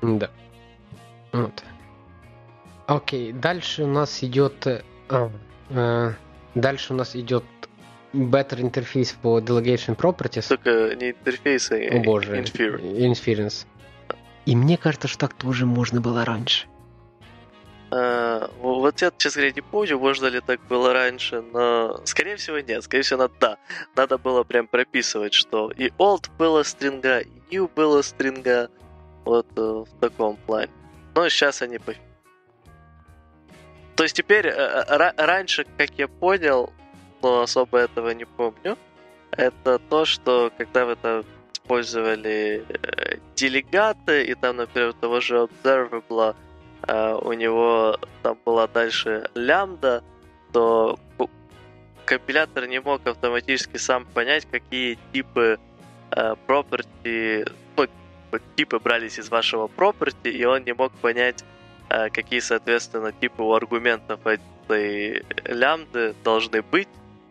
Да. 0.00 0.30
Вот. 1.32 1.64
Окей, 2.96 3.32
дальше 3.32 3.84
у 3.84 3.86
нас 3.86 4.22
идет... 4.22 4.66
А, 5.08 5.30
э, 5.70 6.12
дальше 6.54 6.92
у 6.92 6.96
нас 6.96 7.16
идет 7.16 7.44
Better 8.12 8.60
Interface 8.60 9.14
for 9.22 9.40
Delegation 9.40 9.96
Properties. 9.96 10.48
Только 10.48 10.94
не 10.96 11.10
интерфейс, 11.10 11.70
а 11.70 11.76
О, 11.76 12.02
боже, 12.02 12.42
Inference. 12.42 13.66
И 14.44 14.54
мне 14.54 14.76
кажется, 14.76 15.08
что 15.08 15.20
так 15.20 15.34
тоже 15.34 15.64
можно 15.64 16.00
было 16.00 16.24
раньше. 16.24 16.66
Uh, 17.90 18.50
вот 18.60 19.02
я, 19.02 19.12
честно 19.18 19.42
говоря, 19.42 19.54
не 19.54 19.60
помню, 19.60 19.98
можно 19.98 20.26
ли 20.26 20.40
так 20.40 20.60
было 20.66 20.94
раньше, 20.94 21.42
но 21.42 22.00
скорее 22.04 22.36
всего 22.36 22.58
нет. 22.58 22.82
Скорее 22.82 23.02
всего, 23.02 23.18
надо, 23.20 23.34
да. 23.38 23.58
Надо 23.96 24.16
было 24.16 24.44
прям 24.44 24.66
прописывать, 24.66 25.34
что 25.34 25.70
и 25.70 25.88
old 25.98 26.30
было 26.38 26.62
стринга, 26.62 27.20
и 27.20 27.28
new 27.50 27.68
было 27.68 28.00
стринга. 28.00 28.70
Вот 29.24 29.46
uh, 29.56 29.84
в 29.84 30.00
таком 30.00 30.36
плане. 30.36 30.70
Но 31.14 31.28
сейчас 31.28 31.60
они 31.62 31.78
по... 31.78 31.92
То 33.96 34.04
есть 34.04 34.16
теперь, 34.16 34.46
uh, 34.48 35.14
раньше, 35.16 35.66
как 35.76 35.90
я 35.98 36.08
понял, 36.08 36.72
но 37.22 37.42
особо 37.42 37.78
этого 37.78 38.10
не 38.10 38.24
помню, 38.24 38.76
это 39.30 39.78
то, 39.78 40.04
что 40.04 40.50
когда 40.56 40.84
вы 40.84 40.96
там 40.96 41.24
использовали 41.52 42.64
э, 42.68 43.18
делегаты, 43.34 44.24
и 44.24 44.34
там, 44.34 44.56
например, 44.56 44.92
того 44.94 45.20
же 45.20 45.36
observable 45.36 46.34
Э, 46.86 47.14
у 47.20 47.32
него 47.32 47.96
там 48.22 48.38
была 48.44 48.66
дальше 48.66 49.28
лямбда, 49.34 50.02
то 50.52 50.98
компилятор 52.04 52.66
не 52.66 52.80
мог 52.80 53.06
автоматически 53.06 53.76
сам 53.76 54.04
понять, 54.04 54.46
какие 54.50 54.98
типы 55.12 55.58
э, 56.10 56.34
property, 56.46 57.50
ну, 57.76 57.86
типы 58.56 58.78
брались 58.80 59.18
из 59.18 59.30
вашего 59.30 59.68
property, 59.68 60.30
и 60.30 60.44
он 60.44 60.64
не 60.64 60.74
мог 60.74 60.92
понять, 60.94 61.42
э, 61.42 61.44
какие, 62.12 62.40
соответственно, 62.40 63.12
типы 63.12 63.42
у 63.42 63.52
аргументов 63.52 64.20
этой 64.26 65.24
лямбды 65.44 66.14
должны 66.24 66.62
быть, 66.62 66.88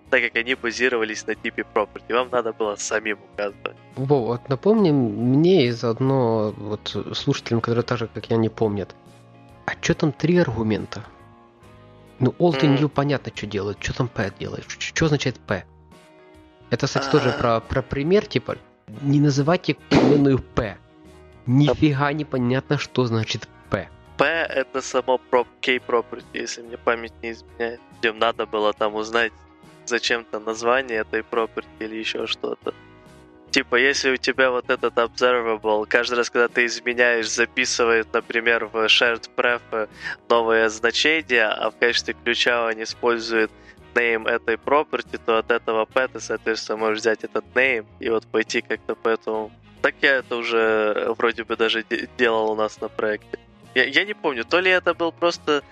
так 0.09 0.21
как 0.21 0.35
они 0.35 0.55
базировались 0.55 1.25
на 1.27 1.35
типе 1.35 1.65
property. 1.73 2.13
Вам 2.13 2.29
надо 2.31 2.53
было 2.53 2.75
самим 2.75 3.17
указывать. 3.33 3.77
Во, 3.95 4.25
вот 4.25 4.49
напомни 4.49 4.91
мне 4.91 5.67
и 5.67 5.71
заодно 5.71 6.53
вот 6.57 6.95
слушателям, 7.13 7.61
которые 7.61 7.83
так 7.83 7.97
же, 7.97 8.07
как 8.07 8.29
я, 8.29 8.37
не 8.37 8.49
помнят. 8.49 8.95
А 9.65 9.71
что 9.81 9.93
там 9.93 10.11
три 10.11 10.37
аргумента? 10.37 11.03
Ну, 12.19 12.35
old 12.37 12.63
и 12.63 12.67
new 12.67 12.89
понятно, 12.89 13.31
что 13.33 13.47
делают. 13.47 13.77
Что 13.81 13.95
там 13.95 14.07
P 14.07 14.31
делает? 14.37 14.65
Что 14.67 15.05
означает 15.05 15.39
P? 15.39 15.63
Это, 16.69 16.85
кстати, 16.85 17.09
тоже 17.09 17.31
про, 17.37 17.59
про 17.59 17.81
пример, 17.81 18.25
типа, 18.25 18.57
не 19.01 19.19
называйте 19.19 19.73
переменную 19.89 20.39
P. 20.39 20.77
Нифига 21.45 22.13
непонятно, 22.13 22.77
что 22.77 23.05
значит 23.05 23.49
P. 24.21 24.27
Это 24.27 24.81
само 24.81 25.19
prop, 25.31 25.47
K-property, 25.61 26.23
если 26.33 26.61
мне 26.61 26.77
память 26.77 27.13
не 27.23 27.31
изменяет. 27.31 27.81
Где 27.97 28.13
надо 28.13 28.45
было 28.45 28.71
там 28.71 28.93
узнать 28.93 29.31
зачем-то 29.85 30.39
название 30.39 30.99
этой 30.99 31.21
property 31.21 31.65
или 31.79 31.95
еще 31.95 32.27
что-то. 32.27 32.75
Типа, 33.49 33.77
если 33.77 34.11
у 34.11 34.17
тебя 34.17 34.51
вот 34.51 34.69
этот 34.69 34.93
observable, 34.93 35.87
каждый 35.87 36.19
раз, 36.19 36.29
когда 36.29 36.47
ты 36.47 36.65
изменяешь, 36.65 37.31
записывает, 37.31 38.13
например, 38.13 38.65
в 38.65 38.75
shared 38.85 39.27
pref 39.35 39.89
новое 40.29 40.69
значение, 40.69 41.47
а 41.47 41.71
в 41.71 41.77
качестве 41.77 42.15
ключа 42.23 42.67
он 42.67 42.83
использует 42.83 43.49
name 43.95 44.29
этой 44.29 44.55
property, 44.55 45.19
то 45.25 45.39
от 45.39 45.49
этого 45.49 45.85
p 45.85 46.07
ты, 46.07 46.19
соответственно, 46.19 46.77
можешь 46.77 46.99
взять 46.99 47.23
этот 47.23 47.43
name 47.55 47.87
и 47.99 48.09
вот 48.09 48.27
пойти 48.27 48.61
как-то 48.61 48.93
по 48.93 49.09
этому. 49.09 49.51
Так 49.81 49.95
я 50.01 50.17
это 50.17 50.35
уже 50.35 51.11
вроде 51.17 51.43
бы 51.43 51.57
даже 51.57 51.83
делал 52.19 52.51
у 52.51 52.55
нас 52.55 52.79
на 52.79 52.87
проекте. 52.87 53.40
Я, 53.75 53.85
я 53.85 54.05
не 54.05 54.13
помню, 54.13 54.45
то 54.45 54.59
ли 54.59 54.69
это 54.69 54.93
был 54.93 55.11
просто 55.11 55.63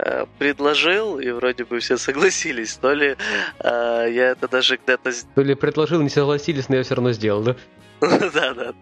Э, 0.00 0.26
предложил, 0.38 1.18
и 1.18 1.30
вроде 1.32 1.64
бы 1.64 1.80
все 1.80 1.96
согласились. 1.96 2.76
То 2.76 2.92
ли 2.92 3.16
э, 3.58 4.06
я 4.10 4.30
это 4.30 4.46
даже 4.46 4.76
где-то... 4.76 5.10
То 5.34 5.42
ли 5.42 5.56
предложил, 5.56 6.00
не 6.00 6.08
согласились, 6.08 6.68
но 6.68 6.76
я 6.76 6.84
все 6.84 6.94
равно 6.94 7.12
сделал, 7.12 7.42
да? 7.42 7.56
Да, 8.00 8.54
да. 8.54 8.74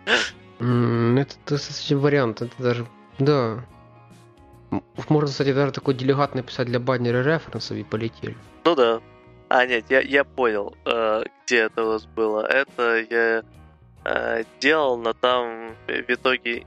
Это 0.59 1.35
достаточно 1.47 1.97
вариант, 1.97 2.43
это 2.43 2.53
даже... 2.59 2.87
Да. 3.19 3.65
Можно, 5.09 5.31
кстати, 5.31 5.55
даже 5.55 5.73
такой 5.73 5.95
делегат 5.95 6.35
написать 6.35 6.67
для 6.67 6.81
баннера 6.81 7.23
референсов 7.23 7.79
и 7.79 7.83
полетели. 7.83 8.37
Ну 8.65 8.75
да. 8.75 9.01
А, 9.49 9.65
нет, 9.65 9.87
я, 9.89 10.01
я 10.01 10.25
понял, 10.25 10.77
э, 10.85 11.25
где 11.47 11.61
это 11.61 11.85
у 11.85 11.87
вас 11.89 12.05
было. 12.05 12.47
Это 12.47 13.07
я 13.09 14.45
делал, 14.61 14.99
но 14.99 15.15
там 15.15 15.75
в 15.89 16.11
итоге... 16.11 16.67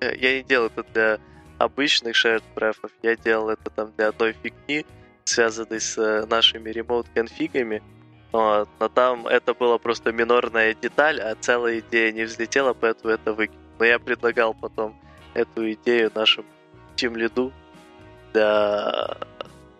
Я 0.00 0.36
не 0.36 0.42
делал 0.42 0.66
это 0.66 0.84
для 0.92 1.18
обычных 1.64 2.14
shared 2.14 2.42
префов. 2.54 2.90
Я 3.02 3.16
делал 3.16 3.50
это 3.50 3.70
там 3.70 3.92
для 3.96 4.08
одной 4.08 4.34
фигни, 4.42 4.86
связанной 5.24 5.80
с 5.80 5.98
э, 5.98 6.26
нашими 6.26 6.70
ремоут-конфигами. 6.70 7.82
Вот. 8.32 8.68
Но 8.80 8.88
там 8.88 9.26
это 9.26 9.54
была 9.54 9.78
просто 9.78 10.12
минорная 10.12 10.74
деталь, 10.74 11.20
а 11.20 11.34
целая 11.40 11.80
идея 11.80 12.12
не 12.12 12.24
взлетела, 12.24 12.74
поэтому 12.74 13.14
это 13.14 13.32
выкинул. 13.32 13.60
Но 13.78 13.84
я 13.84 13.98
предлагал 13.98 14.54
потом 14.54 14.96
эту 15.34 15.72
идею 15.72 16.10
нашему 16.14 16.46
тим 16.96 17.16
лиду 17.16 17.52
для 18.32 19.16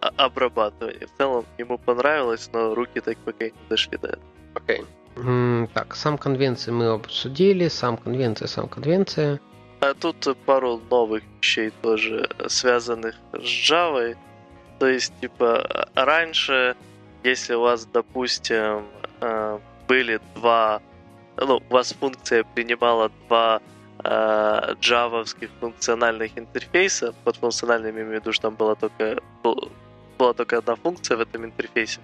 обрабатывания. 0.01 1.07
В 1.07 1.19
целом 1.19 1.45
ему 1.59 1.79
понравилось, 1.79 2.51
но 2.53 2.75
руки 2.75 3.01
так 3.01 3.17
пока 3.19 3.47
не 3.47 3.53
дошли 3.69 3.99
до 3.99 4.09
этого. 4.09 4.23
Окей. 4.55 4.81
Okay. 4.81 5.69
Так, 5.75 5.95
сам 5.95 6.19
конвенции 6.19 6.73
мы 6.73 6.89
обсудили, 6.89 7.69
сам 7.69 7.97
конвенция, 7.97 8.49
сам 8.49 8.69
конвенция. 8.69 9.41
А 9.85 9.93
тут 9.93 10.37
пару 10.47 10.81
новых 10.91 11.23
вещей 11.39 11.71
тоже, 11.83 12.27
связанных 12.47 13.17
с 13.33 13.71
Java. 13.71 14.17
То 14.79 14.87
есть, 14.87 15.13
типа, 15.21 15.89
раньше, 15.95 16.75
если 17.23 17.55
у 17.55 17.61
вас, 17.61 17.87
допустим, 17.87 18.87
э, 19.21 19.59
были 19.87 20.21
два... 20.35 20.81
Ну, 21.37 21.61
у 21.69 21.73
вас 21.73 21.93
функция 21.93 22.45
принимала 22.55 23.11
два 23.27 23.61
э, 24.05 24.75
джавовских 24.81 25.51
функциональных 25.61 26.39
интерфейса. 26.39 27.13
Под 27.25 27.37
функциональными 27.37 28.01
имею 28.01 28.09
в 28.09 28.21
виду, 28.21 28.33
что 28.33 28.43
там 28.43 28.55
была 28.55 28.75
только, 28.77 29.21
была 30.19 30.33
только 30.33 30.59
одна 30.59 30.77
функция 30.77 31.19
в 31.19 31.21
этом 31.21 31.45
интерфейсе. 31.45 32.01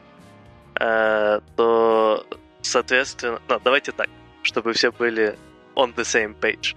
Э, 0.78 1.40
то, 1.56 2.26
соответственно... 2.60 3.40
Ну, 3.48 3.58
давайте 3.64 3.92
так, 3.92 4.10
чтобы 4.42 4.74
все 4.74 4.90
были 4.90 5.38
on 5.76 5.94
the 5.94 6.04
same 6.04 6.34
page. 6.38 6.76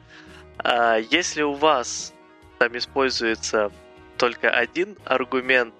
Если 1.09 1.41
у 1.41 1.53
вас 1.53 2.13
там 2.59 2.77
используется 2.77 3.71
только 4.17 4.49
один 4.49 4.95
аргумент, 5.05 5.73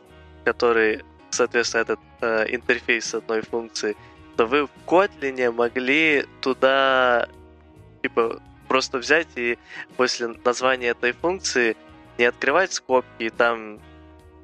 который, 0.43 1.03
соответственно, 1.29 1.81
этот 1.81 1.99
э, 2.21 2.45
интерфейс 2.49 3.13
одной 3.13 3.41
функции, 3.41 3.95
то 4.35 4.45
вы 4.45 4.67
в 4.67 4.69
Kotlin 4.85 5.51
могли 5.51 6.25
туда 6.41 7.29
типа 8.01 8.41
просто 8.67 8.97
взять 8.97 9.27
и 9.35 9.57
после 9.95 10.27
названия 10.43 10.87
этой 10.87 11.13
функции 11.13 11.77
не 12.17 12.25
открывать 12.25 12.73
скобки 12.73 13.23
и 13.23 13.29
там 13.29 13.79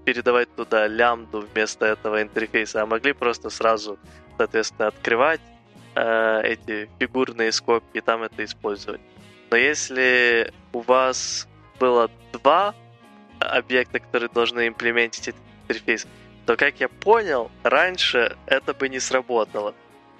передавать 0.05 0.53
туда 0.55 0.87
лямбду 0.87 1.45
вместо 1.51 1.85
этого 1.85 2.21
интерфейса, 2.21 2.81
а 2.81 2.85
могли 2.85 3.13
просто 3.13 3.49
сразу, 3.49 3.99
соответственно, 4.37 4.87
открывать 4.87 5.41
э, 5.95 6.41
эти 6.43 6.89
фигурные 6.99 7.51
скобки 7.51 7.97
и 7.97 8.01
там 8.01 8.23
это 8.23 8.43
использовать. 8.43 9.01
Но 9.49 9.57
если 9.57 10.53
у 10.73 10.81
вас 10.81 11.47
было 11.79 12.09
два 12.33 12.75
объекта, 13.39 13.99
которые 13.99 14.29
должны 14.29 14.67
имплементить 14.67 15.29
этот 15.29 15.41
интерфейс, 15.63 16.07
то, 16.45 16.55
как 16.55 16.79
я 16.79 16.89
понял, 16.89 17.51
раньше 17.63 18.35
это 18.45 18.73
бы 18.73 18.89
не 18.89 18.99
сработало. 18.99 19.73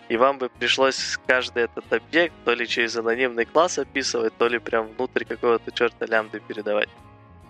И 0.10 0.18
вам 0.18 0.40
бы 0.40 0.50
пришлось 0.50 1.20
каждый 1.28 1.64
этот 1.64 1.92
объект 1.94 2.34
то 2.44 2.54
ли 2.54 2.68
через 2.68 2.96
анонимный 2.98 3.46
класс 3.46 3.78
описывать, 3.78 4.36
то 4.38 4.48
ли 4.48 4.58
прям 4.58 4.88
внутрь 4.88 5.24
какого-то 5.24 5.72
черта 5.72 6.06
лямбды 6.08 6.40
передавать. 6.40 6.90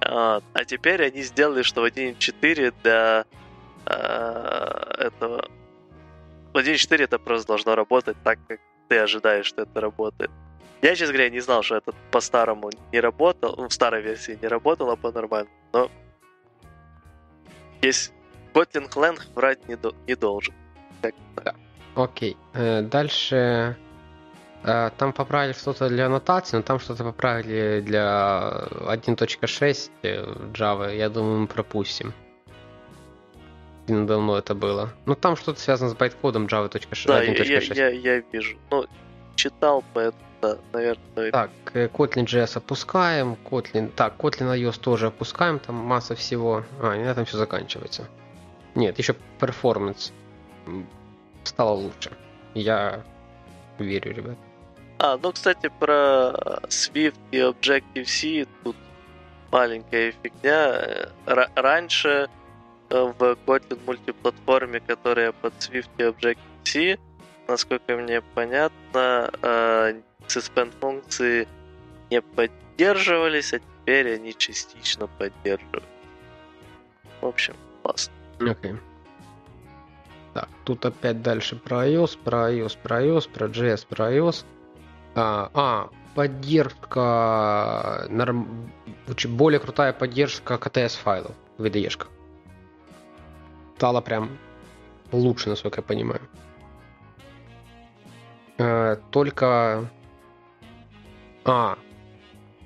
А, 0.01 0.41
а 0.53 0.65
теперь 0.65 1.03
они 1.03 1.21
сделали, 1.21 1.61
что 1.61 1.81
в 1.81 1.85
1.4 1.85 2.73
для 2.83 3.25
э, 3.85 5.05
этого... 5.05 5.49
В 6.53 6.57
1.4 6.57 7.03
это 7.03 7.19
просто 7.19 7.47
должно 7.47 7.75
работать 7.75 8.17
так, 8.23 8.39
как 8.47 8.59
ты 8.89 8.97
ожидаешь, 8.97 9.45
что 9.45 9.61
это 9.61 9.79
работает. 9.79 10.31
Я, 10.81 10.95
честно 10.95 11.13
говоря, 11.13 11.29
не 11.29 11.41
знал, 11.41 11.61
что 11.61 11.75
это 11.75 11.93
по-старому 12.11 12.69
не 12.91 12.99
работал, 13.01 13.55
ну, 13.57 13.67
в 13.67 13.73
старой 13.73 14.01
версии 14.01 14.37
не 14.41 14.47
работало 14.47 14.95
по-нормальному, 14.95 15.53
но 15.73 15.91
есть 17.81 18.13
Kotlin 18.53 18.89
Clang 18.89 19.19
врать 19.35 19.67
не, 19.67 19.75
до, 19.75 19.93
не 20.07 20.15
должен. 20.15 20.53
Так, 21.01 21.13
да. 21.43 21.55
Окей. 21.95 22.37
Э, 22.53 22.81
дальше 22.81 23.77
э, 24.63 24.89
там 24.97 25.13
поправили 25.13 25.53
что-то 25.53 25.89
для 25.89 26.05
аннотации, 26.05 26.57
но 26.57 26.63
там 26.63 26.79
что-то 26.79 27.03
поправили 27.03 27.81
для 27.81 28.67
1.6 28.71 29.91
в 30.01 30.51
Java. 30.53 30.95
Я 30.95 31.09
думаю, 31.09 31.39
мы 31.39 31.47
пропустим. 31.47 32.13
Давно 33.87 34.37
это 34.37 34.53
было. 34.53 34.93
Ну 35.05 35.15
там 35.15 35.35
что-то 35.35 35.59
связано 35.59 35.89
с 35.89 35.95
байткодом 35.95 36.45
Java 36.45 36.69
1.6. 36.69 37.07
Да, 37.07 37.23
я, 37.23 37.59
я, 37.59 37.89
я 37.89 38.23
вижу. 38.31 38.57
Ну, 38.71 38.85
читал, 39.39 39.83
поэтому 39.93 40.29
да, 40.41 40.57
наверное. 40.73 41.31
Так, 41.31 41.51
э, 41.73 41.87
Kotlin 41.87 42.25
JS 42.25 42.57
опускаем, 42.57 43.37
Kotlin, 43.49 43.89
так, 43.89 44.13
Kotlin 44.17 44.55
iOS 44.55 44.79
тоже 44.79 45.07
опускаем, 45.07 45.59
там 45.59 45.75
масса 45.75 46.15
всего. 46.15 46.63
А, 46.81 46.95
и 46.95 46.99
на 46.99 47.09
этом 47.09 47.25
все 47.25 47.37
заканчивается. 47.37 48.07
Нет, 48.75 48.97
еще 48.99 49.15
performance 49.39 50.11
стало 51.43 51.71
лучше. 51.71 52.11
Я 52.53 53.03
верю, 53.79 54.13
ребят. 54.13 54.37
А, 54.99 55.17
ну, 55.21 55.31
кстати, 55.31 55.71
про 55.79 56.33
Swift 56.67 57.19
и 57.31 57.37
Objective-C 57.39 58.47
тут 58.63 58.75
маленькая 59.51 60.13
фигня. 60.23 61.09
Р- 61.25 61.51
раньше 61.55 62.29
э, 62.89 63.13
в 63.19 63.37
Kotlin 63.45 63.79
мультиплатформе, 63.85 64.79
которая 64.79 65.31
под 65.31 65.53
Swift 65.59 65.89
и 65.97 66.03
Objective-C, 66.03 66.97
насколько 67.49 67.97
мне 67.97 68.21
понятно, 68.21 69.29
э, 69.41 70.01
suspend 70.27 70.71
функции 70.79 71.47
не 72.09 72.21
поддерживались, 72.21 73.53
а 73.53 73.59
теперь 73.59 74.15
они 74.15 74.33
частично 74.37 75.07
поддерживают. 75.07 75.83
В 77.21 77.25
общем, 77.25 77.55
классно. 77.83 78.13
Окей. 78.39 78.71
Okay. 78.71 78.77
Так, 80.33 80.47
тут 80.63 80.85
опять 80.85 81.21
дальше 81.21 81.55
про 81.55 81.87
iOS, 81.87 82.17
про 82.23 82.51
iOS, 82.51 82.77
про 82.81 83.03
iOS, 83.03 83.29
про 83.29 83.47
JS, 83.47 83.87
про 83.87 84.13
iOS. 84.13 84.45
А, 85.15 85.49
а 85.53 85.89
поддержка, 86.15 88.05
норм... 88.09 88.71
более 89.27 89.59
крутая 89.59 89.91
поддержка 89.91 90.53
KTS 90.53 90.97
файлов 90.97 91.35
в 91.57 91.65
IDE. 91.65 92.07
Стала 93.77 94.01
прям 94.01 94.37
лучше, 95.11 95.49
насколько 95.49 95.79
я 95.79 95.83
понимаю. 95.83 96.21
Э, 98.59 98.97
только 99.09 99.89
а, 101.45 101.77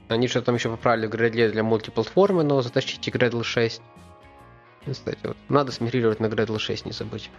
они 0.10 0.28
что 0.28 0.42
там 0.42 0.56
еще 0.56 0.70
поправили 0.70 1.08
Gradle 1.08 1.52
для 1.52 1.64
мультиплатформы, 1.64 2.44
но 2.44 2.62
затащите 2.62 3.12
Gradle 3.12 3.44
6. 3.44 3.82
Кстати, 4.90 5.20
вот, 5.24 5.38
надо 5.50 5.72
смигрировать 5.72 6.20
на 6.20 6.26
Gradle 6.26 6.58
6, 6.58 6.88
не 6.88 6.92
забудь. 6.92 7.30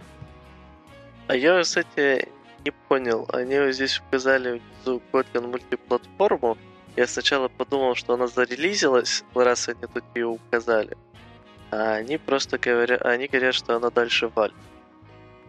А 1.27 1.35
я, 1.35 1.61
кстати, 1.61 2.29
не 2.63 2.71
понял. 2.71 3.27
Они 3.33 3.71
здесь 3.73 3.99
указали 3.99 4.61
внизу 4.83 5.01
Kotlin 5.11 5.47
мультиплатформу. 5.47 6.57
Я 6.95 7.07
сначала 7.07 7.49
подумал, 7.49 7.95
что 7.95 8.13
она 8.13 8.27
зарелизилась, 8.27 9.23
раз 9.33 9.67
они 9.67 9.81
тут 9.93 10.03
ее 10.15 10.27
указали. 10.27 10.97
А 11.71 11.95
они 11.95 12.17
просто 12.17 12.57
говорят, 12.57 13.01
они 13.01 13.27
говорят, 13.27 13.53
что 13.53 13.75
она 13.75 13.89
дальше 13.89 14.31
валит. 14.33 14.55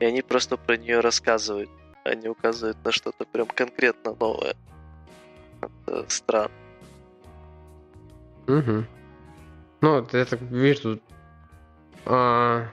И 0.01 0.05
они 0.05 0.23
просто 0.23 0.57
про 0.57 0.77
нее 0.77 1.01
рассказывают. 1.01 1.71
Они 2.07 2.29
указывают 2.29 2.77
на 2.85 2.93
что-то 2.93 3.25
прям 3.25 3.47
конкретно 3.49 4.15
новое. 4.19 4.55
Это 5.61 6.05
странно. 6.09 6.51
Угу. 8.47 8.85
Ну, 9.81 9.99
это, 9.99 10.19
это 10.19 10.37
видишь, 10.37 10.81
тут... 10.81 11.03
А... 12.05 12.69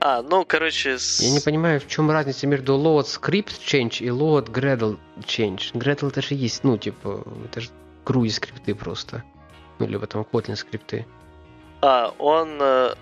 а, 0.00 0.22
ну, 0.22 0.44
короче... 0.44 0.98
С... 0.98 1.20
Я 1.20 1.32
не 1.32 1.40
понимаю, 1.40 1.80
в 1.80 1.88
чем 1.88 2.10
разница 2.10 2.46
между 2.46 2.74
load 2.74 3.04
script 3.04 3.58
change 3.60 3.98
и 3.98 4.08
load 4.08 4.50
Gradle 4.50 4.98
change. 5.20 5.72
Gradle 5.72 6.08
это 6.08 6.22
же 6.22 6.34
есть, 6.34 6.62
ну, 6.62 6.78
типа, 6.78 7.24
это 7.44 7.60
же 7.60 7.70
GUI 8.04 8.30
скрипты 8.30 8.74
просто. 8.74 9.24
Ну, 9.78 9.86
либо 9.86 10.06
там 10.06 10.22
Kotlin 10.22 10.54
скрипты. 10.54 11.04
А, 11.82 12.14
он 12.18 12.58
э, 12.60 12.94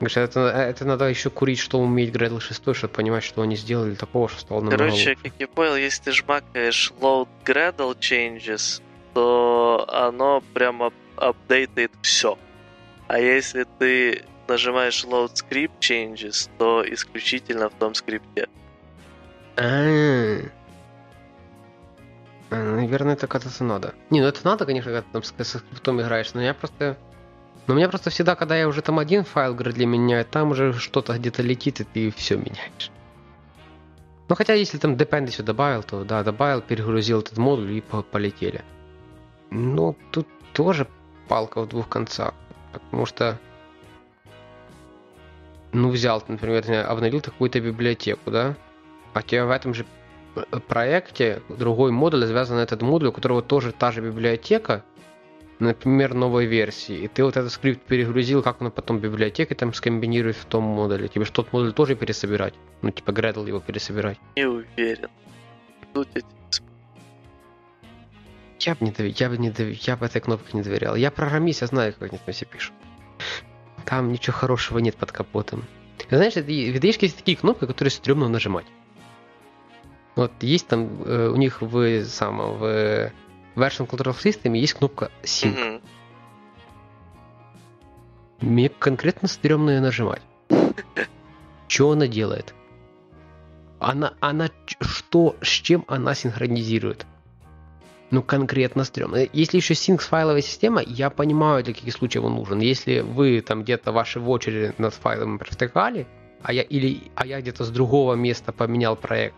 Говоришь, 0.00 0.16
это, 0.16 0.40
это 0.40 0.86
надо 0.86 1.04
еще 1.10 1.28
курить, 1.28 1.58
что 1.58 1.78
умеет 1.78 2.16
Gradle 2.16 2.40
6, 2.40 2.74
чтобы 2.74 2.94
понимать, 2.94 3.22
что 3.22 3.42
они 3.42 3.54
сделали 3.54 3.94
такого, 3.94 4.30
что 4.30 4.40
стало 4.40 4.60
намного 4.60 4.78
Короче, 4.78 5.14
как 5.14 5.32
я 5.38 5.46
понял, 5.46 5.76
если 5.76 6.04
ты 6.04 6.12
жмакаешь 6.12 6.90
load 7.00 7.28
Gradle 7.44 7.94
changes, 7.98 8.80
то 9.12 9.86
оно 9.92 10.42
прямо 10.54 10.90
апдейтает 11.16 11.92
все. 12.00 12.38
А 13.08 13.18
если 13.18 13.66
ты 13.78 14.24
нажимаешь 14.48 15.04
load 15.04 15.34
script 15.34 15.78
changes, 15.80 16.48
то 16.56 16.82
исключительно 16.90 17.68
в 17.68 17.74
том 17.74 17.94
скрипте. 17.94 18.48
А, 19.56 20.40
наверное, 22.48 23.12
это 23.12 23.26
когда-то 23.26 23.64
надо. 23.64 23.94
Не, 24.08 24.22
ну 24.22 24.28
это 24.28 24.40
надо, 24.44 24.64
конечно, 24.64 24.90
когда 24.90 25.02
ты 25.02 25.08
там 25.12 25.22
с 25.22 25.58
скриптом 25.58 26.00
играешь, 26.00 26.32
но 26.32 26.40
я 26.40 26.54
просто 26.54 26.96
но 27.70 27.74
у 27.74 27.76
меня 27.76 27.88
просто 27.88 28.10
всегда, 28.10 28.34
когда 28.34 28.56
я 28.56 28.66
уже 28.66 28.82
там 28.82 28.98
один 28.98 29.22
файл 29.22 29.54
для 29.54 29.86
меняю, 29.86 30.24
там 30.24 30.50
уже 30.50 30.72
что-то 30.72 31.16
где-то 31.16 31.40
летит, 31.42 31.80
и 31.80 31.84
ты 31.84 32.10
все 32.10 32.36
меняешь. 32.36 32.90
Ну 34.28 34.34
хотя 34.34 34.54
если 34.54 34.76
там 34.76 34.94
dependency 34.94 35.40
добавил, 35.40 35.84
то 35.84 36.02
да, 36.02 36.24
добавил, 36.24 36.62
перегрузил 36.62 37.20
этот 37.20 37.38
модуль 37.38 37.70
и 37.70 37.80
полетели. 37.80 38.64
Ну, 39.50 39.96
тут 40.10 40.26
тоже 40.52 40.88
палка 41.28 41.60
в 41.60 41.68
двух 41.68 41.88
концах. 41.88 42.34
Потому 42.72 43.06
что 43.06 43.38
ну, 45.70 45.90
взял, 45.90 46.24
например, 46.26 46.64
обновил 46.88 47.20
какую-то 47.20 47.60
библиотеку, 47.60 48.32
да? 48.32 48.56
А 49.14 49.22
тебе 49.22 49.44
в 49.44 49.50
этом 49.50 49.74
же 49.74 49.86
проекте 50.66 51.40
другой 51.48 51.92
модуль 51.92 52.26
завязан 52.26 52.56
на 52.56 52.62
этот 52.62 52.82
модуль, 52.82 53.10
у 53.10 53.12
которого 53.12 53.42
тоже 53.42 53.70
та 53.70 53.92
же 53.92 54.00
библиотека, 54.00 54.82
например, 55.60 56.14
новой 56.14 56.46
версии, 56.46 56.96
и 56.96 57.08
ты 57.08 57.24
вот 57.24 57.36
этот 57.36 57.52
скрипт 57.52 57.82
перегрузил, 57.82 58.42
как 58.42 58.60
он 58.60 58.70
потом 58.70 58.98
библиотеки 58.98 59.54
там 59.54 59.72
скомбинирует 59.72 60.36
в 60.36 60.44
том 60.44 60.64
модуле? 60.64 61.08
Тебе 61.08 61.24
же 61.24 61.32
тот 61.32 61.52
модуль 61.52 61.72
тоже 61.72 61.94
пересобирать? 61.94 62.54
Ну, 62.82 62.90
типа 62.90 63.10
Gradle 63.10 63.46
его 63.46 63.60
пересобирать? 63.60 64.18
Не 64.36 64.46
уверен. 64.46 65.08
Тут 65.92 66.08
эти 66.14 66.26
я 68.60 68.74
бы 68.74 68.84
не 68.84 68.90
доверял, 68.90 69.14
я 69.18 69.28
бы 69.30 69.38
не 69.38 69.50
доверял, 69.50 69.78
я 69.86 69.96
бы 69.96 70.06
этой 70.06 70.20
кнопке 70.20 70.56
не 70.56 70.62
доверял. 70.62 70.94
Я 70.94 71.10
программист, 71.10 71.62
я 71.62 71.66
знаю, 71.66 71.94
как 71.94 72.10
они 72.10 72.18
там 72.18 72.34
все 72.34 72.44
пишут. 72.44 72.74
Там 73.86 74.12
ничего 74.12 74.36
хорошего 74.36 74.78
нет 74.78 74.96
под 74.96 75.12
капотом. 75.12 75.64
Знаешь, 76.10 76.34
в 76.34 76.38
VDH 76.38 76.98
есть 77.00 77.16
такие 77.16 77.36
кнопки, 77.36 77.66
которые 77.66 77.90
стрёмно 77.90 78.28
нажимать. 78.28 78.66
Вот 80.16 80.32
есть 80.40 80.66
там 80.66 81.02
э, 81.04 81.28
у 81.28 81.36
них 81.36 81.62
в 81.62 82.04
самом 82.04 82.58
в 82.58 83.12
Version 83.54 83.88
Control 83.88 84.14
System 84.16 84.56
есть 84.56 84.74
кнопка 84.74 85.10
Sync. 85.22 85.56
Mm-hmm. 85.56 85.80
Мне 88.40 88.68
конкретно 88.68 89.28
стрёмно 89.28 89.70
ее 89.70 89.80
нажимать. 89.80 90.22
Что 91.68 91.92
она 91.92 92.06
делает? 92.06 92.54
Она, 93.78 94.14
она, 94.20 94.50
что, 94.80 95.36
с 95.40 95.48
чем 95.48 95.84
она 95.88 96.14
синхронизирует? 96.14 97.06
ну, 98.10 98.22
конкретно 98.22 98.84
стрёмно. 98.84 99.26
Если 99.32 99.56
еще 99.56 99.74
Sync 99.74 99.98
файловая 99.98 100.42
система, 100.42 100.82
я 100.82 101.10
понимаю, 101.10 101.62
для 101.62 101.74
каких 101.74 101.94
случаев 101.94 102.24
он 102.24 102.34
нужен. 102.34 102.60
Если 102.60 103.00
вы 103.00 103.40
там 103.40 103.62
где-то 103.62 103.92
ваши 103.92 104.20
вочери 104.20 104.74
над 104.78 104.94
файлами 104.94 105.38
провтыкали, 105.38 106.06
а 106.42 106.52
я, 106.52 106.62
или, 106.62 107.02
а 107.14 107.26
я 107.26 107.40
где-то 107.40 107.64
с 107.64 107.70
другого 107.70 108.14
места 108.14 108.52
поменял 108.52 108.96
проект, 108.96 109.34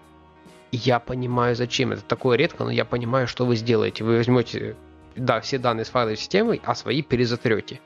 я 0.72 0.98
понимаю, 0.98 1.54
зачем. 1.54 1.92
Это 1.92 2.02
такое 2.02 2.36
редко, 2.36 2.64
но 2.64 2.70
я 2.70 2.84
понимаю, 2.84 3.28
что 3.28 3.44
вы 3.44 3.56
сделаете. 3.56 4.04
Вы 4.04 4.16
возьмете, 4.16 4.74
да, 5.14 5.40
все 5.40 5.58
данные 5.58 5.84
с 5.84 5.90
файловой 5.90 6.16
системы, 6.16 6.60
а 6.64 6.74
свои 6.74 7.02
перезатрете. 7.02 7.80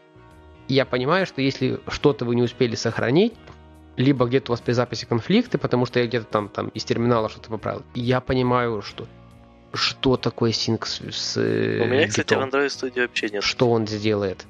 И 0.68 0.74
я 0.74 0.86
понимаю, 0.86 1.26
что 1.26 1.42
если 1.42 1.80
что-то 1.88 2.24
вы 2.24 2.36
не 2.36 2.42
успели 2.42 2.76
сохранить, 2.76 3.34
либо 3.96 4.26
где-то 4.26 4.52
у 4.52 4.54
вас 4.54 4.60
при 4.60 4.72
записи 4.72 5.04
конфликты, 5.04 5.58
потому 5.58 5.86
что 5.86 6.00
я 6.00 6.06
где-то 6.06 6.26
там, 6.26 6.48
там 6.48 6.68
из 6.68 6.84
терминала 6.84 7.28
что-то 7.28 7.50
поправил, 7.50 7.82
я 7.94 8.20
понимаю, 8.20 8.82
что 8.82 9.06
что 9.72 10.16
такое 10.16 10.52
синк 10.52 10.86
с, 10.86 11.00
с 11.10 11.36
У 11.36 11.40
меня, 11.86 12.08
кстати, 12.08 12.32
в 12.34 12.38
Android 12.38 12.66
Studio 12.66 13.02
вообще 13.02 13.28
нет. 13.28 13.42
Что 13.42 13.70
он 13.70 13.86
сделает? 13.86 14.46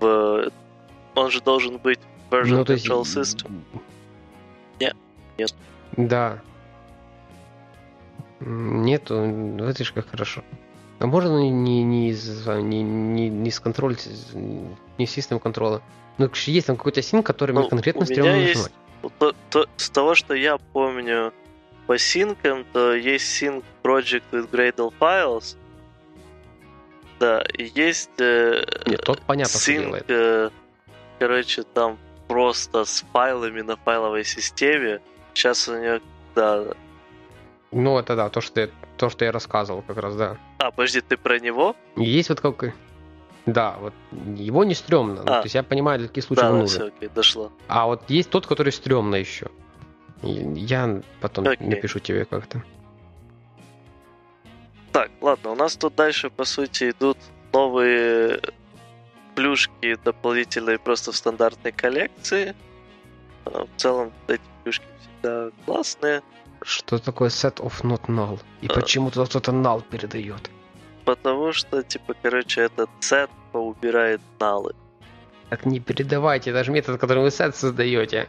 В... 0.00 0.50
Он 1.14 1.30
же 1.30 1.40
должен 1.40 1.78
быть 1.78 2.00
version 2.30 2.56
ну, 2.56 2.64
то 2.64 2.72
есть... 2.72 2.86
control 2.86 3.02
system. 3.02 3.60
Нет, 4.80 4.96
нет. 5.38 5.54
Да. 5.96 6.40
Нету, 8.44 9.20
ну, 9.20 9.64
это 9.64 9.84
же 9.84 9.92
как 9.92 10.08
хорошо. 10.08 10.42
А 10.98 11.06
можно 11.06 11.38
не, 11.38 11.82
не, 11.82 11.82
не, 11.82 12.82
не, 12.82 13.28
не, 13.28 13.50
с 13.50 13.60
контроль, 13.60 13.96
не 14.98 15.06
с 15.06 15.10
систем 15.10 15.38
контроля. 15.40 15.80
Ну, 16.18 16.30
есть 16.46 16.66
там 16.66 16.76
какой-то 16.76 17.02
синк, 17.02 17.26
который 17.26 17.52
ну, 17.52 17.60
мне 17.60 17.70
конкретно 17.70 18.04
стрёмно 18.04 18.36
нажимать. 18.36 18.72
То, 19.18 19.34
то, 19.50 19.66
с 19.76 19.90
того, 19.90 20.14
что 20.14 20.34
я 20.34 20.58
помню, 20.58 21.32
по 21.86 21.98
синкам, 21.98 22.64
то 22.72 22.94
есть 22.94 23.42
Sync 23.42 23.64
Project 23.82 24.22
with 24.30 24.50
Gradle 24.50 24.92
Files. 25.00 25.56
Да, 27.18 27.44
и 27.56 27.70
есть 27.74 28.10
э, 28.18 28.64
Нет, 28.86 29.02
тот 29.04 29.20
понятно, 29.22 29.56
Sync, 29.56 30.04
э, 30.08 30.50
короче, 31.18 31.62
там 31.62 31.98
просто 32.28 32.84
с 32.84 33.04
файлами 33.12 33.60
на 33.60 33.76
файловой 33.76 34.24
системе. 34.24 35.00
Сейчас 35.34 35.68
у 35.68 35.78
него, 35.78 36.00
да. 36.34 36.64
Ну, 37.72 37.98
это 37.98 38.16
да, 38.16 38.28
то, 38.28 38.40
что 38.40 38.60
я, 38.60 38.68
то, 38.96 39.08
что 39.08 39.24
я 39.24 39.32
рассказывал 39.32 39.82
как 39.82 39.96
раз, 39.96 40.14
да. 40.14 40.36
А, 40.58 40.70
подожди, 40.70 41.00
ты 41.00 41.16
про 41.16 41.38
него? 41.38 41.74
Есть 41.96 42.28
вот 42.28 42.40
как... 42.40 42.74
Да, 43.46 43.76
вот 43.80 43.94
его 44.36 44.62
не 44.62 44.74
стрёмно. 44.74 45.14
Ну, 45.14 45.20
а. 45.22 45.24
Ну, 45.24 45.30
то 45.40 45.42
есть 45.44 45.54
я 45.54 45.62
понимаю, 45.62 45.98
для 45.98 46.08
каких 46.08 46.24
случаев 46.24 46.46
да, 46.46 46.52
он 46.52 46.58
нужен. 46.60 46.80
Все, 46.80 46.88
окей, 46.88 47.08
дошло. 47.08 47.50
А 47.66 47.86
вот 47.86 48.08
есть 48.08 48.30
тот, 48.30 48.46
который 48.46 48.72
стрёмно 48.72 49.16
еще. 49.16 49.48
Я 50.22 51.02
потом 51.20 51.46
okay. 51.46 51.66
напишу 51.66 51.98
тебе 51.98 52.24
как-то. 52.24 52.62
Так, 54.92 55.10
ладно, 55.20 55.50
у 55.50 55.54
нас 55.54 55.74
тут 55.74 55.94
дальше, 55.94 56.30
по 56.30 56.44
сути, 56.44 56.90
идут 56.90 57.18
новые 57.52 58.40
плюшки 59.34 59.96
дополнительные 60.04 60.78
просто 60.78 61.10
в 61.10 61.16
стандартной 61.16 61.72
коллекции. 61.72 62.54
А, 63.46 63.64
в 63.64 63.80
целом, 63.80 64.12
эти 64.28 64.42
плюшки 64.62 64.84
всегда 65.00 65.50
классные. 65.64 66.22
Что 66.64 66.98
такое 66.98 67.28
set 67.28 67.56
of 67.56 67.82
not 67.82 68.06
null? 68.06 68.40
И 68.60 68.66
а... 68.68 68.74
почему 68.74 69.10
туда 69.10 69.26
кто-то 69.26 69.52
null 69.52 69.82
передает? 69.90 70.50
Потому 71.04 71.52
что, 71.52 71.82
типа, 71.82 72.14
короче, 72.22 72.62
этот 72.62 72.88
set 73.00 73.30
поубирает 73.52 74.20
наллы. 74.40 74.74
Так 75.50 75.66
не 75.66 75.80
передавайте, 75.80 76.52
даже 76.52 76.72
метод, 76.72 77.00
который 77.00 77.22
вы 77.22 77.28
set 77.28 77.52
создаете. 77.52 78.26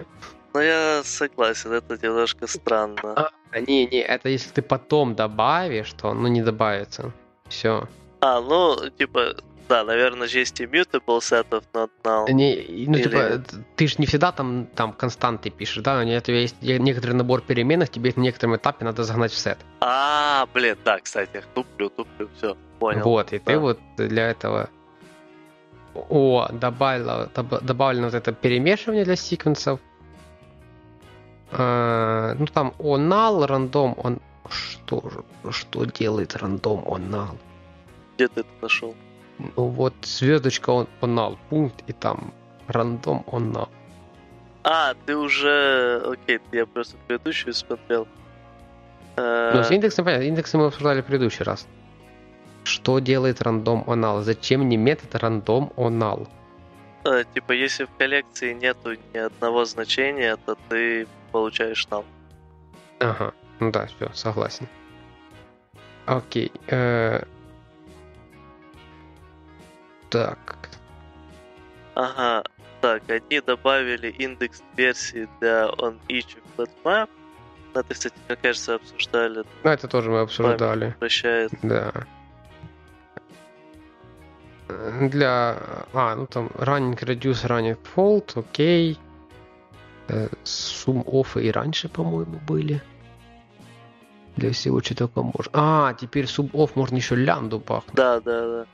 Ну, 0.54 0.62
я 0.62 1.02
согласен, 1.04 1.72
это 1.72 1.98
немножко 2.04 2.48
странно. 2.48 3.14
А, 3.16 3.60
не, 3.60 3.86
не, 3.86 4.02
это 4.02 4.30
если 4.30 4.52
ты 4.52 4.62
потом 4.62 5.16
добавишь, 5.16 5.94
то 5.94 6.14
ну 6.14 6.28
не 6.28 6.42
добавится. 6.42 7.12
Все. 7.48 7.88
А, 8.22 8.42
ну, 8.42 8.90
типа, 8.90 9.36
да, 9.74 9.84
наверное, 9.84 10.28
же 10.28 10.40
есть 10.40 10.62
immutable 10.62 11.20
сетов 11.22 11.64
not 11.74 11.90
null. 12.04 12.32
Не, 12.32 12.56
ну, 12.88 12.98
Или... 12.98 13.04
типа, 13.04 13.44
ты 13.76 13.88
же 13.88 13.96
не 13.98 14.06
всегда 14.06 14.32
там, 14.32 14.68
там 14.76 14.94
константы 14.94 15.50
пишешь, 15.50 15.84
да? 15.84 16.00
У 16.02 16.06
тебя 16.22 16.40
есть 16.40 16.62
некоторый 16.62 17.14
набор 17.14 17.42
переменных, 17.42 17.90
тебе 17.90 18.14
на 18.16 18.22
некотором 18.22 18.56
этапе 18.56 18.86
надо 18.86 19.04
загнать 19.04 19.32
в 19.32 19.38
сет. 19.38 19.58
А, 19.82 20.46
блин, 20.54 20.78
да, 20.86 21.00
кстати, 21.00 21.44
туплю, 21.56 21.90
туплю, 21.90 22.30
все, 22.38 22.56
понял. 22.78 23.04
Вот, 23.04 23.34
и 23.34 23.40
да. 23.40 23.46
ты 23.46 23.58
вот 23.58 23.80
для 23.98 24.30
этого 24.30 24.70
о, 25.96 26.48
добавила, 26.52 27.32
добавлено 27.62 28.06
вот 28.06 28.14
это 28.14 28.32
перемешивание 28.32 29.06
для 29.06 29.16
секвенсов, 29.16 29.80
Э, 31.56 32.36
ну 32.38 32.46
там 32.48 32.74
онал, 32.80 33.46
рандом, 33.46 33.96
он... 33.98 34.20
Что 34.50 35.02
что 35.52 35.86
делает 35.86 36.36
рандом 36.36 36.84
онал? 36.88 37.38
Где 38.16 38.28
ты 38.28 38.42
это 38.42 38.50
нашел? 38.62 38.96
Ну 39.56 39.68
вот 39.68 39.94
звездочка 40.02 40.70
он, 40.72 40.88
онал, 41.02 41.38
пункт, 41.50 41.84
и 41.88 41.94
там 41.94 42.34
рандом 42.68 43.24
онал. 43.32 43.70
А, 44.64 44.94
ты 45.06 45.18
уже... 45.18 46.02
Окей, 46.06 46.40
я 46.52 46.66
просто 46.66 46.96
предыдущую 47.08 47.54
смотрел. 47.54 48.08
Э, 49.18 49.52
ну, 49.54 49.64
с 49.64 49.72
индексом, 49.72 50.06
понятно, 50.06 50.24
индексом 50.24 50.62
мы 50.62 50.68
обсуждали 50.68 51.02
в 51.02 51.06
предыдущий 51.06 51.44
раз. 51.44 51.68
Что 52.64 53.00
делает 53.00 53.42
рандом 53.42 53.84
онал? 53.88 54.22
Зачем 54.22 54.70
не 54.70 54.78
метод 54.78 55.16
рандом 55.16 55.74
онал? 55.76 56.28
Э, 57.04 57.24
типа, 57.34 57.52
если 57.52 57.84
в 57.84 57.90
коллекции 57.98 58.54
нету 58.54 58.96
ни 59.14 59.18
одного 59.18 59.66
значения, 59.66 60.38
то 60.46 60.58
ты 60.70 61.08
получаешь 61.32 61.86
там. 61.86 62.06
Ага, 63.00 63.34
ну 63.60 63.72
да, 63.72 63.88
все, 63.88 64.10
согласен. 64.14 64.68
Окей. 66.06 66.52
Э... 66.68 67.24
Так. 70.14 70.70
Ага, 71.96 72.44
так, 72.82 73.02
они 73.10 73.42
добавили 73.42 74.10
индекс 74.10 74.62
версии 74.78 75.28
для 75.40 75.66
on 75.70 75.98
each 76.08 76.38
flatmap. 76.56 77.10
Это, 77.74 77.94
кстати, 77.96 78.14
как 78.28 78.42
кажется, 78.42 78.76
обсуждали. 78.76 79.44
Ну, 79.64 79.70
это 79.72 79.88
тоже 79.88 80.12
мы 80.12 80.20
обсуждали. 80.20 80.96
Прощает. 81.00 81.52
Да. 81.64 81.92
Для... 84.68 85.58
А, 85.94 86.16
ну 86.16 86.28
там 86.28 86.52
running 86.58 86.96
reduce 87.00 87.48
running 87.48 87.80
fault, 87.96 88.40
окей. 88.40 89.00
Okay. 90.08 90.38
Сум-оффы 90.44 91.44
и 91.44 91.50
раньше, 91.50 91.90
по-моему, 91.90 92.40
были. 92.48 92.84
Для 94.36 94.52
всего, 94.52 94.80
что 94.80 94.96
только 94.96 95.24
можно. 95.24 95.52
А, 95.54 95.94
теперь 95.96 96.28
суб-офф 96.28 96.76
можно 96.76 96.98
еще 96.98 97.16
лянду 97.16 97.60
пахнуть. 97.60 97.96
Да, 97.96 98.20
да, 98.20 98.48
да. 98.48 98.66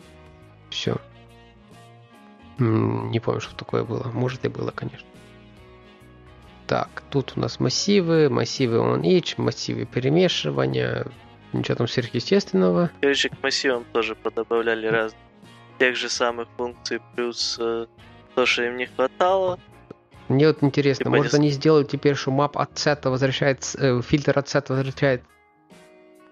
Все. 0.70 0.98
Не 2.60 3.20
помню, 3.20 3.42
что 3.42 3.56
такое 3.56 3.84
было. 3.84 4.10
Может 4.14 4.46
и 4.46 4.50
было, 4.50 4.72
конечно. 4.72 5.08
Так, 6.68 7.04
тут 7.10 7.34
у 7.36 7.40
нас 7.40 7.60
массивы, 7.60 8.30
массивы 8.30 8.78
on 8.78 9.02
each, 9.02 9.36
массивы 9.38 9.86
перемешивания. 9.86 11.08
Ничего 11.52 11.76
там 11.76 11.88
сверхъестественного. 11.88 12.92
Короче, 13.02 13.30
к 13.30 13.42
массивам 13.42 13.86
тоже 13.92 14.16
подобавляли 14.16 14.86
раз 14.86 15.16
тех 15.80 15.96
же 15.96 16.10
самых 16.10 16.48
функций, 16.58 17.00
плюс 17.16 17.58
э, 17.60 17.88
то, 18.36 18.46
что 18.46 18.64
им 18.64 18.78
не 18.78 18.86
хватало. 18.86 19.58
Мне 20.28 20.46
вот 20.46 20.62
интересно, 20.62 21.06
типа 21.06 21.16
может 21.16 21.34
они 21.34 21.50
сделают 21.50 21.90
теперь, 21.90 22.14
что 22.14 22.30
map 22.30 22.52
от 22.54 22.78
сета 22.78 23.10
возвращает, 23.10 23.64
э, 23.80 24.02
фильтр 24.04 24.38
от 24.38 24.48
сета 24.48 24.74
возвращает 24.74 25.24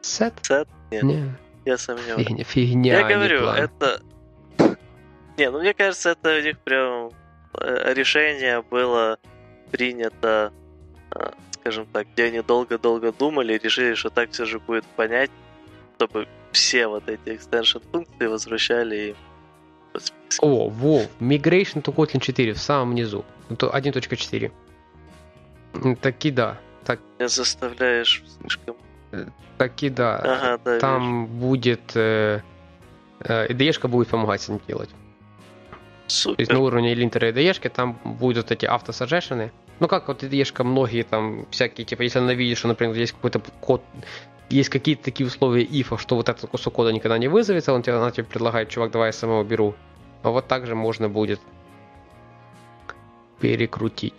сет? 0.01 0.33
Сет? 0.43 0.67
Нет. 0.91 1.03
Не. 1.03 1.35
Я 1.65 1.77
сомневаюсь. 1.77 2.27
Фигня, 2.27 2.43
фигня 2.43 2.99
Я 2.99 3.15
говорю, 3.15 3.39
план. 3.41 3.57
это... 3.57 4.01
Не, 5.37 5.51
ну 5.51 5.59
мне 5.59 5.73
кажется, 5.73 6.11
это 6.11 6.37
у 6.37 6.41
них 6.41 6.57
прям 6.59 7.11
э, 7.61 7.93
решение 7.93 8.63
было 8.63 9.19
принято, 9.71 10.51
э, 11.11 11.31
скажем 11.51 11.85
так, 11.93 12.07
где 12.13 12.25
они 12.25 12.41
долго-долго 12.41 13.11
думали, 13.11 13.59
решили, 13.63 13.93
что 13.93 14.09
так 14.09 14.31
все 14.31 14.45
же 14.45 14.59
будет 14.59 14.85
понять, 14.85 15.29
чтобы 15.95 16.27
все 16.51 16.87
вот 16.87 17.07
эти 17.07 17.29
extension 17.29 17.83
функции 17.91 18.25
возвращали 18.25 18.95
им. 19.09 19.15
О, 20.41 20.69
во, 20.69 21.01
Migration 21.19 21.83
to 21.83 21.93
Kotlin 21.93 22.19
4 22.19 22.53
в 22.53 22.59
самом 22.59 22.95
низу. 22.95 23.23
1.4. 23.49 24.51
Таки 26.01 26.31
да. 26.31 26.57
Так... 26.83 26.99
Меня 27.19 27.27
заставляешь 27.27 28.23
слишком... 28.39 28.75
Таки 29.57 29.89
да. 29.89 30.17
Ага, 30.17 30.61
да 30.63 30.79
Там 30.79 31.25
вижу. 31.25 31.37
будет... 31.37 31.95
Э, 31.95 32.41
э, 33.19 33.47
IDE 33.47 33.87
будет 33.87 34.07
помогать 34.09 34.43
этим 34.43 34.59
делать. 34.67 34.89
Супер. 36.07 36.35
То 36.37 36.41
есть 36.41 36.51
на 36.51 36.59
уровне 36.59 36.93
линтера 36.93 37.31
IDE 37.31 37.69
там 37.69 37.99
будут 38.03 38.43
вот 38.43 38.51
эти 38.51 38.65
автосажешены. 38.65 39.51
Ну 39.79 39.87
как 39.87 40.07
вот 40.07 40.23
IDE 40.23 40.63
многие 40.63 41.03
там 41.03 41.45
всякие, 41.51 41.85
типа, 41.85 42.01
если 42.01 42.19
она 42.19 42.33
видит, 42.33 42.57
что, 42.57 42.67
например, 42.67 42.95
есть 42.95 43.11
какой-то 43.11 43.41
код, 43.61 43.81
есть 44.49 44.69
какие-то 44.69 45.03
такие 45.03 45.27
условия 45.27 45.63
ифа, 45.63 45.97
что 45.97 46.15
вот 46.15 46.29
этот 46.29 46.49
кусок 46.49 46.73
кода 46.73 46.91
никогда 46.91 47.17
не 47.17 47.27
вызовется, 47.27 47.73
он 47.73 47.83
тебе, 47.83 47.95
она 47.95 48.11
тебе 48.11 48.23
предлагает, 48.23 48.69
чувак, 48.69 48.91
давай 48.91 49.09
я 49.09 49.13
самого 49.13 49.43
беру. 49.43 49.75
А 50.23 50.29
вот 50.29 50.47
так 50.47 50.65
же 50.65 50.75
можно 50.75 51.09
будет 51.09 51.39
перекрутить. 53.39 54.13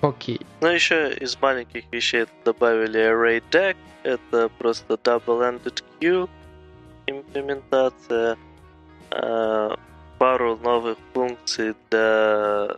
Окей. 0.00 0.40
Ну, 0.60 0.68
еще 0.68 1.12
из 1.14 1.40
маленьких 1.40 1.84
вещей 1.90 2.26
добавили 2.44 3.00
Array 3.00 3.42
Deck. 3.50 3.76
Это 4.02 4.50
просто 4.58 4.94
Double-Ended 4.94 5.82
Queue 6.00 6.28
имплементация. 7.06 8.36
Пару 10.18 10.56
новых 10.56 10.96
функций 11.12 11.74
для, 11.90 12.68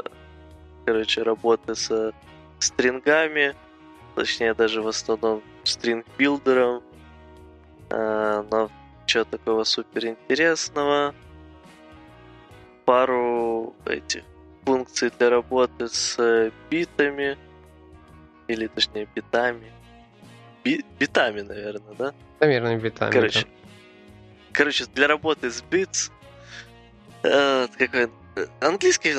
короче, 0.85 1.23
работы 1.23 1.75
со 1.75 2.13
стрингами. 2.59 3.55
Точнее, 4.15 4.55
даже 4.55 4.83
в 4.83 4.89
основном 4.89 5.43
стринг-билдером. 5.65 6.83
А, 7.91 8.45
но 8.51 8.71
что 9.07 9.25
такого 9.25 9.65
супер 9.65 10.07
интересного. 10.07 11.15
Пару 12.85 13.75
этих 13.85 14.23
функций 14.65 15.11
для 15.19 15.31
работы 15.31 15.89
с 15.89 16.51
битами, 16.71 17.37
или 18.49 18.67
точнее 18.67 19.09
битами. 19.15 19.73
Би- 20.65 20.85
битами, 20.99 21.43
наверное, 21.43 21.95
да? 21.99 22.15
Наверное, 22.41 22.77
битами. 22.79 23.13
Короче, 23.13 23.41
да. 23.41 23.47
короче 24.53 24.87
для 24.95 25.07
работы 25.07 25.51
с 25.51 25.63
битс 25.63 26.11
э, 27.27 27.69
какой 27.79 28.11
э, 28.37 28.47
английский 28.61 29.15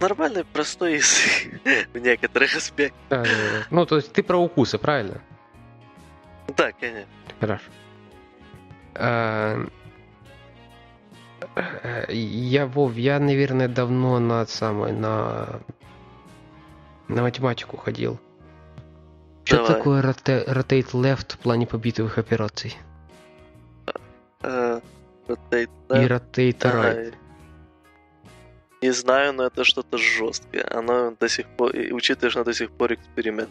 нормальный, 0.00 0.44
простой 0.44 0.94
язык 0.94 1.60
в 1.92 1.98
некоторых 1.98 2.56
аспектах. 2.56 3.00
Да, 3.08 3.22
да, 3.22 3.30
да. 3.30 3.66
Ну, 3.70 3.86
то 3.86 3.96
есть 3.96 4.12
ты 4.12 4.22
про 4.22 4.36
укусы, 4.36 4.78
правильно? 4.78 5.20
Да, 6.56 6.72
конечно. 6.72 7.12
Хорошо. 7.40 7.64
А, 8.94 9.66
я, 12.08 12.66
Вов, 12.66 12.94
я, 12.94 13.18
наверное, 13.18 13.68
давно 13.68 14.18
на 14.18 14.46
самое, 14.46 14.94
на, 14.94 15.60
на 17.08 17.22
математику 17.22 17.76
ходил. 17.76 18.18
Что 19.44 19.66
такое 19.66 20.02
rotate 20.02 20.90
left 20.92 21.34
в 21.34 21.38
плане 21.38 21.66
побитовых 21.66 22.18
операций? 22.18 22.76
Uh, 24.42 24.82
rotate 25.26 25.70
left. 25.88 26.04
И 26.04 26.06
rotate 26.06 26.58
right. 26.58 27.14
Не 28.82 28.92
знаю, 28.92 29.32
но 29.32 29.46
это 29.46 29.64
что-то 29.64 29.98
жесткое. 29.98 30.66
Оно 30.70 31.14
до 31.18 31.28
сих 31.28 31.46
пор, 31.46 31.72
учитывая, 31.92 32.30
что 32.30 32.44
до 32.44 32.52
сих 32.52 32.70
пор 32.70 32.92
эксперимент. 32.92 33.50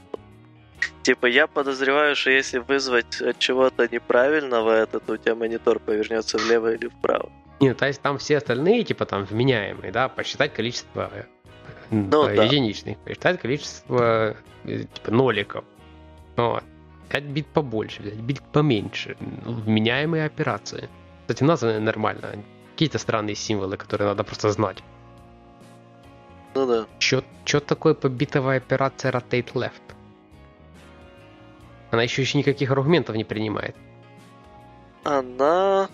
Типа, 1.03 1.25
я 1.25 1.47
подозреваю, 1.47 2.15
что 2.15 2.31
если 2.31 2.59
вызвать 2.59 3.21
от 3.21 3.39
чего-то 3.39 3.87
неправильного 3.91 4.71
это, 4.71 4.99
то 4.99 5.13
у 5.13 5.17
тебя 5.17 5.35
монитор 5.35 5.79
повернется 5.79 6.37
влево 6.37 6.73
или 6.73 6.87
вправо. 6.87 7.29
Не, 7.59 7.73
то 7.73 7.87
есть 7.87 8.01
там 8.01 8.17
все 8.17 8.37
остальные, 8.37 8.83
типа, 8.83 9.05
там, 9.05 9.25
вменяемые, 9.25 9.91
да, 9.91 10.09
посчитать 10.09 10.53
количество 10.53 11.09
э, 11.13 11.23
ну, 11.91 12.23
да. 12.23 12.43
единичных, 12.43 12.97
посчитать 12.97 13.39
количество, 13.39 14.35
э, 14.65 14.85
типа, 14.93 15.11
ноликов. 15.11 15.63
Вот. 16.35 16.63
5 17.09 17.23
бит 17.23 17.47
побольше 17.47 18.01
взять, 18.01 18.15
бит 18.15 18.41
поменьше. 18.51 19.15
Ну, 19.19 19.53
вменяемые 19.53 20.25
операции. 20.25 20.89
Кстати, 21.21 21.43
названы 21.43 21.79
нормально. 21.79 22.43
Какие-то 22.73 22.99
странные 22.99 23.35
символы, 23.35 23.77
которые 23.77 24.09
надо 24.09 24.23
просто 24.23 24.51
знать. 24.51 24.83
Ну 26.57 26.65
да. 26.65 26.87
Что 27.45 27.59
такое 27.59 27.93
побитовая 27.93 28.57
операция 28.57 29.11
rotate 29.11 29.53
left? 29.53 29.81
Она 31.91 32.01
еще, 32.01 32.23
еще 32.23 32.39
никаких 32.39 32.71
аргументов 32.71 33.15
не 33.15 33.23
принимает. 33.23 33.75
Она 35.03 35.87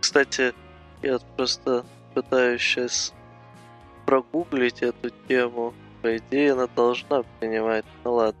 кстати, 0.00 0.54
я 1.02 1.18
просто 1.36 1.84
пытаюсь 2.14 2.60
сейчас 2.60 3.14
прогуглить 4.06 4.82
эту 4.82 5.10
тему. 5.26 5.74
По 6.02 6.16
идее, 6.16 6.52
она 6.52 6.66
должна 6.66 7.22
принимать. 7.40 7.84
Ну 8.04 8.14
ладно. 8.14 8.40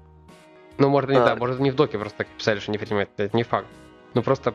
Ну, 0.78 0.88
может, 0.90 1.10
не 1.10 1.16
да, 1.16 1.34
может, 1.34 1.60
не 1.60 1.70
в 1.70 1.76
доке 1.76 1.98
просто 1.98 2.18
так 2.18 2.28
писали, 2.28 2.60
что 2.60 2.70
не 2.72 2.78
принимает. 2.78 3.08
Это 3.16 3.36
не 3.36 3.42
факт. 3.42 3.66
Ну, 4.14 4.22
просто... 4.22 4.54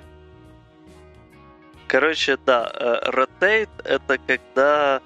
Короче, 1.87 2.37
да, 2.45 2.71
э, 2.73 3.09
rotate— 3.09 3.69
это 3.83 4.17
когда 4.25 5.01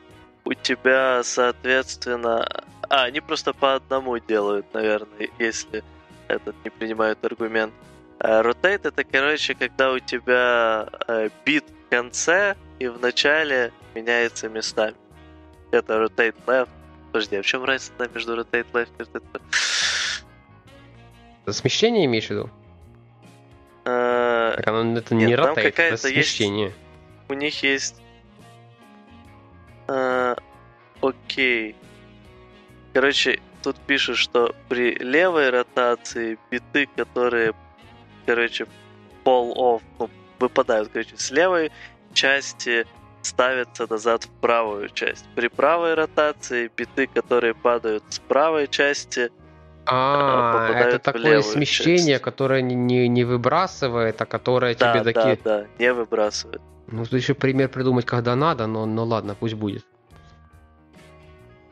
у 0.48 0.54
тебя, 0.54 1.24
соответственно... 1.24 2.48
А, 2.90 3.04
они 3.04 3.20
просто 3.20 3.52
по 3.54 3.76
одному 3.76 4.18
делают, 4.18 4.66
наверное, 4.74 5.30
если 5.40 5.84
этот 6.30 6.56
не 6.64 6.70
принимают 6.70 7.24
аргумент. 7.26 7.74
А 8.20 8.42
rotate— 8.42 8.82
это, 8.84 9.04
короче, 9.04 9.56
когда 9.56 9.92
у 9.92 10.00
тебя 10.00 10.88
э, 11.08 11.30
бит 11.46 11.66
в 11.66 11.90
конце 11.90 12.56
и 12.80 12.88
в 12.88 13.00
начале 13.02 13.74
меняется 13.94 14.48
местами. 14.48 14.96
Это 15.72 15.96
rotate 15.96 16.36
left. 16.46 16.70
Подожди, 17.12 17.36
а 17.36 17.42
в 17.42 17.46
чем 17.46 17.66
разница 17.66 18.10
между 18.14 18.38
rotate 18.38 18.66
left 18.72 18.90
и 19.00 19.04
rotate 19.04 19.24
left? 19.34 19.42
Смещение 21.52 22.06
имеешь 22.06 22.28
в 22.28 22.30
виду? 22.30 22.50
А, 23.84 24.54
так 24.56 24.68
оно 24.68 24.98
это 24.98 25.14
не 25.14 25.26
rotate, 25.26 25.74
это 25.76 25.98
смещение. 25.98 26.74
у 27.28 27.34
них 27.34 27.64
есть... 27.64 28.02
А, 29.88 30.36
окей. 31.02 31.76
Короче, 32.94 33.40
тут 33.64 33.78
пишут, 33.88 34.18
что 34.18 34.56
при 34.70 34.96
левой 34.96 35.50
ротации 35.50 36.38
биты, 36.50 36.88
которые, 36.96 37.54
короче, 38.26 38.66
fall 39.24 39.54
off, 39.56 39.82
ну, 40.00 40.10
выпадают, 40.40 40.90
короче, 40.92 41.16
с 41.18 41.32
левой 41.32 41.72
части 42.14 42.86
ставятся 43.22 43.88
назад 43.90 44.24
в 44.24 44.30
правую 44.42 44.90
часть. 44.90 45.26
При 45.36 45.48
правой 45.48 45.94
ротации 45.94 46.72
биты, 46.76 47.08
которые 47.08 47.54
падают 47.54 48.04
с 48.10 48.20
правой 48.20 48.68
части, 48.68 49.32
а, 49.86 50.70
это 50.74 51.00
такое 51.00 51.42
смещение, 51.42 52.16
часть. 52.16 52.24
которое 52.24 52.62
не, 52.62 53.08
не 53.08 53.24
выбрасывает, 53.24 54.22
а 54.22 54.26
которое 54.26 54.76
да, 54.76 54.94
тебе 54.94 55.14
такие... 55.14 55.40
Да, 55.44 55.60
да, 55.62 55.68
не 55.80 55.94
выбрасывает. 55.94 56.62
Ну, 56.88 57.04
тут 57.04 57.14
еще 57.14 57.34
пример 57.34 57.70
придумать, 57.70 58.06
когда 58.06 58.36
надо, 58.36 58.66
но, 58.68 58.86
но 58.86 59.04
ладно, 59.04 59.36
пусть 59.36 59.56
будет. 59.56 59.86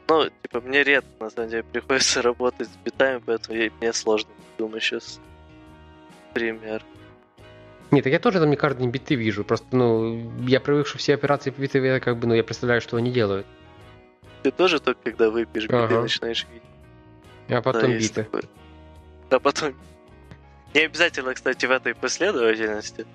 Ну, 0.08 0.30
типа, 0.44 0.62
мне 0.62 0.84
редко, 0.84 1.10
на 1.20 1.30
самом 1.30 1.50
деле, 1.50 1.64
приходится 1.72 2.22
работать 2.22 2.68
с 2.68 2.76
битами, 2.84 3.22
поэтому 3.26 3.58
мне 3.80 3.94
сложно 3.94 4.30
придумать 4.56 4.84
сейчас 4.84 5.20
пример. 6.34 6.84
Нет, 7.92 8.04
так 8.04 8.12
я 8.12 8.20
тоже 8.20 8.40
там 8.40 8.50
не 8.50 8.58
каждый 8.58 8.82
день 8.82 8.92
биты 8.92 9.16
вижу. 9.16 9.44
Просто, 9.44 9.68
ну, 9.76 10.32
я 10.42 10.60
привык, 10.60 10.88
что 10.88 10.98
все 10.98 11.14
операции 11.14 11.52
по 11.52 11.62
битве, 11.62 12.00
как 12.00 12.18
бы, 12.18 12.28
ну, 12.28 12.34
я 12.34 12.44
представляю, 12.44 12.82
что 12.82 12.98
они 12.98 13.12
делают. 13.12 13.48
Ты 14.44 14.52
тоже 14.52 14.80
только 14.80 15.02
когда 15.02 15.30
выпьешь 15.30 15.64
биты, 15.64 15.76
ага. 15.76 16.02
начинаешь 16.02 16.46
видеть. 16.50 16.70
А 17.48 17.62
потом 17.62 17.92
да, 17.92 17.98
биты. 17.98 18.24
Такое. 18.24 18.44
А 19.30 19.40
потом... 19.40 19.74
Не 20.74 20.82
обязательно, 20.82 21.34
кстати, 21.34 21.66
в 21.66 21.72
этой 21.72 21.96
последовательности. 21.96 23.06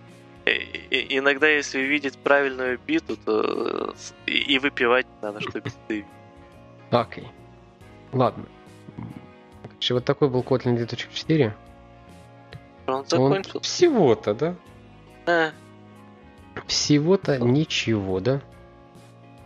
И, 0.47 0.51
и, 0.51 1.19
иногда, 1.19 1.49
если 1.49 1.79
увидеть 1.83 2.19
правильную 2.19 2.79
биту, 2.87 3.17
то 3.17 3.95
и, 4.27 4.55
и 4.55 4.59
выпивать 4.59 5.07
надо, 5.23 5.41
чтобы 5.41 5.71
ты... 5.89 6.05
Окей. 6.91 7.29
Ладно. 8.13 8.47
Вот 9.89 10.05
такой 10.05 10.29
был 10.29 10.43
Kotlin 10.43 10.77
2.4. 10.77 11.53
Он 12.87 13.07
закончился. 13.07 13.59
Он 13.59 13.63
всего-то, 13.63 14.35
да? 14.35 14.55
А. 15.27 15.51
Всего-то 16.67 17.39
ничего, 17.39 18.21
да? 18.21 18.41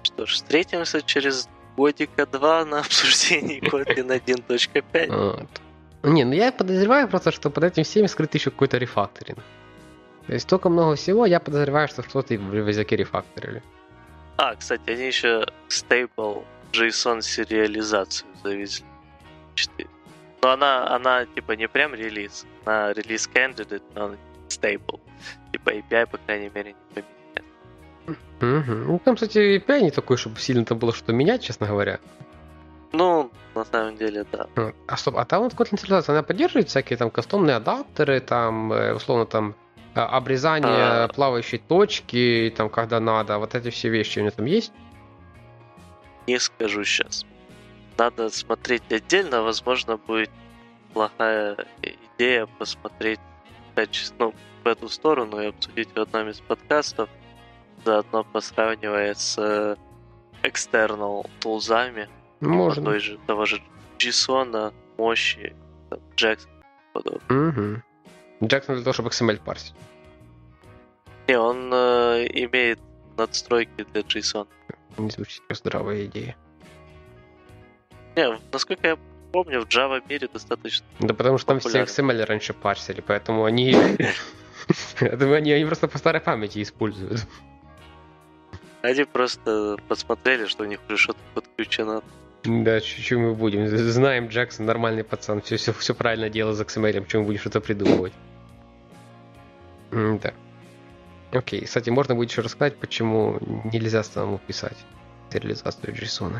Что 0.02 0.26
ж, 0.26 0.34
встретимся 0.34 1.02
через 1.02 1.48
годика 1.76 2.26
два 2.26 2.64
на 2.64 2.80
обсуждении 2.80 3.60
Kotlin 3.60 4.20
1.5. 4.24 5.36
Вот. 5.36 5.48
Не, 6.02 6.24
ну 6.24 6.32
я 6.32 6.52
подозреваю 6.52 7.08
просто, 7.08 7.32
что 7.32 7.50
под 7.50 7.64
этим 7.64 7.84
всем 7.84 8.08
скрыт 8.08 8.34
еще 8.34 8.50
какой-то 8.50 8.78
рефакторинг. 8.78 9.38
То 10.26 10.32
есть 10.32 10.44
столько 10.44 10.68
много 10.68 10.96
всего, 10.96 11.26
я 11.26 11.40
подозреваю, 11.40 11.88
что 11.88 12.02
что-то 12.02 12.34
в 12.34 12.68
языке 12.68 12.96
рефакторили. 12.96 13.62
А, 14.36 14.54
кстати, 14.56 14.90
они 14.90 15.06
еще 15.06 15.46
stable 15.68 16.44
JSON 16.72 17.20
сериализацию 17.22 18.28
завезли. 18.42 18.86
4. 19.54 19.88
Но 20.42 20.50
она, 20.50 20.94
она 20.94 21.26
типа 21.26 21.52
не 21.52 21.68
прям 21.68 21.94
релиз, 21.94 22.44
она 22.64 22.92
релиз 22.92 23.30
candidate, 23.32 23.82
но 23.94 24.14
stable. 24.48 25.00
Типа 25.52 25.70
API, 25.70 26.06
по 26.06 26.18
крайней 26.18 26.50
мере, 26.54 26.74
не 26.96 27.02
поменяется. 27.02 28.72
Угу. 28.72 28.92
Ну, 28.92 29.00
там, 29.04 29.14
кстати, 29.14 29.58
API 29.58 29.82
не 29.82 29.90
такой, 29.90 30.16
чтобы 30.16 30.38
сильно 30.38 30.64
там 30.64 30.78
было 30.78 30.92
что 30.92 31.12
менять, 31.12 31.42
честно 31.42 31.66
говоря. 31.66 32.00
Ну, 32.92 33.30
на 33.54 33.64
самом 33.64 33.96
деле, 33.96 34.24
да. 34.30 34.46
А 34.86 34.96
стоп, 34.96 35.16
а 35.16 35.24
там 35.24 35.42
вот 35.44 35.54
Kotlin 35.54 35.78
цивилизация, 35.78 36.12
она 36.12 36.22
поддерживает 36.22 36.68
всякие 36.68 36.96
там 36.96 37.10
кастомные 37.10 37.56
адаптеры, 37.56 38.20
там, 38.20 38.72
э, 38.72 38.94
условно, 38.94 39.26
там, 39.26 39.54
обрезание 39.94 41.04
А. 41.04 41.08
плавающей 41.08 41.58
точки, 41.58 42.52
там, 42.56 42.68
когда 42.68 43.00
надо, 43.00 43.38
вот 43.38 43.54
эти 43.54 43.70
все 43.70 43.88
вещи 43.88 44.18
у 44.18 44.22
нее 44.22 44.30
там 44.30 44.46
есть? 44.46 44.72
Не 46.26 46.38
скажу 46.38 46.84
сейчас. 46.84 47.26
Надо 47.96 48.28
смотреть 48.30 48.82
отдельно, 48.90 49.42
возможно, 49.42 49.96
будет 49.96 50.30
плохая 50.92 51.56
идея 51.82 52.46
посмотреть 52.58 53.20
ну, 54.18 54.34
в 54.62 54.68
эту 54.68 54.88
сторону 54.88 55.40
и 55.40 55.46
обсудить 55.46 55.88
в 55.94 56.00
одном 56.00 56.28
из 56.28 56.40
подкастов, 56.40 57.08
заодно 57.84 58.24
посравнивая 58.24 59.14
с 59.14 59.36
э, 59.38 59.76
external 60.42 61.28
тулзами, 61.40 62.08
Можно. 62.40 62.84
той 62.84 63.00
же, 63.00 63.18
того 63.26 63.44
же 63.44 63.60
JSON, 63.98 64.72
мощи, 64.96 65.54
Jackson 66.16 66.48
подобное. 66.92 67.48
Угу. 67.48 67.82
Джексон 68.46 68.76
для 68.76 68.84
того, 68.84 68.94
чтобы 68.94 69.10
XML 69.10 69.40
парсить. 69.44 69.74
Не, 71.28 71.38
он 71.38 71.70
э, 71.72 72.26
имеет 72.30 72.78
надстройки 73.16 73.86
для 73.92 74.02
JSON. 74.02 74.46
Не 74.98 75.10
звучит 75.10 75.42
как 75.48 75.56
здравая 75.56 76.04
идея. 76.06 76.36
Не, 78.16 78.38
насколько 78.52 78.86
я 78.86 78.98
помню, 79.32 79.62
в 79.62 79.68
Java 79.68 80.02
мире 80.08 80.28
достаточно. 80.32 80.86
Да 81.00 81.14
потому 81.14 81.38
что 81.38 81.48
там 81.48 81.60
все. 81.60 81.82
XML 81.82 82.24
раньше 82.24 82.54
парсили, 82.54 83.00
поэтому 83.00 83.44
они... 83.44 83.76
Поэтому 85.00 85.34
они, 85.34 85.52
они 85.52 85.64
просто 85.66 85.88
по 85.88 85.98
старой 85.98 86.20
памяти 86.20 86.62
используют. 86.62 87.26
Они 88.80 89.04
просто 89.04 89.76
посмотрели, 89.88 90.46
что 90.46 90.62
у 90.62 90.66
них 90.66 90.78
уже 90.88 90.96
что-то 90.96 91.18
подключено. 91.34 92.02
Да, 92.44 92.80
что 92.80 93.18
мы 93.18 93.34
будем? 93.34 93.66
Знаем, 93.66 94.28
Джексон 94.28 94.66
нормальный 94.66 95.04
пацан, 95.04 95.40
все, 95.42 95.56
все, 95.56 95.72
все 95.72 95.94
правильно 95.94 96.30
делал 96.30 96.52
с 96.52 96.60
XML, 96.60 97.06
чем 97.08 97.24
будем 97.24 97.40
что-то 97.40 97.60
придумывать. 97.60 98.12
Да. 99.94 100.32
Окей, 101.32 101.64
кстати, 101.64 101.90
можно 101.90 102.14
будет 102.14 102.30
еще 102.30 102.42
рассказать, 102.42 102.76
почему 102.76 103.38
нельзя 103.72 104.02
самому 104.02 104.38
писать 104.38 104.76
сериализацию 105.32 105.92
JSON. 105.92 106.38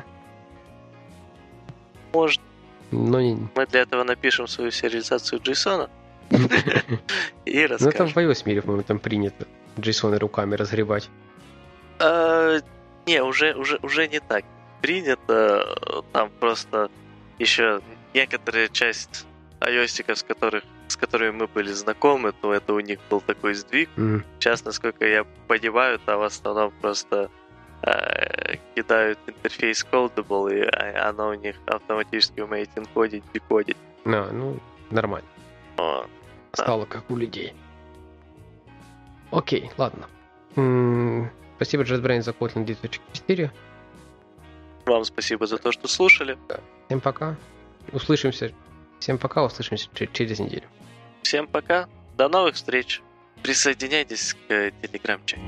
Может, 2.13 2.41
Но 2.93 3.21
не... 3.21 3.49
мы 3.55 3.67
для 3.67 3.81
этого 3.81 4.05
напишем 4.05 4.47
свою 4.47 4.71
сериализацию 4.71 5.41
JSON 5.41 5.91
и 6.31 7.59
Ну, 7.59 7.61
это 7.65 7.69
расскажем. 7.85 8.09
в 8.09 8.17
iOS 8.17 8.43
мире, 8.47 8.63
по-моему, 8.63 8.85
там 8.85 8.99
принято 8.99 9.47
JSON 9.77 10.17
руками 10.19 10.55
разгребать. 10.55 11.11
А, 11.99 12.59
не, 13.07 13.23
уже, 13.23 13.55
уже, 13.55 13.79
уже 13.83 14.07
не 14.09 14.21
так 14.21 14.45
принято. 14.81 16.03
Там 16.13 16.31
просто 16.39 16.91
еще 17.39 17.81
некоторая 18.15 18.69
часть 18.69 19.27
ios 19.61 20.15
с 20.15 20.23
которых 20.23 20.63
с 20.89 20.97
которыми 20.97 21.31
мы 21.31 21.47
были 21.47 21.73
знакомы, 21.73 22.33
то 22.33 22.53
это 22.53 22.73
у 22.75 22.81
них 22.81 22.99
был 23.11 23.21
такой 23.21 23.55
сдвиг. 23.55 23.89
М, 23.97 24.25
Сейчас, 24.39 24.65
насколько 24.65 25.07
я 25.07 25.25
понимаю, 25.49 25.99
там 26.07 26.21
в 26.21 26.23
основном 26.25 26.73
просто 26.81 27.31
э, 27.83 28.57
кидают 28.75 29.19
интерфейс 29.27 29.85
codable, 29.91 30.51
и 30.55 30.63
а- 30.63 31.11
оно 31.11 31.29
у 31.29 31.35
них 31.35 31.57
автоматически 31.67 32.41
умеет 32.41 32.71
инкодить, 32.77 33.25
декодить. 33.35 33.77
Да, 34.05 34.29
ну, 34.33 34.59
нормально. 34.91 35.29
Но 35.77 36.07
Стало 36.55 36.87
как 36.87 37.11
у 37.11 37.17
людей. 37.17 37.53
Окей, 39.31 39.71
ладно. 39.77 40.07
М, 40.57 41.31
Спасибо, 41.57 41.83
JetBrains, 41.85 42.23
за 42.23 42.31
Kotlin 42.33 42.65
9.4. 42.65 43.51
вам 44.87 45.05
спасибо 45.05 45.47
за 45.47 45.59
то, 45.59 45.73
что 45.73 45.89
слушали. 45.89 46.37
Всем 46.87 47.01
пока. 47.01 47.37
Услышимся. 47.93 48.53
Всем 49.01 49.19
пока, 49.19 49.45
услышимся 49.45 49.89
че- 49.95 50.09
через 50.13 50.39
неделю. 50.41 50.65
Всем 51.23 51.47
пока, 51.47 51.89
до 52.17 52.29
новых 52.29 52.55
встреч. 52.55 53.03
Присоединяйтесь 53.43 54.35
к 54.35 54.73
телеграм-чату. 54.83 55.43